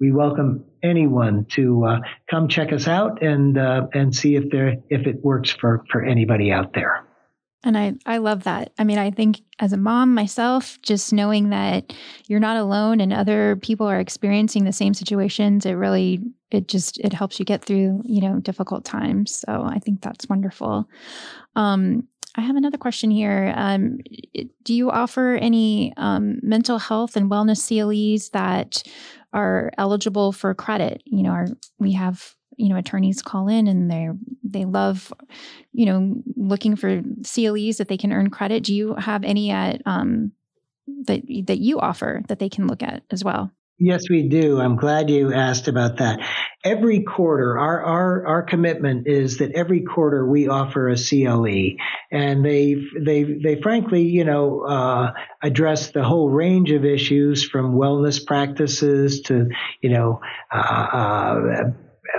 we 0.02 0.10
welcome 0.10 0.64
anyone 0.82 1.44
to 1.50 1.84
uh, 1.84 2.00
come 2.28 2.48
check 2.48 2.72
us 2.72 2.88
out 2.88 3.22
and 3.22 3.56
uh, 3.56 3.86
and 3.94 4.12
see 4.12 4.34
if 4.34 4.50
there 4.50 4.74
if 4.90 5.06
it 5.06 5.22
works 5.22 5.52
for 5.52 5.84
for 5.92 6.02
anybody 6.02 6.50
out 6.50 6.72
there. 6.74 7.06
And 7.64 7.78
I, 7.78 7.94
I 8.06 8.18
love 8.18 8.42
that. 8.44 8.72
I 8.78 8.84
mean, 8.84 8.98
I 8.98 9.10
think 9.10 9.42
as 9.60 9.72
a 9.72 9.76
mom 9.76 10.14
myself, 10.14 10.78
just 10.82 11.12
knowing 11.12 11.50
that 11.50 11.92
you're 12.26 12.40
not 12.40 12.56
alone 12.56 13.00
and 13.00 13.12
other 13.12 13.56
people 13.56 13.86
are 13.86 14.00
experiencing 14.00 14.64
the 14.64 14.72
same 14.72 14.94
situations, 14.94 15.64
it 15.64 15.72
really, 15.72 16.20
it 16.50 16.66
just, 16.66 16.98
it 16.98 17.12
helps 17.12 17.38
you 17.38 17.44
get 17.44 17.64
through, 17.64 18.02
you 18.04 18.20
know, 18.20 18.40
difficult 18.40 18.84
times. 18.84 19.44
So 19.46 19.62
I 19.64 19.78
think 19.78 20.02
that's 20.02 20.28
wonderful. 20.28 20.88
Um, 21.54 22.08
I 22.34 22.40
have 22.40 22.56
another 22.56 22.78
question 22.78 23.10
here. 23.10 23.52
Um, 23.56 23.98
do 24.64 24.74
you 24.74 24.90
offer 24.90 25.34
any 25.34 25.92
um, 25.96 26.38
mental 26.42 26.78
health 26.78 27.16
and 27.16 27.30
wellness 27.30 27.68
CLEs 27.68 28.30
that 28.30 28.82
are 29.32 29.70
eligible 29.78 30.32
for 30.32 30.54
credit? 30.54 31.02
You 31.04 31.22
know, 31.22 31.30
our, 31.30 31.46
we 31.78 31.92
have 31.92 32.34
you 32.56 32.68
know 32.68 32.76
attorneys 32.76 33.22
call 33.22 33.48
in 33.48 33.66
and 33.66 33.90
they 33.90 34.08
they 34.44 34.64
love 34.64 35.12
you 35.72 35.86
know 35.86 36.22
looking 36.36 36.76
for 36.76 37.02
CLEs 37.24 37.78
that 37.78 37.88
they 37.88 37.96
can 37.96 38.12
earn 38.12 38.30
credit. 38.30 38.64
Do 38.64 38.74
you 38.74 38.94
have 38.94 39.24
any 39.24 39.50
at 39.50 39.82
um, 39.86 40.32
that 41.06 41.22
that 41.46 41.58
you 41.58 41.80
offer 41.80 42.22
that 42.28 42.38
they 42.38 42.48
can 42.48 42.66
look 42.66 42.82
at 42.82 43.02
as 43.10 43.24
well? 43.24 43.50
Yes, 43.84 44.08
we 44.08 44.28
do. 44.28 44.60
I'm 44.60 44.76
glad 44.76 45.10
you 45.10 45.32
asked 45.32 45.66
about 45.66 45.96
that. 45.96 46.20
Every 46.62 47.02
quarter, 47.02 47.58
our, 47.58 47.82
our, 47.82 48.26
our 48.28 48.42
commitment 48.44 49.08
is 49.08 49.38
that 49.38 49.50
every 49.56 49.80
quarter 49.80 50.24
we 50.24 50.46
offer 50.46 50.88
a 50.88 50.94
CLE 50.94 51.76
and 52.12 52.44
they, 52.44 52.76
they, 53.00 53.24
they 53.24 53.60
frankly, 53.60 54.02
you 54.02 54.22
know, 54.22 54.60
uh, 54.60 55.12
address 55.42 55.90
the 55.90 56.04
whole 56.04 56.30
range 56.30 56.70
of 56.70 56.84
issues 56.84 57.44
from 57.44 57.74
wellness 57.74 58.24
practices 58.24 59.22
to, 59.22 59.48
you 59.80 59.90
know, 59.90 60.20
uh, 60.52 60.56
uh, 60.56 61.40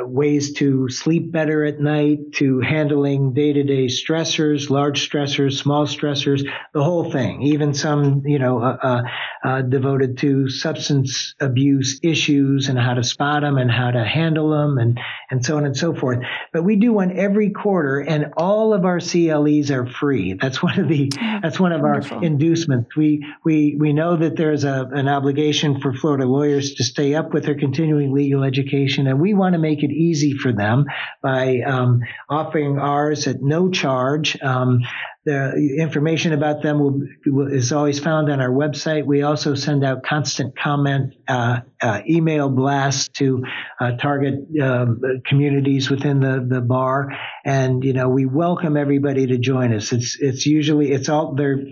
ways 0.07 0.53
to 0.53 0.89
sleep 0.89 1.31
better 1.31 1.63
at 1.65 1.79
night, 1.79 2.33
to 2.33 2.59
handling 2.59 3.33
day 3.33 3.53
to 3.53 3.63
day 3.63 3.85
stressors, 3.87 4.69
large 4.69 5.09
stressors, 5.09 5.53
small 5.53 5.85
stressors, 5.85 6.47
the 6.73 6.83
whole 6.83 7.11
thing. 7.11 7.41
Even 7.41 7.73
some, 7.73 8.23
you 8.25 8.39
know, 8.39 8.61
uh, 8.61 8.77
uh, 8.81 9.01
uh, 9.43 9.61
devoted 9.61 10.17
to 10.19 10.49
substance 10.49 11.35
abuse 11.39 11.99
issues 12.01 12.69
and 12.69 12.79
how 12.79 12.93
to 12.93 13.03
spot 13.03 13.41
them 13.41 13.57
and 13.57 13.69
how 13.69 13.91
to 13.91 14.03
handle 14.03 14.49
them 14.49 14.77
and, 14.77 14.99
and 15.29 15.45
so 15.45 15.57
on 15.57 15.65
and 15.65 15.75
so 15.75 15.93
forth. 15.93 16.19
But 16.51 16.63
we 16.63 16.75
do 16.75 16.93
one 16.93 17.17
every 17.17 17.49
quarter 17.49 17.99
and 17.99 18.33
all 18.37 18.73
of 18.73 18.85
our 18.85 18.99
CLEs 18.99 19.69
are 19.71 19.85
free. 19.85 20.33
That's 20.33 20.63
one 20.63 20.79
of 20.79 20.87
the, 20.87 21.11
that's 21.41 21.59
one 21.59 21.71
of 21.71 21.81
Wonderful. 21.81 22.17
our 22.17 22.23
inducements. 22.23 22.95
We, 22.95 23.25
we, 23.43 23.75
we 23.77 23.93
know 23.93 24.15
that 24.17 24.35
there's 24.35 24.63
a, 24.63 24.89
an 24.93 25.07
obligation 25.07 25.81
for 25.81 25.93
Florida 25.93 26.25
lawyers 26.25 26.75
to 26.75 26.83
stay 26.83 27.15
up 27.15 27.33
with 27.33 27.45
their 27.45 27.57
continuing 27.57 28.13
legal 28.13 28.43
education 28.43 29.07
and 29.07 29.19
we 29.19 29.33
want 29.33 29.53
to 29.53 29.59
make 29.59 29.83
it 29.83 29.91
easy 29.93 30.33
for 30.33 30.51
them 30.51 30.85
by 31.21 31.61
um, 31.61 32.01
offering 32.29 32.79
ours 32.79 33.27
at 33.27 33.41
no 33.41 33.69
charge. 33.69 34.39
Um, 34.41 34.81
the 35.25 35.77
information 35.79 36.33
about 36.33 36.61
them 36.61 36.79
will, 36.79 37.01
will, 37.25 37.47
is 37.47 37.71
always 37.71 37.97
found 37.97 38.29
on 38.29 38.41
our 38.41 38.49
website. 38.49 39.05
We 39.05 39.21
also 39.21 39.55
send 39.55 39.85
out 39.85 40.03
constant 40.03 40.57
comment 40.57 41.13
uh, 41.29 41.61
uh, 41.81 42.01
email 42.07 42.49
blasts 42.49 43.07
to 43.19 43.45
uh, 43.79 43.93
target 43.93 44.33
um, 44.61 45.01
communities 45.25 45.89
within 45.89 46.19
the, 46.19 46.45
the 46.45 46.59
bar, 46.59 47.17
and 47.45 47.85
you 47.85 47.93
know 47.93 48.09
we 48.09 48.25
welcome 48.25 48.75
everybody 48.75 49.27
to 49.27 49.37
join 49.37 49.73
us. 49.73 49.93
It's 49.93 50.17
it's 50.19 50.45
usually 50.45 50.91
it's 50.91 51.07
all 51.07 51.35
they're 51.35 51.67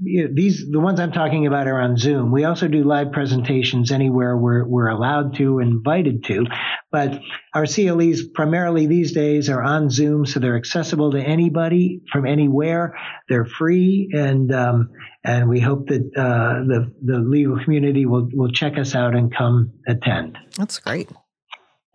these 0.00 0.64
the 0.70 0.78
ones 0.78 1.00
I'm 1.00 1.10
talking 1.10 1.46
about 1.46 1.66
are 1.66 1.80
on 1.80 1.96
Zoom. 1.96 2.30
We 2.30 2.44
also 2.44 2.68
do 2.68 2.84
live 2.84 3.10
presentations 3.10 3.90
anywhere 3.90 4.36
we're 4.36 4.64
we're 4.64 4.88
allowed 4.88 5.34
to, 5.36 5.58
invited 5.58 6.24
to. 6.24 6.46
But 6.92 7.20
our 7.52 7.66
CLEs 7.66 8.28
primarily 8.28 8.86
these 8.86 9.12
days 9.12 9.50
are 9.50 9.62
on 9.62 9.90
Zoom, 9.90 10.24
so 10.24 10.38
they're 10.38 10.56
accessible 10.56 11.12
to 11.12 11.20
anybody 11.20 12.02
from 12.12 12.26
anywhere. 12.26 12.96
They're 13.28 13.44
free, 13.44 14.10
and 14.12 14.54
um, 14.54 14.90
and 15.24 15.48
we 15.48 15.58
hope 15.58 15.88
that 15.88 16.02
uh, 16.16 16.64
the 16.66 16.94
the 17.02 17.18
legal 17.18 17.58
community 17.58 18.06
will 18.06 18.28
will 18.32 18.52
check 18.52 18.78
us 18.78 18.94
out 18.94 19.16
and 19.16 19.34
come 19.34 19.72
attend. 19.88 20.38
That's 20.56 20.78
great. 20.78 21.10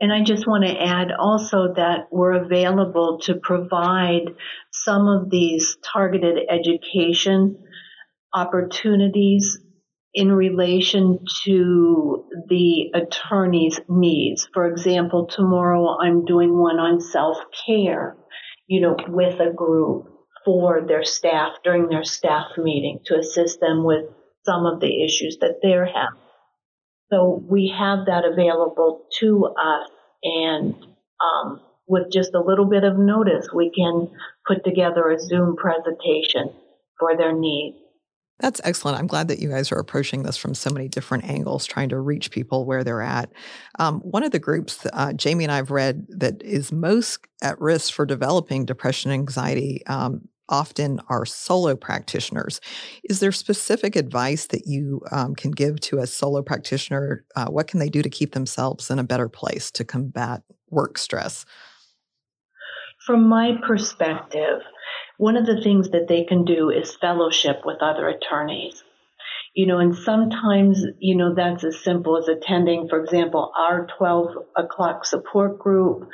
And 0.02 0.12
I 0.12 0.22
just 0.22 0.46
want 0.46 0.66
to 0.66 0.78
add 0.78 1.14
also 1.18 1.76
that 1.76 2.10
we're 2.12 2.34
available 2.34 3.20
to 3.24 3.36
provide 3.36 4.36
some 4.72 5.08
of 5.08 5.30
these 5.30 5.78
targeted 5.82 6.40
education 6.50 7.58
opportunities 8.34 9.60
in 10.14 10.32
relation 10.32 11.20
to 11.44 12.26
the 12.48 12.92
attorney's 12.94 13.80
needs. 13.90 14.48
For 14.54 14.68
example, 14.68 15.28
tomorrow 15.28 15.98
I'm 16.00 16.26
doing 16.26 16.58
one 16.58 16.80
on 16.80 17.02
self 17.02 17.38
care, 17.66 18.16
you 18.68 18.82
know, 18.82 18.96
with 19.08 19.40
a 19.40 19.52
group 19.52 20.08
for 20.46 20.82
their 20.88 21.04
staff 21.04 21.54
during 21.64 21.88
their 21.88 22.04
staff 22.04 22.48
meeting 22.58 23.00
to 23.06 23.18
assist 23.18 23.60
them 23.60 23.84
with 23.84 24.06
some 24.46 24.66
of 24.66 24.82
the 24.82 25.04
issues 25.04 25.38
that 25.42 25.60
they're 25.62 25.86
having. 25.86 26.20
So 27.10 27.44
we 27.48 27.74
have 27.78 28.08
that 28.08 28.26
available 28.26 29.06
to 29.20 29.46
us 29.46 29.90
and 30.24 30.76
um, 31.22 31.62
with 31.88 32.12
just 32.12 32.34
a 32.34 32.42
little 32.42 32.66
bit 32.66 32.84
of 32.84 32.98
notice, 32.98 33.48
we 33.54 33.72
can 33.72 34.10
put 34.48 34.64
together 34.64 35.10
a 35.10 35.20
Zoom 35.20 35.56
presentation 35.56 36.54
for 37.00 37.16
their 37.18 37.38
needs. 37.38 37.78
That's 38.44 38.60
excellent. 38.66 39.00
I'm 39.00 39.08
glad 39.08 39.30
that 39.30 39.40
you 39.40 39.48
guys 39.48 39.72
are 39.72 39.80
approaching 39.80 40.24
this 40.24 40.36
from 40.36 40.54
so 40.54 40.70
many 40.70 40.90
different 40.90 41.24
angles, 41.24 41.66
trying 41.66 41.88
to 41.88 42.00
reach 42.02 42.30
people 42.30 42.66
where 42.66 42.84
they're 42.84 43.02
at. 43.02 43.32
Um, 43.80 44.02
one 44.02 44.22
of 44.22 44.32
the 44.32 44.38
groups 44.38 44.86
uh, 44.92 45.14
Jamie 45.14 45.46
and 45.46 45.52
I've 45.52 45.72
read 45.72 46.06
that 46.10 46.44
is 46.44 46.70
most 46.70 47.26
at 47.42 47.58
risk 47.62 47.94
for 47.94 48.06
developing 48.06 48.66
depression 48.66 49.12
and 49.12 49.22
anxiety 49.22 49.82
um, 49.88 50.28
often 50.50 51.00
are 51.08 51.26
solo 51.26 51.78
practitioners. 51.78 52.60
Is 53.06 53.22
there 53.22 53.32
specific 53.32 53.96
advice 53.96 54.48
that 54.48 54.68
you 54.68 55.00
um, 55.14 55.36
can 55.36 55.52
give 55.52 55.80
to 55.80 56.00
a 56.00 56.06
solo 56.06 56.42
practitioner? 56.42 57.24
Uh, 57.38 57.46
what 57.46 57.68
can 57.68 57.80
they 57.80 57.88
do 57.88 58.02
to 58.02 58.10
keep 58.10 58.34
themselves 58.34 58.92
in 58.92 59.00
a 59.00 59.06
better 59.06 59.30
place 59.30 59.72
to 59.72 59.86
combat 59.86 60.42
work 60.70 60.98
stress? 60.98 61.46
From 63.06 63.30
my 63.30 63.54
perspective, 63.66 64.60
one 65.18 65.38
of 65.38 65.46
the 65.46 65.62
things 65.62 65.90
that 65.90 66.08
they 66.08 66.24
can 66.24 66.44
do 66.46 66.70
is 66.70 66.96
fellowship 66.96 67.62
with 67.66 67.82
other 67.82 68.08
attorneys. 68.08 68.84
You 69.56 69.68
know, 69.68 69.78
and 69.78 69.96
sometimes, 69.96 70.84
you 70.98 71.16
know, 71.16 71.36
that's 71.36 71.64
as 71.64 71.80
simple 71.84 72.18
as 72.18 72.28
attending, 72.28 72.88
for 72.88 73.00
example, 73.00 73.52
our 73.56 73.88
12 74.00 74.30
o'clock 74.56 75.06
support 75.06 75.60
group, 75.60 76.10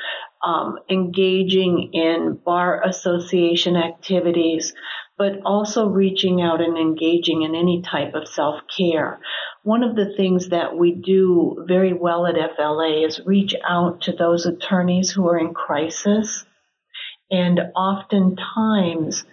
um, 0.45 0.77
engaging 0.89 1.91
in 1.93 2.37
bar 2.43 2.83
association 2.85 3.77
activities, 3.77 4.73
but 5.17 5.41
also 5.45 5.87
reaching 5.87 6.41
out 6.41 6.59
and 6.59 6.77
engaging 6.77 7.43
in 7.43 7.55
any 7.55 7.81
type 7.81 8.13
of 8.13 8.27
self 8.27 8.59
care. 8.75 9.19
One 9.63 9.83
of 9.83 9.95
the 9.95 10.13
things 10.17 10.49
that 10.49 10.75
we 10.75 10.93
do 10.93 11.63
very 11.65 11.93
well 11.93 12.27
at 12.27 12.35
FLA 12.35 13.05
is 13.05 13.21
reach 13.25 13.55
out 13.67 14.01
to 14.01 14.11
those 14.11 14.45
attorneys 14.45 15.11
who 15.11 15.27
are 15.29 15.37
in 15.37 15.53
crisis 15.53 16.45
and 17.31 17.59
oftentimes, 17.75 19.25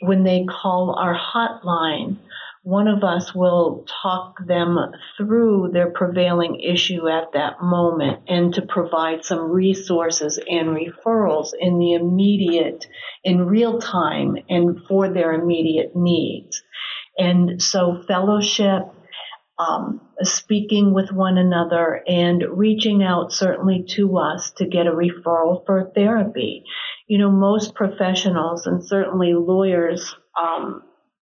when 0.00 0.24
they 0.24 0.44
call 0.44 0.96
our 0.98 1.16
hotline, 1.16 2.18
one 2.62 2.88
of 2.88 3.02
us 3.02 3.34
will 3.34 3.86
talk 4.02 4.46
them 4.46 4.76
through 5.16 5.70
their 5.72 5.90
prevailing 5.90 6.60
issue 6.60 7.08
at 7.08 7.32
that 7.32 7.62
moment 7.62 8.20
and 8.28 8.52
to 8.54 8.62
provide 8.62 9.24
some 9.24 9.50
resources 9.50 10.38
and 10.46 10.76
referrals 10.76 11.52
in 11.58 11.78
the 11.78 11.94
immediate, 11.94 12.86
in 13.24 13.46
real 13.46 13.78
time 13.78 14.36
and 14.50 14.80
for 14.86 15.08
their 15.08 15.32
immediate 15.32 15.96
needs. 15.96 16.62
And 17.16 17.62
so 17.62 18.02
fellowship, 18.06 18.82
um, 19.58 20.00
speaking 20.22 20.92
with 20.92 21.12
one 21.12 21.38
another 21.38 22.02
and 22.06 22.44
reaching 22.50 23.02
out 23.02 23.32
certainly 23.32 23.84
to 23.90 24.18
us 24.18 24.52
to 24.52 24.66
get 24.66 24.86
a 24.86 24.90
referral 24.90 25.64
for 25.64 25.90
therapy 25.94 26.64
you 27.10 27.18
know, 27.18 27.32
most 27.32 27.74
professionals 27.74 28.68
and 28.68 28.86
certainly 28.86 29.34
lawyers 29.34 30.14
um, 30.40 30.84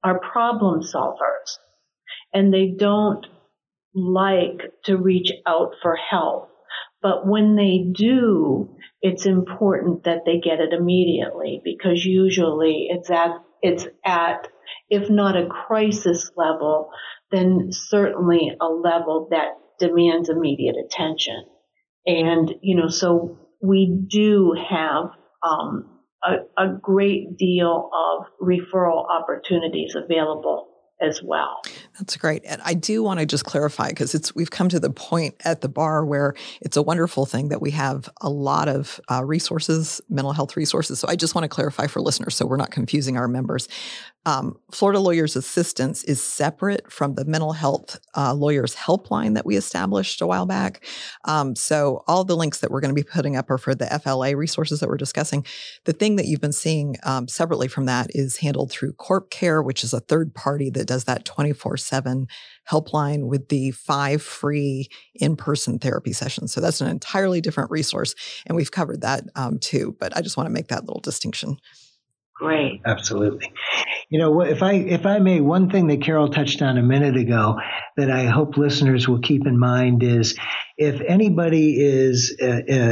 are 0.05 0.21
problem 0.21 0.83
solvers, 0.83 1.57
and 2.35 2.53
they 2.53 2.75
don't 2.79 3.27
like 3.95 4.61
to 4.85 4.99
reach 4.99 5.33
out 5.47 5.71
for 5.81 5.97
help. 5.97 6.51
But 7.01 7.27
when 7.27 7.57
they 7.57 7.87
do, 7.95 8.77
it's 9.01 9.25
important 9.25 10.05
that 10.05 10.27
they 10.27 10.39
get 10.39 10.61
it 10.61 10.75
immediately 10.75 11.63
because 11.65 12.05
usually 12.05 12.89
it's 12.91 13.11
at 13.11 13.31
it's 13.63 13.87
at 14.05 14.49
if 14.91 15.09
not 15.09 15.35
a 15.35 15.47
crisis 15.47 16.31
level, 16.37 16.91
then 17.31 17.69
certainly 17.71 18.53
a 18.61 18.67
level 18.67 19.29
that 19.31 19.55
demands 19.79 20.29
immediate 20.29 20.77
attention. 20.77 21.43
And 22.05 22.55
you 22.61 22.77
know, 22.77 22.89
so 22.89 23.39
we 23.63 24.05
do 24.07 24.55
have 24.69 25.13
um, 25.43 25.89
a, 26.25 26.63
a 26.63 26.69
great 26.81 27.37
deal 27.37 27.91
of 27.95 28.27
referral 28.41 29.07
opportunities 29.11 29.95
available 29.95 30.69
as 31.01 31.23
well. 31.23 31.63
That's 31.99 32.17
great. 32.17 32.43
And 32.45 32.61
I 32.63 32.75
do 32.75 33.03
want 33.03 33.21
to 33.21 33.27
just 33.27 33.45
clarify 33.45 33.89
because 33.89 34.15
it's 34.15 34.35
we've 34.35 34.51
come 34.51 34.69
to 34.69 34.79
the 34.79 34.91
point 34.91 35.35
at 35.45 35.63
the 35.63 35.69
bar 35.69 36.05
where 36.05 36.35
it's 36.61 36.77
a 36.77 36.83
wonderful 36.83 37.27
thing 37.27 37.49
that 37.49 37.63
we 37.63 37.71
have 37.71 38.09
a 38.21 38.29
lot 38.29 38.69
of 38.69 39.01
uh, 39.11 39.25
resources, 39.25 40.01
mental 40.09 40.33
health 40.33 40.57
resources. 40.57 41.01
So 41.01 41.09
I 41.09 41.17
just 41.17 41.35
want 41.35 41.45
to 41.45 41.49
clarify 41.49 41.87
for 41.87 42.01
listeners 42.01 42.37
so 42.37 42.47
we're 42.47 42.57
not 42.57 42.71
confusing 42.71 43.17
our 43.17 43.29
members 43.29 43.69
um, 44.27 44.59
Florida 44.71 45.01
Lawyers 45.01 45.35
Assistance 45.35 46.05
is 46.05 46.23
separate 46.23 46.93
from 46.93 47.15
the 47.15 47.25
mental 47.25 47.53
health 47.53 47.99
uh, 48.15 48.35
lawyers 48.35 48.77
helpline 48.77 49.35
that 49.35 49.47
we 49.47 49.57
established 49.57 50.21
a 50.21 50.27
while 50.27 50.45
back. 50.45 50.85
Um, 51.25 51.57
so 51.57 52.05
all 52.07 52.25
the 52.25 52.37
links 52.37 52.61
that 52.61 52.71
we're 52.71 52.81
going 52.81 52.95
to 52.95 53.03
be 53.03 53.09
putting 53.09 53.37
up 53.37 53.51
are 53.51 53.57
for 53.57 53.75
the 53.75 53.87
FLA 54.03 54.37
resources 54.37 54.81
that 54.81 54.91
we're 54.91 54.99
discussing. 54.99 55.47
The 55.85 55.95
thing 55.95 56.17
that 56.17 56.27
you've 56.27 56.41
been 56.41 56.53
seeing 56.53 56.97
um, 57.03 57.29
separately 57.29 57.67
from 57.67 57.87
that 57.87 58.09
is 58.11 58.37
handled 58.37 58.71
through 58.71 58.93
Corp 58.93 59.31
Care, 59.31 59.63
which 59.63 59.83
is 59.83 59.95
a 59.95 60.01
third 60.01 60.35
party 60.35 60.69
that 60.71 60.87
does 60.87 61.05
that 61.05 61.25
24 61.25 61.79
7 61.79 62.27
helpline 62.71 63.27
with 63.27 63.49
the 63.49 63.71
five 63.71 64.23
free 64.23 64.89
in 65.15 65.35
person 65.35 65.79
therapy 65.79 66.13
sessions. 66.13 66.53
So 66.53 66.61
that's 66.61 66.83
an 66.83 66.89
entirely 66.89 67.41
different 67.41 67.71
resource. 67.71 68.15
And 68.47 68.55
we've 68.55 68.71
covered 68.71 69.01
that 69.01 69.25
um, 69.35 69.59
too. 69.59 69.97
But 69.99 70.15
I 70.15 70.21
just 70.21 70.37
want 70.37 70.47
to 70.47 70.53
make 70.53 70.69
that 70.69 70.85
little 70.85 71.01
distinction. 71.01 71.57
Great. 72.35 72.81
Absolutely. 72.87 73.53
You 74.11 74.19
know, 74.19 74.41
if 74.41 74.61
I 74.61 74.73
if 74.73 75.07
I 75.07 75.21
may, 75.21 75.41
one 75.41 75.71
thing 75.71 75.87
that 75.87 76.03
Carol 76.03 76.31
touched 76.31 76.63
on 76.63 76.77
a 76.77 76.83
minute 76.83 77.17
ago 77.17 77.61
that 77.97 78.11
I 78.11 78.25
hope 78.25 78.57
listeners 78.57 79.07
will 79.07 79.21
keep 79.21 79.47
in 79.47 79.57
mind 79.57 80.03
is 80.03 80.37
if 80.77 81.01
anybody 81.01 81.81
is, 81.81 82.37
uh, 82.43 82.47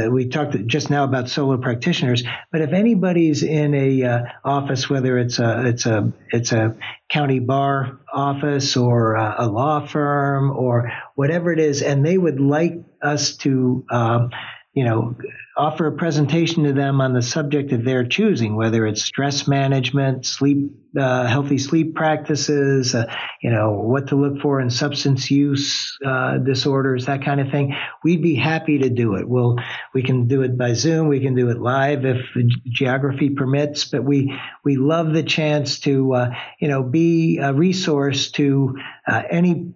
uh, 0.05 0.09
we 0.09 0.29
talked 0.29 0.55
just 0.67 0.89
now 0.89 1.03
about 1.03 1.27
solo 1.27 1.57
practitioners, 1.57 2.23
but 2.53 2.61
if 2.61 2.71
anybody's 2.71 3.43
in 3.43 3.73
a 3.73 4.03
uh, 4.03 4.19
office, 4.45 4.89
whether 4.89 5.17
it's 5.17 5.39
a 5.39 5.67
it's 5.67 5.85
a 5.85 6.13
it's 6.31 6.53
a 6.53 6.77
county 7.09 7.39
bar 7.39 7.99
office 8.13 8.77
or 8.77 9.15
a, 9.15 9.35
a 9.39 9.47
law 9.47 9.85
firm 9.85 10.51
or 10.51 10.89
whatever 11.15 11.51
it 11.51 11.59
is, 11.59 11.81
and 11.81 12.05
they 12.05 12.17
would 12.17 12.39
like 12.39 12.81
us 13.01 13.35
to 13.37 13.83
um, 13.91 14.29
you 14.73 14.83
know, 14.83 15.15
offer 15.57 15.87
a 15.87 15.91
presentation 15.91 16.63
to 16.63 16.73
them 16.73 17.01
on 17.01 17.13
the 17.13 17.23
subject 17.23 17.73
of 17.73 17.83
their 17.83 18.05
choosing, 18.05 18.55
whether 18.55 18.85
it's 18.85 19.01
stress 19.01 19.47
management, 19.47 20.27
sleep, 20.27 20.71
uh, 20.97 21.25
healthy 21.25 21.57
sleep 21.57 21.95
practices, 21.95 22.93
uh, 22.93 23.11
you 23.41 23.49
know, 23.49 23.71
what 23.71 24.07
to 24.07 24.15
look 24.15 24.41
for 24.41 24.61
in 24.61 24.69
substance 24.69 25.31
use 25.31 25.97
uh, 26.05 26.37
disorders, 26.37 27.07
that 27.07 27.25
kind 27.25 27.41
of 27.41 27.49
thing. 27.49 27.75
We'd 28.03 28.21
be 28.21 28.35
happy 28.35 28.77
to 28.79 28.89
do 28.89 29.15
it. 29.15 29.27
We'll, 29.27 29.57
we 29.93 30.03
can 30.03 30.27
do 30.27 30.43
it 30.43 30.55
by 30.55 30.73
Zoom. 30.73 31.07
We 31.07 31.19
can 31.19 31.33
do 31.35 31.49
it 31.49 31.59
live 31.59 32.05
if 32.05 32.21
geography 32.67 33.31
permits. 33.31 33.85
But 33.85 34.03
we 34.03 34.31
we 34.63 34.77
love 34.77 35.13
the 35.13 35.23
chance 35.23 35.79
to, 35.81 36.13
uh, 36.13 36.29
you 36.59 36.67
know, 36.67 36.83
be 36.83 37.39
a 37.39 37.53
resource 37.53 38.29
to 38.31 38.77
uh, 39.07 39.23
any 39.31 39.73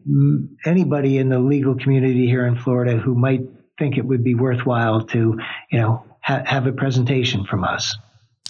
anybody 0.66 1.18
in 1.18 1.30
the 1.30 1.40
legal 1.40 1.76
community 1.76 2.28
here 2.28 2.46
in 2.46 2.58
Florida 2.58 2.96
who 2.96 3.16
might 3.16 3.42
think 3.78 3.98
it 3.98 4.06
would 4.06 4.24
be 4.24 4.36
worthwhile 4.36 5.06
to, 5.08 5.40
you 5.72 5.80
know, 5.80 6.04
ha- 6.22 6.44
have 6.46 6.68
a 6.68 6.72
presentation 6.72 7.46
from 7.46 7.64
us. 7.64 7.96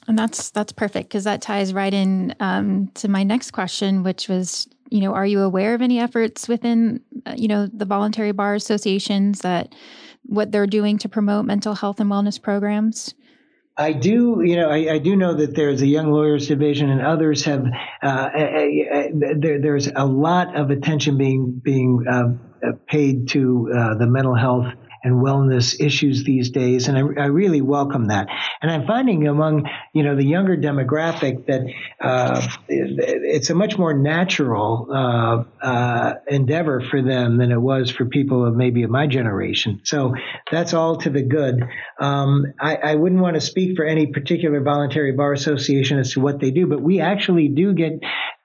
And 0.07 0.19
that's 0.19 0.49
that's 0.49 0.73
perfect 0.73 1.09
because 1.09 1.23
that 1.23 1.41
ties 1.41 1.73
right 1.73 1.93
in 1.93 2.35
um, 2.39 2.89
to 2.95 3.07
my 3.07 3.23
next 3.23 3.51
question, 3.51 4.03
which 4.03 4.27
was, 4.27 4.67
you 4.89 4.99
know, 4.99 5.13
are 5.13 5.25
you 5.25 5.39
aware 5.41 5.73
of 5.73 5.81
any 5.81 5.99
efforts 5.99 6.47
within, 6.47 6.99
uh, 7.25 7.35
you 7.37 7.47
know, 7.47 7.67
the 7.67 7.85
voluntary 7.85 8.33
bar 8.33 8.53
associations 8.53 9.39
that 9.39 9.73
what 10.23 10.51
they're 10.51 10.67
doing 10.67 10.97
to 10.99 11.09
promote 11.09 11.45
mental 11.45 11.73
health 11.73 11.99
and 11.99 12.11
wellness 12.11 12.41
programs? 12.41 13.13
I 13.75 13.93
do, 13.93 14.41
you 14.43 14.55
know, 14.55 14.69
I, 14.69 14.93
I, 14.93 14.97
do 14.99 15.15
know 15.15 15.33
that 15.33 15.55
there's 15.55 15.81
a 15.81 15.87
young 15.87 16.11
lawyers 16.11 16.47
division, 16.47 16.91
and 16.91 17.01
others 17.01 17.43
have. 17.45 17.65
Uh, 18.03 18.29
there, 19.39 19.59
there's 19.59 19.87
a 19.87 20.05
lot 20.05 20.55
of 20.55 20.69
attention 20.69 21.17
being 21.17 21.59
being 21.63 22.05
uh, 22.07 22.73
paid 22.87 23.29
to 23.29 23.71
uh, 23.75 23.95
the 23.95 24.05
mental 24.05 24.35
health 24.35 24.67
and 25.03 25.15
wellness 25.15 25.79
issues 25.79 26.23
these 26.23 26.49
days, 26.49 26.87
and 26.87 26.97
I, 26.97 27.23
I, 27.23 27.25
really 27.25 27.61
welcome 27.61 28.07
that. 28.07 28.27
And 28.61 28.71
I'm 28.71 28.87
finding 28.87 29.27
among 29.27 29.69
you 29.93 30.03
know 30.03 30.15
the 30.15 30.25
younger 30.25 30.55
demographic 30.55 31.45
that 31.47 31.61
uh, 31.99 32.47
it's 32.67 33.49
a 33.49 33.55
much 33.55 33.77
more 33.77 33.93
natural 33.93 34.87
uh, 34.89 35.43
uh, 35.65 36.13
endeavor 36.27 36.81
for 36.89 37.01
them 37.01 37.37
than 37.37 37.51
it 37.51 37.61
was 37.61 37.91
for 37.91 38.05
people 38.05 38.45
of 38.45 38.55
maybe 38.55 38.83
of 38.83 38.89
my 38.89 39.07
generation. 39.07 39.81
So 39.83 40.15
that's 40.51 40.73
all 40.73 40.97
to 40.97 41.09
the 41.09 41.21
good. 41.21 41.63
Um, 41.99 42.53
I, 42.59 42.75
I 42.75 42.95
wouldn't 42.95 43.21
want 43.21 43.35
to 43.35 43.41
speak 43.41 43.75
for 43.75 43.85
any 43.85 44.07
particular 44.07 44.61
voluntary 44.61 45.11
bar 45.11 45.33
association 45.33 45.99
as 45.99 46.13
to 46.13 46.21
what 46.21 46.39
they 46.39 46.51
do, 46.51 46.67
but 46.67 46.81
we 46.81 47.01
actually 47.01 47.49
do 47.49 47.73
get 47.73 47.99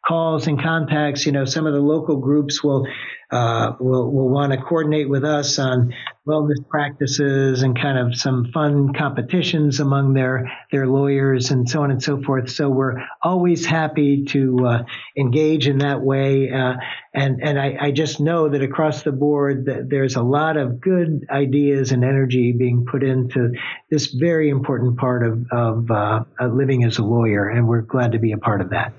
calls 0.09 0.47
and 0.47 0.61
contacts. 0.61 1.27
You 1.27 1.33
know, 1.33 1.45
some 1.45 1.67
of 1.67 1.75
the 1.75 1.81
local 1.81 2.17
groups 2.17 2.65
will 2.65 2.87
uh, 3.31 3.73
will 3.79 4.11
will 4.11 4.31
want 4.31 4.53
to 4.53 4.59
coordinate 4.59 5.09
with 5.09 5.23
us 5.23 5.59
on 5.59 5.93
wellness 6.27 6.67
practices 6.67 7.63
and 7.63 7.79
kind 7.79 7.99
of 7.99 8.19
some 8.19 8.51
fun 8.53 8.95
competitions 8.95 9.81
among 9.81 10.15
their 10.15 10.51
their 10.73 10.87
lawyers 10.87 11.51
and 11.51 11.69
so 11.69 11.83
on 11.83 11.91
and 11.91 12.03
so 12.03 12.23
forth. 12.23 12.51
So 12.51 12.71
we're 12.71 13.03
always 13.23 13.67
happy 13.67 14.25
to 14.27 14.67
uh, 14.67 14.83
engage 15.17 15.69
in 15.69 15.79
that 15.79 16.01
way. 16.01 16.51
Uh, 16.51 16.75
and 17.13 17.43
and 17.43 17.61
I, 17.61 17.77
I, 17.79 17.91
just 17.91 18.21
know 18.21 18.49
that 18.49 18.63
across 18.63 19.03
the 19.03 19.13
board 19.13 19.67
that 19.67 19.91
there's 19.91 20.17
a 20.17 20.23
lot 20.23 20.57
of 20.57 20.81
good 20.81 21.27
ideas 21.29 21.93
and 21.93 22.05
energy 22.05 22.53
being 22.53 22.87
put 22.91 23.03
into 23.03 23.53
this 23.91 24.07
very 24.07 24.49
important 24.49 24.99
part 24.99 25.27
of 25.27 25.47
of 25.51 25.91
uh, 25.91 26.25
living 26.41 26.85
as 26.85 26.97
a 26.97 27.05
lawyer, 27.05 27.49
and 27.49 27.69
we're 27.69 27.83
glad 27.83 28.13
to 28.13 28.19
be 28.19 28.33
a 28.33 28.39
part 28.39 28.63
of 28.63 28.71
that. 28.71 28.95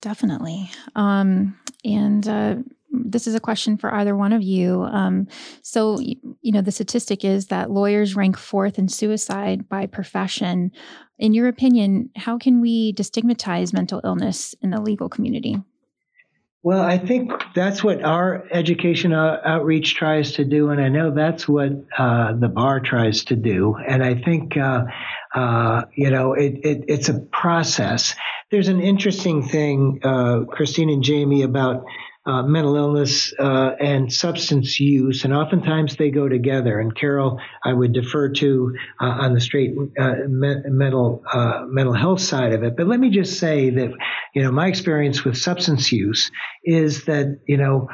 Definitely. 0.00 0.70
Um, 0.94 1.58
and 1.84 2.26
uh, 2.28 2.56
this 2.90 3.26
is 3.26 3.34
a 3.34 3.40
question 3.40 3.76
for 3.76 3.92
either 3.94 4.16
one 4.16 4.32
of 4.32 4.42
you. 4.42 4.82
Um, 4.82 5.28
so, 5.62 5.98
you 6.00 6.52
know, 6.52 6.60
the 6.60 6.72
statistic 6.72 7.24
is 7.24 7.46
that 7.46 7.70
lawyers 7.70 8.16
rank 8.16 8.36
fourth 8.36 8.78
in 8.78 8.88
suicide 8.88 9.68
by 9.68 9.86
profession. 9.86 10.72
In 11.18 11.34
your 11.34 11.48
opinion, 11.48 12.10
how 12.16 12.38
can 12.38 12.60
we 12.60 12.92
destigmatize 12.94 13.72
mental 13.72 14.00
illness 14.04 14.54
in 14.62 14.70
the 14.70 14.80
legal 14.80 15.08
community? 15.08 15.60
Well, 16.62 16.82
I 16.82 16.98
think 16.98 17.30
that's 17.54 17.84
what 17.84 18.02
our 18.02 18.44
education 18.50 19.12
uh, 19.12 19.40
outreach 19.44 19.94
tries 19.94 20.32
to 20.32 20.44
do, 20.44 20.70
and 20.70 20.80
I 20.80 20.88
know 20.88 21.12
that's 21.14 21.48
what 21.48 21.70
uh, 21.96 22.32
the 22.32 22.48
bar 22.48 22.80
tries 22.80 23.24
to 23.26 23.36
do. 23.36 23.76
And 23.76 24.02
I 24.02 24.16
think, 24.16 24.56
uh, 24.56 24.84
uh 25.34 25.82
you 25.94 26.10
know, 26.10 26.32
it, 26.32 26.58
it, 26.64 26.84
it's 26.88 27.08
a 27.08 27.20
process. 27.20 28.16
There's 28.50 28.68
an 28.68 28.80
interesting 28.80 29.42
thing, 29.42 30.00
uh, 30.02 30.44
Christine 30.48 30.88
and 30.90 31.02
Jamie, 31.02 31.42
about 31.42 31.84
uh, 32.24 32.42
mental 32.42 32.76
illness 32.76 33.32
uh, 33.38 33.70
and 33.80 34.12
substance 34.12 34.78
use, 34.80 35.24
and 35.24 35.34
oftentimes 35.34 35.96
they 35.96 36.10
go 36.10 36.28
together. 36.28 36.78
And 36.80 36.94
Carol, 36.94 37.38
I 37.64 37.72
would 37.72 37.92
defer 37.92 38.30
to 38.30 38.74
uh, 39.00 39.04
on 39.04 39.34
the 39.34 39.40
straight 39.40 39.74
uh, 39.98 40.14
me- 40.28 40.62
mental 40.66 41.22
uh, 41.30 41.64
mental 41.66 41.94
health 41.94 42.20
side 42.20 42.52
of 42.52 42.62
it. 42.62 42.76
But 42.76 42.86
let 42.86 43.00
me 43.00 43.10
just 43.10 43.38
say 43.38 43.70
that 43.70 43.90
you 44.34 44.42
know 44.42 44.50
my 44.50 44.66
experience 44.66 45.24
with 45.24 45.36
substance 45.36 45.92
use 45.92 46.30
is 46.64 47.04
that 47.04 47.40
you 47.46 47.56
know. 47.58 47.88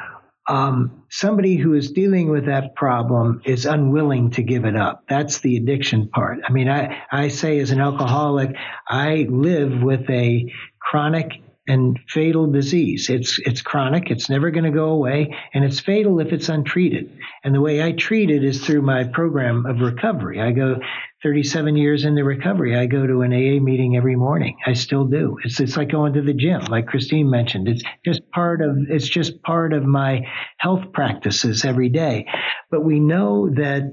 Um, 0.47 1.03
somebody 1.09 1.55
who 1.55 1.73
is 1.73 1.91
dealing 1.91 2.29
with 2.29 2.45
that 2.45 2.75
problem 2.75 3.41
is 3.45 3.65
unwilling 3.65 4.31
to 4.31 4.43
give 4.43 4.65
it 4.65 4.75
up. 4.75 5.03
That's 5.09 5.39
the 5.39 5.57
addiction 5.57 6.09
part. 6.09 6.39
I 6.47 6.51
mean, 6.51 6.69
I, 6.69 7.01
I 7.11 7.29
say 7.29 7.59
as 7.59 7.71
an 7.71 7.81
alcoholic, 7.81 8.55
I 8.87 9.25
live 9.29 9.81
with 9.81 10.07
a 10.09 10.53
chronic 10.79 11.41
and 11.67 11.99
fatal 12.07 12.47
disease. 12.51 13.09
It's 13.09 13.39
it's 13.39 13.61
chronic. 13.61 14.11
It's 14.11 14.29
never 14.29 14.51
going 14.51 14.65
to 14.65 14.71
go 14.71 14.89
away, 14.89 15.35
and 15.53 15.63
it's 15.63 15.79
fatal 15.79 16.19
if 16.19 16.31
it's 16.31 16.49
untreated. 16.49 17.17
And 17.43 17.55
the 17.55 17.61
way 17.61 17.83
I 17.83 17.91
treat 17.91 18.29
it 18.29 18.43
is 18.43 18.63
through 18.63 18.83
my 18.83 19.03
program 19.03 19.65
of 19.65 19.81
recovery. 19.81 20.41
I 20.41 20.51
go 20.51 20.77
37 21.23 21.75
years 21.75 22.05
into 22.05 22.23
recovery. 22.23 22.77
I 22.77 22.85
go 22.85 23.07
to 23.07 23.21
an 23.21 23.33
AA 23.33 23.59
meeting 23.59 23.97
every 23.97 24.15
morning. 24.15 24.57
I 24.65 24.73
still 24.73 25.05
do. 25.05 25.37
It's 25.43 25.59
it's 25.59 25.77
like 25.77 25.89
going 25.89 26.13
to 26.13 26.21
the 26.21 26.33
gym, 26.33 26.65
like 26.65 26.87
Christine 26.87 27.29
mentioned. 27.29 27.67
It's 27.67 27.83
just 28.03 28.29
part 28.31 28.61
of 28.61 28.77
it's 28.89 29.07
just 29.07 29.41
part 29.41 29.73
of 29.73 29.83
my 29.83 30.27
health 30.57 30.91
practices 30.93 31.65
every 31.65 31.89
day. 31.89 32.27
But 32.69 32.83
we 32.83 32.99
know 32.99 33.49
that. 33.49 33.91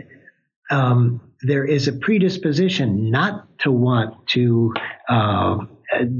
Um, 0.70 1.20
there 1.42 1.64
is 1.64 1.88
a 1.88 1.92
predisposition 1.92 3.10
not 3.10 3.58
to 3.58 3.70
want 3.72 4.28
to 4.28 4.72
uh, 5.08 5.58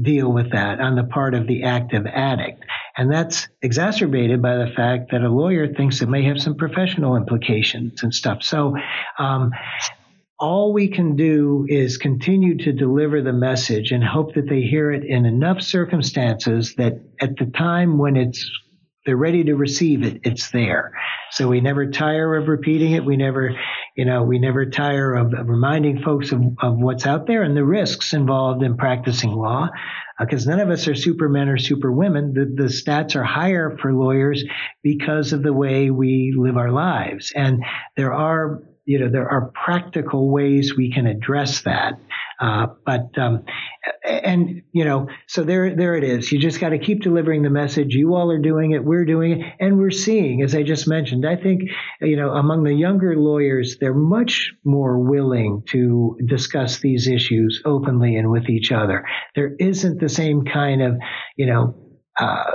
deal 0.01 0.31
with 0.31 0.51
that 0.51 0.79
on 0.79 0.95
the 0.95 1.03
part 1.03 1.33
of 1.33 1.47
the 1.47 1.63
active 1.63 2.05
addict. 2.05 2.63
And 2.95 3.11
that's 3.11 3.47
exacerbated 3.61 4.41
by 4.41 4.57
the 4.57 4.71
fact 4.75 5.11
that 5.11 5.21
a 5.21 5.29
lawyer 5.29 5.73
thinks 5.73 6.01
it 6.01 6.09
may 6.09 6.23
have 6.25 6.39
some 6.39 6.55
professional 6.55 7.15
implications 7.15 8.03
and 8.03 8.13
stuff. 8.13 8.43
So, 8.43 8.75
um, 9.17 9.51
all 10.39 10.73
we 10.73 10.89
can 10.89 11.15
do 11.15 11.65
is 11.69 11.95
continue 11.97 12.57
to 12.57 12.73
deliver 12.73 13.21
the 13.21 13.31
message 13.31 13.91
and 13.91 14.03
hope 14.03 14.33
that 14.33 14.49
they 14.49 14.61
hear 14.61 14.91
it 14.91 15.05
in 15.05 15.25
enough 15.25 15.61
circumstances 15.61 16.75
that 16.75 16.99
at 17.21 17.37
the 17.37 17.45
time 17.45 17.97
when 17.97 18.17
it's 18.17 18.49
they're 19.05 19.17
ready 19.17 19.43
to 19.45 19.55
receive 19.55 20.03
it, 20.03 20.21
it's 20.23 20.51
there. 20.51 20.93
So 21.31 21.47
we 21.47 21.61
never 21.61 21.89
tire 21.89 22.35
of 22.35 22.47
repeating 22.47 22.93
it. 22.93 23.03
We 23.03 23.17
never, 23.17 23.55
you 23.95 24.05
know, 24.05 24.23
we 24.23 24.39
never 24.39 24.65
tire 24.65 25.13
of, 25.13 25.33
of 25.33 25.47
reminding 25.47 26.01
folks 26.01 26.31
of, 26.31 26.41
of, 26.61 26.77
what's 26.77 27.05
out 27.05 27.27
there 27.27 27.43
and 27.43 27.55
the 27.55 27.65
risks 27.65 28.13
involved 28.13 28.63
in 28.63 28.77
practicing 28.77 29.31
law. 29.31 29.69
Because 30.19 30.47
uh, 30.47 30.51
none 30.51 30.59
of 30.59 30.69
us 30.69 30.87
are 30.87 30.95
supermen 30.95 31.49
or 31.49 31.57
superwomen. 31.57 32.33
The, 32.33 32.63
the 32.63 32.69
stats 32.69 33.15
are 33.15 33.23
higher 33.23 33.77
for 33.81 33.93
lawyers 33.93 34.43
because 34.83 35.33
of 35.33 35.43
the 35.43 35.53
way 35.53 35.89
we 35.89 36.33
live 36.37 36.55
our 36.55 36.71
lives. 36.71 37.33
And 37.35 37.63
there 37.97 38.13
are 38.13 38.61
you 38.85 38.99
know, 38.99 39.09
there 39.09 39.29
are 39.29 39.51
practical 39.65 40.29
ways 40.29 40.75
we 40.75 40.91
can 40.91 41.07
address 41.07 41.61
that. 41.61 41.93
Uh, 42.43 42.67
but 42.85 43.17
um, 43.17 43.45
and 44.03 44.63
you 44.73 44.83
know, 44.83 45.07
so 45.27 45.43
there 45.43 45.73
there 45.77 45.95
it 45.95 46.03
is. 46.03 46.29
You 46.29 46.39
just 46.39 46.59
got 46.59 46.69
to 46.69 46.77
keep 46.77 47.01
delivering 47.01 47.41
the 47.41 47.49
message. 47.49 47.95
You 47.95 48.15
all 48.15 48.31
are 48.31 48.41
doing 48.41 48.71
it. 48.71 48.83
We're 48.83 49.05
doing 49.05 49.39
it, 49.39 49.53
and 49.61 49.77
we're 49.77 49.91
seeing, 49.91 50.41
as 50.41 50.53
I 50.53 50.63
just 50.63 50.85
mentioned. 50.85 51.25
I 51.25 51.37
think 51.37 51.61
you 52.01 52.17
know, 52.17 52.31
among 52.31 52.63
the 52.65 52.73
younger 52.73 53.15
lawyers, 53.15 53.77
they're 53.79 53.93
much 53.93 54.51
more 54.65 54.99
willing 54.99 55.63
to 55.69 56.17
discuss 56.27 56.79
these 56.79 57.07
issues 57.07 57.61
openly 57.63 58.17
and 58.17 58.29
with 58.29 58.49
each 58.49 58.73
other. 58.73 59.05
There 59.35 59.55
isn't 59.57 60.01
the 60.01 60.09
same 60.09 60.43
kind 60.43 60.81
of 60.81 60.97
you 61.37 61.45
know 61.45 61.75
uh, 62.19 62.51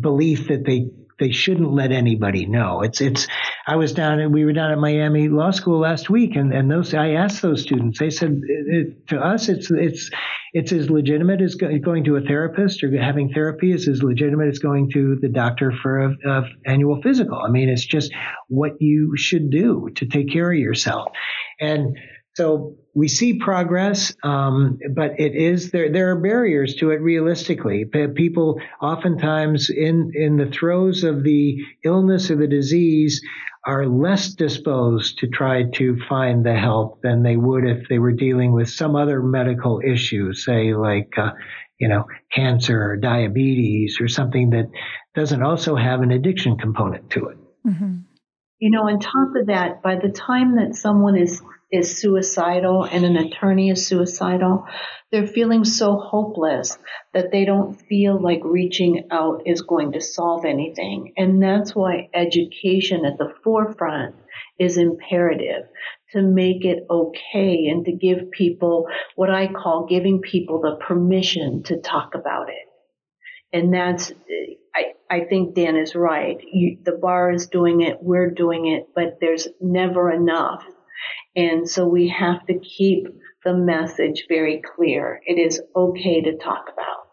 belief 0.00 0.48
that 0.48 0.64
they 0.64 0.90
they 1.18 1.30
shouldn't 1.30 1.72
let 1.72 1.92
anybody 1.92 2.46
know. 2.46 2.82
It's 2.82 3.00
it's. 3.00 3.26
I 3.66 3.76
was 3.76 3.92
down 3.92 4.20
and 4.20 4.32
we 4.32 4.44
were 4.44 4.52
down 4.52 4.70
at 4.70 4.78
Miami 4.78 5.28
Law 5.28 5.50
School 5.50 5.80
last 5.80 6.08
week, 6.08 6.36
and 6.36 6.52
and 6.52 6.70
those 6.70 6.94
I 6.94 7.10
asked 7.10 7.42
those 7.42 7.62
students. 7.62 7.98
They 7.98 8.10
said 8.10 8.40
it, 8.42 9.06
to 9.08 9.18
us, 9.18 9.48
it's 9.48 9.70
it's 9.70 10.10
it's 10.52 10.72
as 10.72 10.90
legitimate 10.90 11.40
as 11.40 11.54
going 11.54 12.04
to 12.04 12.16
a 12.16 12.20
therapist 12.20 12.82
or 12.82 12.96
having 13.00 13.32
therapy 13.32 13.72
is 13.72 13.88
as 13.88 14.02
legitimate 14.02 14.48
as 14.48 14.58
going 14.58 14.90
to 14.92 15.16
the 15.20 15.28
doctor 15.28 15.72
for 15.82 15.98
a, 15.98 16.16
a 16.26 16.42
annual 16.66 17.00
physical. 17.02 17.38
I 17.38 17.50
mean, 17.50 17.68
it's 17.68 17.84
just 17.84 18.12
what 18.48 18.72
you 18.80 19.14
should 19.16 19.50
do 19.50 19.90
to 19.96 20.06
take 20.06 20.32
care 20.32 20.50
of 20.50 20.58
yourself. 20.58 21.12
And 21.60 21.96
so 22.34 22.76
we 22.98 23.06
see 23.06 23.38
progress, 23.38 24.12
um, 24.24 24.80
but 24.92 25.20
it 25.20 25.36
is 25.36 25.70
there. 25.70 25.88
There 25.92 26.10
are 26.10 26.20
barriers 26.20 26.74
to 26.80 26.90
it. 26.90 27.00
Realistically, 27.00 27.84
people 27.84 28.60
oftentimes 28.82 29.70
in 29.70 30.10
in 30.14 30.36
the 30.36 30.50
throes 30.50 31.04
of 31.04 31.22
the 31.22 31.58
illness 31.84 32.28
or 32.28 32.34
the 32.34 32.48
disease 32.48 33.22
are 33.64 33.86
less 33.86 34.34
disposed 34.34 35.18
to 35.18 35.28
try 35.28 35.62
to 35.74 35.96
find 36.08 36.44
the 36.44 36.56
help 36.56 37.00
than 37.02 37.22
they 37.22 37.36
would 37.36 37.64
if 37.64 37.88
they 37.88 38.00
were 38.00 38.10
dealing 38.10 38.50
with 38.50 38.68
some 38.68 38.96
other 38.96 39.22
medical 39.22 39.80
issue, 39.80 40.32
say 40.32 40.74
like 40.74 41.16
uh, 41.16 41.30
you 41.78 41.86
know 41.86 42.04
cancer 42.34 42.82
or 42.82 42.96
diabetes 42.96 43.98
or 44.00 44.08
something 44.08 44.50
that 44.50 44.68
doesn't 45.14 45.44
also 45.44 45.76
have 45.76 46.00
an 46.00 46.10
addiction 46.10 46.58
component 46.58 47.10
to 47.10 47.28
it. 47.28 47.38
Mm-hmm. 47.64 47.98
You 48.58 48.70
know, 48.72 48.88
on 48.88 48.98
top 48.98 49.36
of 49.40 49.46
that, 49.46 49.84
by 49.84 49.94
the 49.94 50.08
time 50.08 50.56
that 50.56 50.74
someone 50.74 51.16
is 51.16 51.40
is 51.70 52.00
suicidal 52.00 52.84
and 52.84 53.04
an 53.04 53.16
attorney 53.16 53.70
is 53.70 53.86
suicidal, 53.86 54.64
they're 55.10 55.26
feeling 55.26 55.64
so 55.64 55.96
hopeless 55.98 56.78
that 57.14 57.30
they 57.32 57.44
don't 57.44 57.74
feel 57.74 58.20
like 58.20 58.40
reaching 58.44 59.08
out 59.10 59.42
is 59.46 59.62
going 59.62 59.92
to 59.92 60.00
solve 60.00 60.44
anything. 60.44 61.12
And 61.16 61.42
that's 61.42 61.74
why 61.74 62.08
education 62.14 63.04
at 63.04 63.18
the 63.18 63.32
forefront 63.42 64.16
is 64.58 64.76
imperative 64.76 65.64
to 66.12 66.22
make 66.22 66.64
it 66.64 66.84
okay 66.90 67.66
and 67.70 67.84
to 67.84 67.92
give 67.92 68.30
people 68.30 68.86
what 69.14 69.30
I 69.30 69.46
call 69.46 69.86
giving 69.86 70.20
people 70.20 70.60
the 70.60 70.76
permission 70.84 71.62
to 71.64 71.80
talk 71.80 72.14
about 72.14 72.48
it. 72.48 72.54
And 73.52 73.72
that's, 73.72 74.12
I, 74.74 74.92
I 75.10 75.24
think 75.24 75.54
Dan 75.54 75.76
is 75.76 75.94
right. 75.94 76.36
You, 76.50 76.78
the 76.84 76.98
bar 77.00 77.30
is 77.30 77.46
doing 77.46 77.80
it, 77.80 77.98
we're 78.02 78.30
doing 78.30 78.66
it, 78.66 78.88
but 78.94 79.18
there's 79.20 79.48
never 79.60 80.10
enough 80.10 80.64
and 81.38 81.70
so 81.70 81.86
we 81.86 82.08
have 82.08 82.44
to 82.46 82.58
keep 82.58 83.06
the 83.44 83.54
message 83.54 84.24
very 84.28 84.60
clear. 84.74 85.20
It 85.24 85.38
is 85.38 85.60
okay 85.76 86.20
to 86.20 86.36
talk 86.36 86.64
about. 86.72 87.06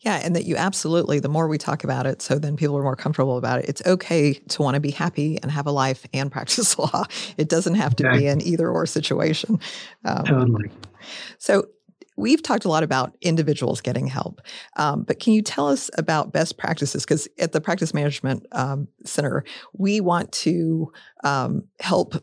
Yeah, 0.00 0.20
and 0.22 0.34
that 0.34 0.44
you 0.44 0.56
absolutely, 0.56 1.20
the 1.20 1.28
more 1.28 1.46
we 1.46 1.56
talk 1.56 1.84
about 1.84 2.06
it, 2.06 2.20
so 2.20 2.36
then 2.36 2.56
people 2.56 2.76
are 2.76 2.82
more 2.82 2.96
comfortable 2.96 3.38
about 3.38 3.60
it. 3.60 3.68
It's 3.68 3.82
okay 3.86 4.34
to 4.34 4.62
want 4.62 4.74
to 4.74 4.80
be 4.80 4.90
happy 4.90 5.38
and 5.40 5.52
have 5.52 5.68
a 5.68 5.70
life 5.70 6.04
and 6.12 6.32
practice 6.32 6.76
law. 6.78 7.04
It 7.38 7.48
doesn't 7.48 7.76
have 7.76 7.94
to 7.96 8.04
exactly. 8.04 8.22
be 8.22 8.26
an 8.26 8.40
either 8.40 8.68
or 8.68 8.86
situation. 8.86 9.60
Um, 10.04 10.24
totally. 10.24 10.70
So, 11.38 11.66
we've 12.16 12.42
talked 12.42 12.64
a 12.64 12.68
lot 12.68 12.82
about 12.82 13.16
individuals 13.20 13.80
getting 13.80 14.08
help, 14.08 14.40
um, 14.76 15.04
but 15.04 15.20
can 15.20 15.32
you 15.32 15.42
tell 15.42 15.68
us 15.68 15.90
about 15.96 16.32
best 16.32 16.58
practices? 16.58 17.04
Because 17.04 17.28
at 17.38 17.52
the 17.52 17.60
Practice 17.60 17.94
Management 17.94 18.46
um, 18.50 18.88
Center, 19.04 19.44
we 19.74 20.00
want 20.00 20.32
to 20.32 20.92
um, 21.22 21.64
help 21.78 22.16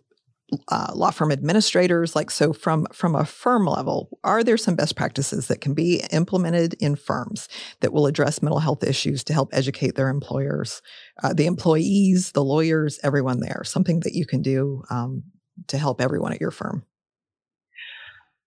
uh, 0.69 0.91
law 0.95 1.11
firm 1.11 1.31
administrators 1.31 2.15
like 2.15 2.31
so 2.31 2.53
from 2.53 2.85
from 2.91 3.15
a 3.15 3.25
firm 3.25 3.65
level 3.65 4.19
are 4.23 4.43
there 4.43 4.57
some 4.57 4.75
best 4.75 4.95
practices 4.95 5.47
that 5.47 5.61
can 5.61 5.73
be 5.73 6.01
implemented 6.11 6.73
in 6.79 6.95
firms 6.95 7.47
that 7.81 7.93
will 7.93 8.05
address 8.05 8.41
mental 8.41 8.59
health 8.59 8.83
issues 8.83 9.23
to 9.23 9.33
help 9.33 9.49
educate 9.53 9.95
their 9.95 10.09
employers 10.09 10.81
uh, 11.23 11.33
the 11.33 11.45
employees 11.45 12.31
the 12.31 12.43
lawyers 12.43 12.99
everyone 13.03 13.39
there 13.39 13.61
something 13.63 13.99
that 14.01 14.13
you 14.13 14.25
can 14.25 14.41
do 14.41 14.83
um, 14.89 15.23
to 15.67 15.77
help 15.77 16.01
everyone 16.01 16.33
at 16.33 16.41
your 16.41 16.51
firm? 16.51 16.85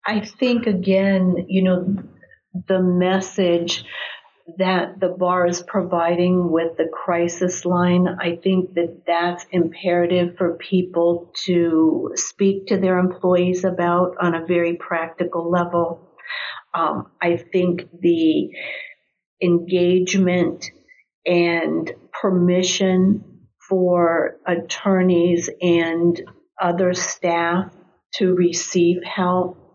I 0.07 0.21
think 0.21 0.67
again 0.67 1.47
you 1.49 1.63
know 1.63 1.97
the 2.67 2.81
message 2.81 3.85
that 4.57 4.99
the 4.99 5.09
bar 5.09 5.47
is 5.47 5.63
providing 5.63 6.51
with 6.51 6.77
the 6.79 6.89
crisis 6.91 7.65
line. 7.65 8.09
I 8.09 8.37
think 8.43 8.75
that 8.75 9.03
that's 9.07 9.45
imperative 9.51 10.37
for 10.39 10.57
people 10.57 11.33
to 11.45 12.13
speak 12.15 12.69
to 12.69 12.79
their 12.79 12.99
employees 12.99 13.65
about 13.65 14.17
on 14.21 14.35
a 14.35 14.47
very 14.47 14.77
practical 14.77 15.51
level. 15.51 16.09
Um, 16.73 17.11
I 17.21 17.37
think 17.37 17.89
the 18.01 18.51
engagement 19.43 20.71
and 21.27 21.91
permission 22.21 23.43
for 23.69 24.37
attorneys 24.47 25.51
and 25.61 26.21
other 26.61 26.95
staff 26.95 27.71
to 28.15 28.35
receive 28.35 29.03
help 29.05 29.68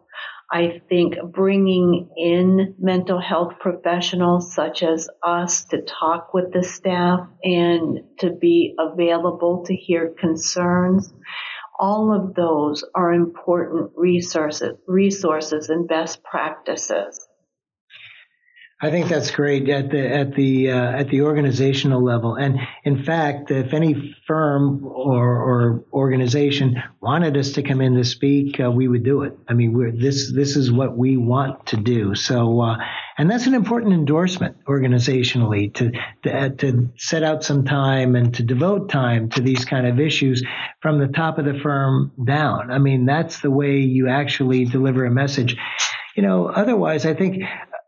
I 0.51 0.81
think 0.87 1.15
bringing 1.31 2.09
in 2.15 2.75
mental 2.77 3.19
health 3.19 3.53
professionals 3.59 4.53
such 4.53 4.83
as 4.83 5.09
us 5.23 5.65
to 5.65 5.81
talk 5.81 6.33
with 6.33 6.53
the 6.53 6.63
staff 6.63 7.27
and 7.43 8.01
to 8.19 8.29
be 8.29 8.75
available 8.77 9.63
to 9.65 9.75
hear 9.75 10.09
concerns, 10.09 11.11
all 11.79 12.13
of 12.13 12.35
those 12.35 12.83
are 12.93 13.13
important 13.13 13.91
resources, 13.95 14.77
resources 14.87 15.69
and 15.69 15.87
best 15.87 16.23
practices. 16.23 17.22
I 18.83 18.91
think 18.91 19.07
that's 19.07 19.31
great 19.31 19.69
at 19.69 19.91
the 19.91 20.13
at 20.13 20.35
the 20.35 20.71
uh, 20.71 20.91
at 20.91 21.07
the 21.07 21.21
organizational 21.21 22.03
level. 22.03 22.35
And 22.35 22.59
in 22.83 23.01
fact, 23.05 23.49
if 23.49 23.73
any 23.73 24.13
firm 24.27 24.85
or, 24.85 25.37
or 25.37 25.85
organization 25.93 26.83
wanted 26.99 27.37
us 27.37 27.53
to 27.53 27.63
come 27.63 27.79
in 27.79 27.95
to 27.95 28.03
speak, 28.03 28.59
uh, 28.59 28.69
we 28.69 28.89
would 28.89 29.03
do 29.03 29.21
it. 29.21 29.37
I 29.47 29.53
mean, 29.53 29.97
this 29.97 30.33
this 30.33 30.57
is 30.57 30.69
what 30.69 30.97
we 30.97 31.15
want 31.15 31.67
to 31.67 31.77
do. 31.77 32.13
So, 32.13 32.59
uh, 32.59 32.75
and 33.17 33.31
that's 33.31 33.47
an 33.47 33.53
important 33.53 33.93
endorsement 33.93 34.57
organizationally 34.65 35.73
to 35.75 35.91
to, 36.23 36.37
uh, 36.37 36.49
to 36.49 36.89
set 36.97 37.23
out 37.23 37.45
some 37.45 37.63
time 37.63 38.17
and 38.17 38.33
to 38.33 38.43
devote 38.43 38.89
time 38.89 39.29
to 39.29 39.41
these 39.41 39.63
kind 39.63 39.87
of 39.87 39.97
issues 39.97 40.43
from 40.81 40.99
the 40.99 41.07
top 41.07 41.37
of 41.39 41.45
the 41.45 41.57
firm 41.57 42.11
down. 42.21 42.69
I 42.69 42.79
mean, 42.79 43.05
that's 43.05 43.39
the 43.39 43.51
way 43.51 43.77
you 43.77 44.09
actually 44.09 44.65
deliver 44.65 45.05
a 45.05 45.11
message. 45.11 45.55
You 46.17 46.23
know, 46.23 46.47
otherwise, 46.47 47.05
I 47.05 47.13
think 47.13 47.43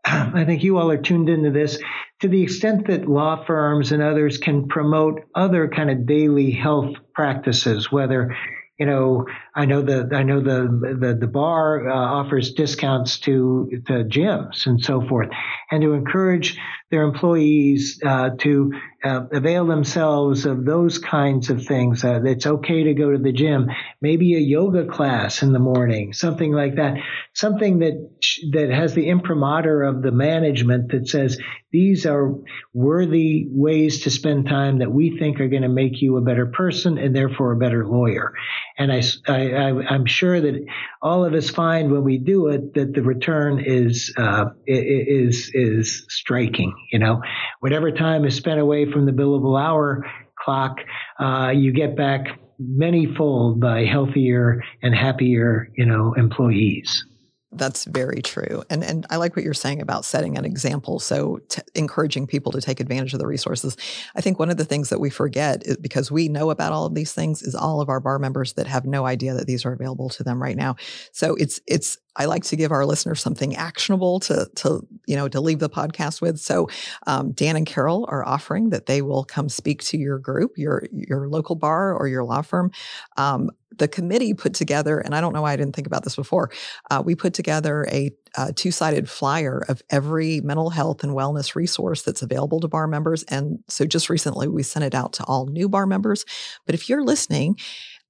I 0.06 0.44
think 0.44 0.62
you 0.62 0.78
all 0.78 0.90
are 0.90 0.96
tuned 0.96 1.28
into 1.28 1.50
this. 1.50 1.78
To 2.20 2.28
the 2.28 2.42
extent 2.42 2.86
that 2.86 3.08
law 3.08 3.44
firms 3.44 3.92
and 3.92 4.02
others 4.02 4.38
can 4.38 4.68
promote 4.68 5.22
other 5.34 5.68
kind 5.68 5.90
of 5.90 6.06
daily 6.06 6.50
health 6.50 6.94
practices, 7.14 7.92
whether 7.92 8.34
you 8.78 8.86
know, 8.86 9.26
I 9.56 9.64
know 9.64 9.80
the 9.80 10.14
I 10.14 10.22
know 10.22 10.40
the 10.40 10.96
the, 11.00 11.14
the 11.14 11.26
bar 11.26 11.88
uh, 11.88 11.94
offers 11.94 12.52
discounts 12.52 13.18
to 13.20 13.70
to 13.86 13.92
gyms 14.04 14.66
and 14.66 14.84
so 14.84 15.00
forth, 15.00 15.30
and 15.70 15.80
to 15.82 15.94
encourage 15.94 16.58
their 16.90 17.02
employees 17.02 17.98
uh, 18.04 18.30
to 18.38 18.72
uh, 19.02 19.26
avail 19.32 19.66
themselves 19.66 20.46
of 20.46 20.64
those 20.64 20.98
kinds 20.98 21.48
of 21.48 21.64
things. 21.64 22.04
Uh, 22.04 22.20
it's 22.24 22.46
okay 22.46 22.84
to 22.84 22.94
go 22.94 23.10
to 23.10 23.18
the 23.18 23.32
gym, 23.32 23.68
maybe 24.00 24.34
a 24.34 24.40
yoga 24.40 24.86
class 24.86 25.42
in 25.42 25.52
the 25.52 25.58
morning, 25.58 26.12
something 26.12 26.52
like 26.52 26.76
that, 26.76 26.98
something 27.32 27.78
that 27.78 28.10
that 28.52 28.70
has 28.70 28.94
the 28.94 29.08
imprimatur 29.08 29.82
of 29.82 30.02
the 30.02 30.12
management 30.12 30.92
that 30.92 31.08
says 31.08 31.38
these 31.72 32.06
are 32.06 32.34
worthy 32.72 33.46
ways 33.50 34.04
to 34.04 34.10
spend 34.10 34.46
time 34.46 34.78
that 34.78 34.90
we 34.90 35.18
think 35.18 35.40
are 35.40 35.48
going 35.48 35.62
to 35.62 35.68
make 35.68 36.00
you 36.00 36.16
a 36.16 36.22
better 36.22 36.46
person 36.46 36.96
and 36.96 37.14
therefore 37.14 37.52
a 37.52 37.56
better 37.58 37.86
lawyer. 37.86 38.32
And 38.78 38.92
I, 38.92 39.02
I, 39.26 39.45
am 39.46 40.06
sure 40.06 40.40
that 40.40 40.64
all 41.02 41.24
of 41.24 41.34
us 41.34 41.50
find 41.50 41.90
when 41.90 42.04
we 42.04 42.18
do 42.18 42.48
it 42.48 42.74
that 42.74 42.94
the 42.94 43.02
return 43.02 43.62
is, 43.64 44.12
uh, 44.16 44.46
is, 44.66 45.50
is 45.54 46.04
striking. 46.08 46.74
You 46.92 46.98
know, 46.98 47.22
whatever 47.60 47.90
time 47.90 48.24
is 48.24 48.34
spent 48.34 48.60
away 48.60 48.90
from 48.90 49.06
the 49.06 49.12
billable 49.12 49.60
hour 49.60 50.04
clock, 50.38 50.78
uh, 51.18 51.52
you 51.54 51.72
get 51.72 51.96
back 51.96 52.38
many 52.58 53.06
fold 53.14 53.60
by 53.60 53.84
healthier 53.84 54.62
and 54.82 54.94
happier, 54.94 55.68
you 55.76 55.86
know, 55.86 56.14
employees. 56.14 57.04
That's 57.52 57.84
very 57.84 58.22
true. 58.22 58.64
And 58.68 58.82
and 58.82 59.06
I 59.08 59.16
like 59.16 59.36
what 59.36 59.44
you're 59.44 59.54
saying 59.54 59.80
about 59.80 60.04
setting 60.04 60.36
an 60.36 60.44
example. 60.44 60.98
So 60.98 61.38
t- 61.48 61.62
encouraging 61.76 62.26
people 62.26 62.50
to 62.52 62.60
take 62.60 62.80
advantage 62.80 63.14
of 63.14 63.20
the 63.20 63.26
resources. 63.26 63.76
I 64.16 64.20
think 64.20 64.40
one 64.40 64.50
of 64.50 64.56
the 64.56 64.64
things 64.64 64.88
that 64.88 64.98
we 64.98 65.10
forget 65.10 65.64
is 65.64 65.76
because 65.76 66.10
we 66.10 66.28
know 66.28 66.50
about 66.50 66.72
all 66.72 66.86
of 66.86 66.94
these 66.94 67.12
things 67.12 67.42
is 67.42 67.54
all 67.54 67.80
of 67.80 67.88
our 67.88 68.00
bar 68.00 68.18
members 68.18 68.54
that 68.54 68.66
have 68.66 68.84
no 68.84 69.06
idea 69.06 69.32
that 69.34 69.46
these 69.46 69.64
are 69.64 69.72
available 69.72 70.08
to 70.10 70.24
them 70.24 70.42
right 70.42 70.56
now. 70.56 70.74
So 71.12 71.36
it's 71.36 71.60
it's 71.68 71.98
I 72.16 72.24
like 72.24 72.44
to 72.44 72.56
give 72.56 72.72
our 72.72 72.84
listeners 72.84 73.20
something 73.20 73.54
actionable 73.54 74.18
to 74.20 74.50
to 74.56 74.86
you 75.06 75.14
know 75.14 75.28
to 75.28 75.40
leave 75.40 75.60
the 75.60 75.70
podcast 75.70 76.20
with. 76.20 76.40
So 76.40 76.68
um, 77.06 77.30
Dan 77.30 77.54
and 77.54 77.66
Carol 77.66 78.06
are 78.08 78.26
offering 78.26 78.70
that 78.70 78.86
they 78.86 79.02
will 79.02 79.24
come 79.24 79.48
speak 79.48 79.84
to 79.84 79.98
your 79.98 80.18
group, 80.18 80.52
your 80.56 80.88
your 80.92 81.28
local 81.28 81.54
bar 81.54 81.94
or 81.94 82.08
your 82.08 82.24
law 82.24 82.42
firm. 82.42 82.72
Um, 83.16 83.50
the 83.78 83.88
committee 83.88 84.34
put 84.34 84.54
together, 84.54 84.98
and 84.98 85.14
I 85.14 85.20
don't 85.20 85.32
know 85.32 85.42
why 85.42 85.52
I 85.52 85.56
didn't 85.56 85.74
think 85.74 85.86
about 85.86 86.04
this 86.04 86.16
before. 86.16 86.50
Uh, 86.90 87.02
we 87.04 87.14
put 87.14 87.34
together 87.34 87.86
a, 87.90 88.10
a 88.36 88.52
two 88.52 88.70
sided 88.70 89.08
flyer 89.08 89.62
of 89.68 89.82
every 89.90 90.40
mental 90.40 90.70
health 90.70 91.02
and 91.02 91.12
wellness 91.12 91.54
resource 91.54 92.02
that's 92.02 92.22
available 92.22 92.60
to 92.60 92.68
bar 92.68 92.86
members. 92.86 93.22
And 93.24 93.58
so 93.68 93.84
just 93.84 94.10
recently 94.10 94.48
we 94.48 94.62
sent 94.62 94.84
it 94.84 94.94
out 94.94 95.12
to 95.14 95.24
all 95.24 95.46
new 95.46 95.68
bar 95.68 95.86
members. 95.86 96.24
But 96.64 96.74
if 96.74 96.88
you're 96.88 97.04
listening, 97.04 97.56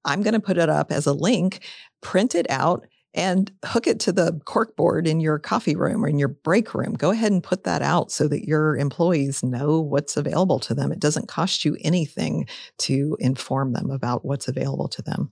I'm 0.05 0.23
going 0.23 0.33
to 0.33 0.39
put 0.39 0.57
it 0.57 0.69
up 0.69 0.91
as 0.91 1.05
a 1.05 1.13
link, 1.13 1.65
print 2.01 2.35
it 2.35 2.47
out 2.49 2.87
and 3.13 3.51
hook 3.65 3.87
it 3.87 3.99
to 3.99 4.11
the 4.11 4.39
corkboard 4.45 5.07
in 5.07 5.19
your 5.19 5.39
coffee 5.39 5.75
room 5.75 6.05
or 6.05 6.07
in 6.07 6.19
your 6.19 6.27
break 6.27 6.73
room. 6.75 6.93
Go 6.93 7.09
ahead 7.09 7.31
and 7.31 7.43
put 7.43 7.63
that 7.63 7.81
out 7.81 8.11
so 8.11 8.27
that 8.27 8.45
your 8.45 8.77
employees 8.77 9.43
know 9.43 9.81
what's 9.81 10.17
available 10.17 10.59
to 10.59 10.75
them. 10.75 10.91
It 10.91 10.99
doesn't 10.99 11.27
cost 11.27 11.65
you 11.65 11.75
anything 11.81 12.47
to 12.79 13.17
inform 13.19 13.73
them 13.73 13.89
about 13.89 14.23
what's 14.23 14.47
available 14.47 14.87
to 14.89 15.01
them. 15.01 15.31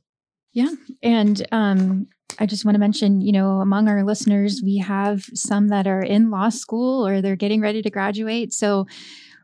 Yeah. 0.55 0.69
And 1.03 1.45
um, 1.51 2.07
I 2.39 2.45
just 2.45 2.63
want 2.63 2.75
to 2.75 2.79
mention, 2.79 3.19
you 3.19 3.33
know, 3.33 3.59
among 3.59 3.89
our 3.89 4.03
listeners, 4.05 4.61
we 4.63 4.77
have 4.77 5.25
some 5.33 5.67
that 5.67 5.85
are 5.85 6.01
in 6.01 6.31
law 6.31 6.47
school 6.49 7.05
or 7.05 7.21
they're 7.21 7.35
getting 7.35 7.61
ready 7.61 7.81
to 7.81 7.89
graduate. 7.89 8.53
So, 8.53 8.87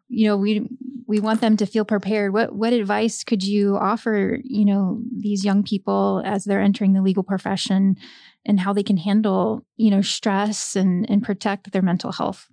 you 0.08 0.28
know, 0.28 0.38
we 0.38 0.70
we 1.08 1.20
want 1.20 1.42
them 1.42 1.58
to 1.58 1.66
feel 1.66 1.84
prepared. 1.84 2.34
What 2.34 2.56
what 2.56 2.72
advice 2.74 3.26
could 3.26 3.44
you 3.44 3.76
offer, 3.78 4.40
you 4.44 4.64
know, 4.66 5.02
these 5.14 5.44
young 5.44 5.64
people 5.64 6.24
as 6.26 6.46
they're 6.46 6.62
entering 6.62 6.94
the 6.94 7.02
legal 7.02 7.24
profession 7.24 7.98
and 8.46 8.62
how 8.62 8.72
they 8.74 8.84
can 8.84 8.98
handle, 8.98 9.66
you 9.78 9.92
know, 9.92 10.02
stress 10.02 10.78
and 10.78 11.10
and 11.10 11.24
protect 11.24 11.74
their 11.74 11.84
mental 11.84 12.14
health? 12.14 12.48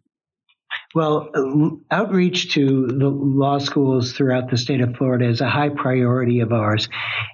Well, 0.94 1.30
outreach 1.90 2.54
to 2.54 2.86
the 2.86 3.08
law 3.08 3.58
schools 3.58 4.12
throughout 4.12 4.50
the 4.50 4.56
state 4.56 4.80
of 4.80 4.96
Florida 4.96 5.28
is 5.28 5.42
a 5.42 5.48
high 5.48 5.68
priority 5.68 6.40
of 6.40 6.52
ours. 6.52 6.88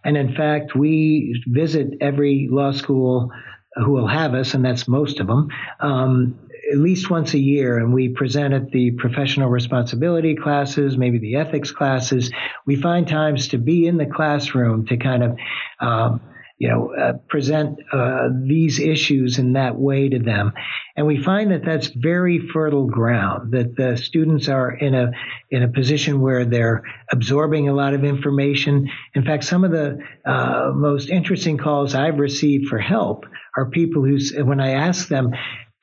And 0.05 0.16
in 0.16 0.34
fact, 0.34 0.74
we 0.74 1.40
visit 1.46 1.94
every 2.00 2.48
law 2.50 2.72
school 2.72 3.30
who 3.76 3.92
will 3.92 4.09
have 4.09 4.34
us, 4.34 4.55
and 4.55 4.64
that's 4.64 4.88
most 4.88 5.20
of 5.20 5.28
them, 5.28 5.48
um, 5.78 6.38
at 6.72 6.78
least 6.78 7.11
once 7.11 7.34
a 7.34 7.38
year. 7.38 7.78
And 7.78 7.94
we 7.94 8.09
present 8.09 8.55
at 8.55 8.70
the 8.70 8.90
professional 8.92 9.48
responsibility 9.48 10.34
classes, 10.34 10.96
maybe 10.96 11.18
the 11.18 11.36
ethics 11.36 11.70
classes. 11.70 12.32
We 12.66 12.74
find 12.74 13.07
times 13.07 13.48
to 13.48 13.59
be 13.59 13.86
in 13.86 13.98
the 13.98 14.07
classroom 14.07 14.86
to 14.86 14.96
kind 14.96 15.22
of 15.22 15.38
um, 15.80 16.20
you 16.57 16.68
know, 16.68 16.94
uh, 16.94 17.14
present 17.28 17.80
uh, 17.92 18.28
these 18.46 18.78
issues 18.78 19.38
in 19.38 19.55
that 19.55 19.76
way 19.76 20.09
to 20.09 20.20
them. 20.20 20.52
And 20.96 21.07
we 21.07 21.22
find 21.22 21.50
that 21.50 21.64
that's 21.64 21.88
very 21.88 22.38
fertile 22.52 22.86
ground, 22.86 23.52
that 23.52 23.74
the 23.74 23.96
students 23.96 24.48
are 24.48 24.70
in 24.70 24.94
a, 24.94 25.11
in 25.50 25.64
a 25.64 25.68
position 25.68 26.20
where 26.20 26.44
they're 26.44 26.84
absorbing 27.11 27.68
a 27.68 27.74
lot 27.74 27.94
of 27.94 28.05
information. 28.05 28.88
In 29.14 29.24
fact, 29.24 29.44
some 29.44 29.64
of 29.64 29.72
the 29.72 29.98
uh, 30.24 30.70
most 30.72 31.09
interesting 31.09 31.59
calls 31.59 31.94
I've 31.94 32.20
received 32.20 32.68
for 32.68 32.78
help 32.78 33.26
are 33.57 33.70
people 33.70 34.05
who, 34.05 34.18
when 34.44 34.61
I 34.61 34.72
ask 34.72 35.09
them, 35.09 35.32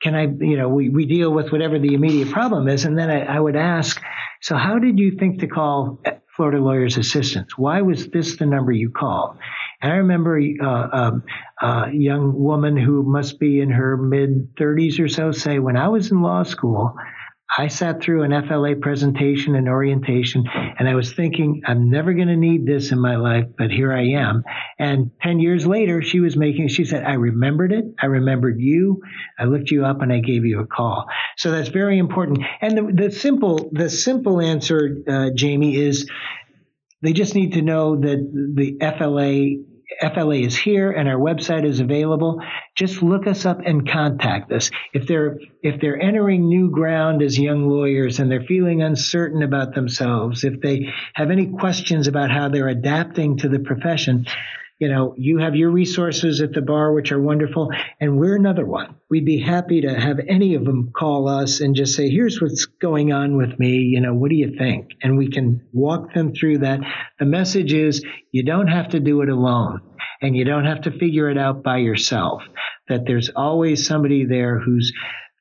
can 0.00 0.14
I, 0.14 0.22
you 0.22 0.56
know, 0.56 0.68
we, 0.68 0.88
we 0.88 1.04
deal 1.04 1.30
with 1.30 1.52
whatever 1.52 1.78
the 1.78 1.94
immediate 1.94 2.30
problem 2.30 2.66
is. 2.68 2.86
And 2.86 2.98
then 2.98 3.10
I, 3.10 3.36
I 3.36 3.38
would 3.38 3.56
ask, 3.56 4.00
so 4.40 4.56
how 4.56 4.78
did 4.78 4.98
you 4.98 5.16
think 5.18 5.40
to 5.40 5.46
call 5.46 6.00
Florida 6.34 6.58
Lawyers 6.58 6.96
Assistance? 6.96 7.56
Why 7.56 7.82
was 7.82 8.08
this 8.08 8.36
the 8.36 8.46
number 8.46 8.72
you 8.72 8.90
called? 8.90 9.36
I 9.82 9.96
remember 9.96 10.38
uh, 10.38 10.88
um, 10.92 11.22
a 11.60 11.90
young 11.92 12.32
woman 12.34 12.76
who 12.76 13.02
must 13.02 13.40
be 13.40 13.60
in 13.60 13.70
her 13.70 13.96
mid 13.96 14.54
30s 14.56 15.00
or 15.00 15.08
so 15.08 15.32
say, 15.32 15.58
when 15.58 15.76
I 15.76 15.88
was 15.88 16.10
in 16.10 16.22
law 16.22 16.44
school, 16.44 16.94
I 17.56 17.68
sat 17.68 18.00
through 18.00 18.22
an 18.22 18.46
FLA 18.46 18.76
presentation 18.76 19.54
and 19.56 19.68
orientation, 19.68 20.44
and 20.78 20.88
I 20.88 20.94
was 20.94 21.12
thinking, 21.12 21.60
I'm 21.66 21.90
never 21.90 22.14
going 22.14 22.28
to 22.28 22.36
need 22.36 22.64
this 22.64 22.92
in 22.92 22.98
my 22.98 23.16
life, 23.16 23.44
but 23.58 23.70
here 23.70 23.92
I 23.92 24.12
am. 24.12 24.42
And 24.78 25.10
10 25.20 25.38
years 25.38 25.66
later, 25.66 26.00
she 26.00 26.20
was 26.20 26.34
making, 26.34 26.68
she 26.68 26.86
said, 26.86 27.04
I 27.04 27.12
remembered 27.14 27.72
it. 27.72 27.84
I 28.00 28.06
remembered 28.06 28.58
you. 28.58 29.02
I 29.38 29.44
looked 29.44 29.70
you 29.70 29.84
up 29.84 30.00
and 30.00 30.10
I 30.10 30.20
gave 30.20 30.46
you 30.46 30.60
a 30.60 30.66
call. 30.66 31.06
So 31.36 31.50
that's 31.50 31.68
very 31.68 31.98
important. 31.98 32.38
And 32.62 32.78
the, 32.78 33.08
the 33.08 33.10
simple, 33.10 33.68
the 33.70 33.90
simple 33.90 34.40
answer, 34.40 35.02
uh, 35.06 35.30
Jamie, 35.34 35.76
is 35.76 36.08
they 37.02 37.12
just 37.12 37.34
need 37.34 37.52
to 37.54 37.62
know 37.62 38.00
that 38.00 38.52
the 38.54 38.78
FLA 38.96 39.71
FLA 40.00 40.36
is 40.36 40.56
here 40.56 40.90
and 40.90 41.08
our 41.08 41.18
website 41.18 41.64
is 41.64 41.80
available. 41.80 42.42
Just 42.74 43.02
look 43.02 43.26
us 43.26 43.44
up 43.44 43.60
and 43.64 43.88
contact 43.88 44.50
us. 44.52 44.70
If 44.92 45.06
they're 45.06 45.38
if 45.62 45.80
they're 45.80 46.00
entering 46.00 46.48
new 46.48 46.70
ground 46.70 47.22
as 47.22 47.38
young 47.38 47.68
lawyers 47.68 48.18
and 48.18 48.30
they're 48.30 48.44
feeling 48.44 48.82
uncertain 48.82 49.42
about 49.42 49.74
themselves, 49.74 50.44
if 50.44 50.60
they 50.60 50.92
have 51.14 51.30
any 51.30 51.46
questions 51.46 52.08
about 52.08 52.30
how 52.30 52.48
they're 52.48 52.68
adapting 52.68 53.38
to 53.38 53.48
the 53.48 53.60
profession, 53.60 54.26
you 54.82 54.88
know, 54.88 55.14
you 55.16 55.38
have 55.38 55.54
your 55.54 55.70
resources 55.70 56.40
at 56.40 56.54
the 56.54 56.60
bar, 56.60 56.92
which 56.92 57.12
are 57.12 57.20
wonderful, 57.20 57.70
and 58.00 58.18
we're 58.18 58.34
another 58.34 58.66
one. 58.66 58.96
We'd 59.08 59.24
be 59.24 59.40
happy 59.40 59.82
to 59.82 59.94
have 59.94 60.18
any 60.26 60.56
of 60.56 60.64
them 60.64 60.90
call 60.92 61.28
us 61.28 61.60
and 61.60 61.76
just 61.76 61.94
say, 61.94 62.10
here's 62.10 62.42
what's 62.42 62.66
going 62.66 63.12
on 63.12 63.36
with 63.36 63.56
me. 63.60 63.76
You 63.76 64.00
know, 64.00 64.12
what 64.12 64.30
do 64.30 64.34
you 64.34 64.56
think? 64.58 64.88
And 65.00 65.16
we 65.16 65.30
can 65.30 65.64
walk 65.72 66.12
them 66.14 66.34
through 66.34 66.58
that. 66.58 66.80
The 67.20 67.26
message 67.26 67.72
is 67.72 68.04
you 68.32 68.42
don't 68.42 68.66
have 68.66 68.88
to 68.88 68.98
do 68.98 69.22
it 69.22 69.28
alone 69.28 69.82
and 70.20 70.36
you 70.36 70.44
don't 70.44 70.64
have 70.64 70.80
to 70.80 70.98
figure 70.98 71.30
it 71.30 71.38
out 71.38 71.62
by 71.62 71.76
yourself. 71.76 72.42
That 72.88 73.02
there's 73.06 73.30
always 73.36 73.86
somebody 73.86 74.24
there 74.24 74.58
who's 74.58 74.92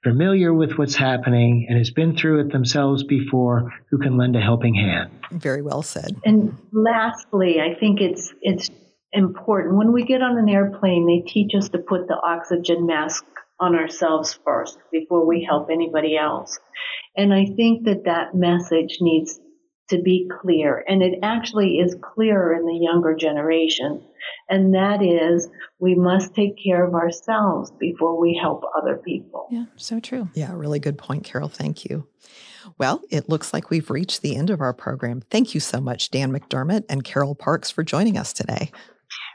familiar 0.04 0.54
with 0.54 0.74
what's 0.74 0.96
happening 0.96 1.66
and 1.68 1.80
has 1.80 1.90
been 1.90 2.16
through 2.16 2.42
it 2.42 2.52
themselves 2.52 3.04
before 3.06 3.72
who 3.90 3.98
can 3.98 4.18
lend 4.18 4.36
a 4.36 4.40
helping 4.40 4.76
hand. 4.76 5.10
Very 5.32 5.64
well 5.64 5.82
said. 5.82 6.16
And 6.26 6.56
lastly, 6.72 7.60
I 7.60 7.74
think 7.80 8.02
it's 8.02 8.32
it's 8.42 8.70
important. 9.14 9.78
When 9.78 9.92
we 9.92 10.04
get 10.04 10.22
on 10.22 10.38
an 10.38 10.50
airplane, 10.50 11.06
they 11.06 11.30
teach 11.30 11.54
us 11.56 11.70
to 11.70 11.80
put 11.80 12.08
the 12.08 12.20
oxygen 12.24 12.86
mask 12.86 13.26
on 13.60 13.76
ourselves 13.76 14.38
first 14.44 14.78
before 14.92 15.26
we 15.26 15.46
help 15.48 15.70
anybody 15.72 16.18
else. 16.18 16.60
And 17.16 17.34
I 17.34 17.46
think 17.46 17.86
that 17.86 18.06
that 18.06 18.34
message 18.34 18.98
needs 19.02 19.40
to 19.90 20.02
be 20.02 20.30
clear. 20.42 20.84
And 20.88 21.04
it 21.04 21.20
actually 21.22 21.76
is 21.76 21.96
clearer 22.02 22.54
in 22.54 22.66
the 22.66 22.80
younger 22.82 23.14
generation. 23.14 24.02
And 24.50 24.74
that 24.74 25.04
is, 25.04 25.50
we 25.80 25.96
must 25.96 26.34
take 26.34 26.56
care 26.64 26.86
of 26.86 26.94
ourselves 26.94 27.72
before 27.80 28.20
we 28.20 28.40
help 28.42 28.64
other 28.82 28.98
people. 28.98 29.48
Yeah, 29.52 29.66
so 29.76 30.00
true. 30.00 30.30
Yeah, 30.34 30.54
really 30.54 30.80
good 30.80 30.98
point, 30.98 31.26
Carol. 31.26 31.50
Thank 31.50 31.86
you. 31.86 32.08
Well, 32.78 33.02
it 33.10 33.28
looks 33.28 33.54
like 33.54 33.70
we've 33.70 33.90
reached 33.90 34.22
the 34.22 34.36
end 34.36 34.50
of 34.50 34.62
our 34.62 34.74
program. 34.74 35.22
Thank 35.30 35.54
you 35.54 35.60
so 35.60 35.82
much, 35.82 36.10
Dan 36.10 36.32
McDermott 36.32 36.86
and 36.88 37.04
Carol 37.04 37.36
Parks, 37.36 37.70
for 37.70 37.84
joining 37.84 38.18
us 38.18 38.34
today. 38.34 38.72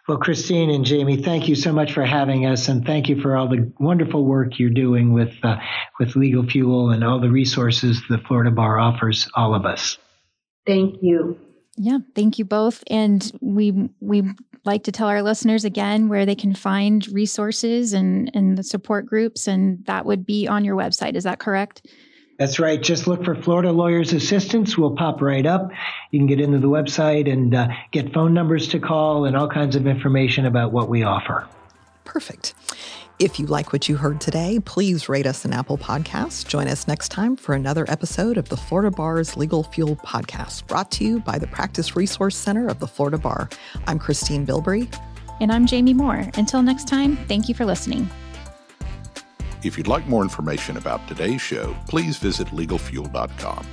Well, 0.09 0.19
Christine 0.19 0.71
and 0.71 0.85
Jamie, 0.85 1.21
thank 1.21 1.49
you 1.49 1.57
so 1.57 1.73
much 1.73 1.93
for 1.93 2.05
having 2.05 2.47
us, 2.47 2.69
and 2.69 2.87
thank 2.87 3.09
you 3.09 3.21
for 3.21 3.37
all 3.37 3.49
the 3.49 3.73
wonderful 3.81 4.25
work 4.25 4.57
you're 4.59 4.71
doing 4.71 5.13
with 5.13 5.35
uh, 5.43 5.57
with 5.99 6.15
Legal 6.15 6.47
Fuel 6.47 6.91
and 6.91 7.03
all 7.03 7.19
the 7.19 7.31
resources 7.31 8.01
the 8.09 8.19
Florida 8.19 8.53
Bar 8.53 8.79
offers 8.79 9.29
all 9.35 9.53
of 9.53 9.67
us. 9.67 9.99
Thank 10.65 10.97
you. 11.03 11.37
Yeah, 11.77 11.99
thank 12.15 12.39
you 12.39 12.45
both, 12.45 12.85
and 12.87 13.33
we 13.41 13.91
we 14.01 14.23
like 14.65 14.85
to 14.85 14.93
tell 14.93 15.09
our 15.09 15.23
listeners 15.23 15.65
again 15.65 16.09
where 16.09 16.25
they 16.25 16.37
can 16.37 16.55
find 16.55 17.07
resources 17.09 17.93
and 17.93 18.31
and 18.33 18.57
the 18.57 18.63
support 18.63 19.07
groups, 19.07 19.49
and 19.49 19.85
that 19.87 20.07
would 20.07 20.25
be 20.25 20.47
on 20.47 20.65
your 20.65 20.77
website. 20.77 21.17
Is 21.17 21.25
that 21.25 21.41
correct? 21.41 21.85
That's 22.39 22.59
right. 22.59 22.83
Just 22.83 23.07
look 23.07 23.25
for 23.25 23.35
Florida 23.35 23.73
Lawyers 23.73 24.13
Assistance. 24.13 24.77
We'll 24.77 24.95
pop 24.95 25.23
right 25.23 25.47
up. 25.47 25.71
You 26.11 26.19
can 26.19 26.27
get 26.27 26.41
into 26.41 26.59
the 26.59 26.69
website 26.69 27.31
and 27.31 27.55
uh, 27.55 27.69
get 27.93 28.13
phone 28.13 28.35
numbers 28.35 28.69
to 28.69 28.79
call 28.79 29.25
and 29.25 29.37
all 29.37 29.49
kinds 29.49 29.75
of 29.75 29.87
information 29.87 30.45
about 30.45 30.73
what 30.73 30.89
we 30.89 31.03
offer. 31.03 31.47
Perfect. 32.05 32.55
If 33.19 33.41
you 33.41 33.47
like 33.47 33.73
what 33.73 33.89
you 33.89 33.97
heard 33.97 34.21
today, 34.21 34.61
please 34.63 35.09
rate 35.09 35.27
us 35.27 35.47
an 35.47 35.55
Apple 35.55 35.79
Podcast. 35.79 36.47
Join 36.49 36.69
us 36.69 36.87
next 36.87 37.09
time 37.09 37.35
for 37.35 37.55
another 37.55 37.87
episode 37.89 38.37
of 38.37 38.51
the 38.51 38.59
Florida 38.59 38.91
Bar's 38.91 39.39
Legal 39.39 39.63
Fuel 39.63 39.97
Podcast, 39.97 40.67
brought 40.67 40.91
to 40.93 41.05
you 41.05 41.21
by 41.21 41.39
the 41.39 41.47
Practice 41.47 41.97
Resource 41.97 42.37
Center 42.37 42.69
of 42.69 42.79
the 42.79 42.87
Florida 42.87 43.17
Bar. 43.17 43.49
I'm 43.87 43.99
Christine 43.99 44.47
Bilbrey. 44.47 44.95
And 45.41 45.51
I'm 45.51 45.67
Jamie 45.67 45.95
Moore. 45.95 46.27
Until 46.35 46.61
next 46.61 46.89
time, 46.89 47.17
thank 47.27 47.49
you 47.49 47.55
for 47.55 47.65
listening. 47.65 48.11
If 49.67 49.77
you'd 49.77 49.89
like 49.89 50.07
more 50.07 50.23
information 50.23 50.77
about 50.77 51.09
today's 51.09 51.43
show, 51.43 51.77
please 51.89 52.19
visit 52.19 52.47
legalfuel.com. 52.49 53.67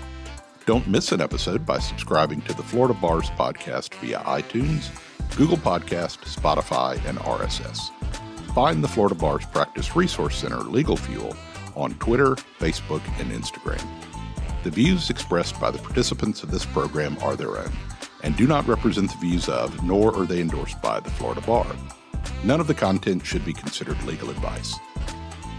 Don't 0.65 0.87
miss 0.87 1.11
an 1.11 1.21
episode 1.21 1.67
by 1.67 1.77
subscribing 1.77 2.41
to 2.41 2.53
the 2.55 2.63
Florida 2.63 2.95
Bars 2.95 3.29
podcast 3.29 3.93
via 3.95 4.17
iTunes, 4.21 4.89
Google 5.37 5.57
Podcast, 5.57 6.17
Spotify, 6.25 6.93
and 7.07 7.19
RSS. 7.19 7.91
Find 8.55 8.83
the 8.83 8.87
Florida 8.87 9.13
Bars 9.13 9.45
Practice 9.45 9.95
Resource 9.95 10.35
Center 10.37 10.61
Legal 10.61 10.97
Fuel 10.97 11.35
on 11.75 11.93
Twitter, 11.99 12.31
Facebook, 12.59 13.03
and 13.19 13.29
Instagram. 13.31 13.85
The 14.63 14.71
views 14.71 15.11
expressed 15.11 15.61
by 15.61 15.69
the 15.69 15.77
participants 15.77 16.41
of 16.41 16.49
this 16.49 16.65
program 16.65 17.19
are 17.21 17.35
their 17.35 17.59
own 17.59 17.71
and 18.23 18.35
do 18.35 18.47
not 18.47 18.67
represent 18.67 19.11
the 19.11 19.17
views 19.17 19.47
of, 19.47 19.83
nor 19.83 20.15
are 20.19 20.25
they 20.25 20.41
endorsed 20.41 20.81
by, 20.81 20.99
the 21.01 21.11
Florida 21.11 21.41
Bar. 21.41 21.67
None 22.43 22.59
of 22.59 22.65
the 22.65 22.73
content 22.73 23.23
should 23.23 23.45
be 23.45 23.53
considered 23.53 24.01
legal 24.05 24.31
advice. 24.31 24.73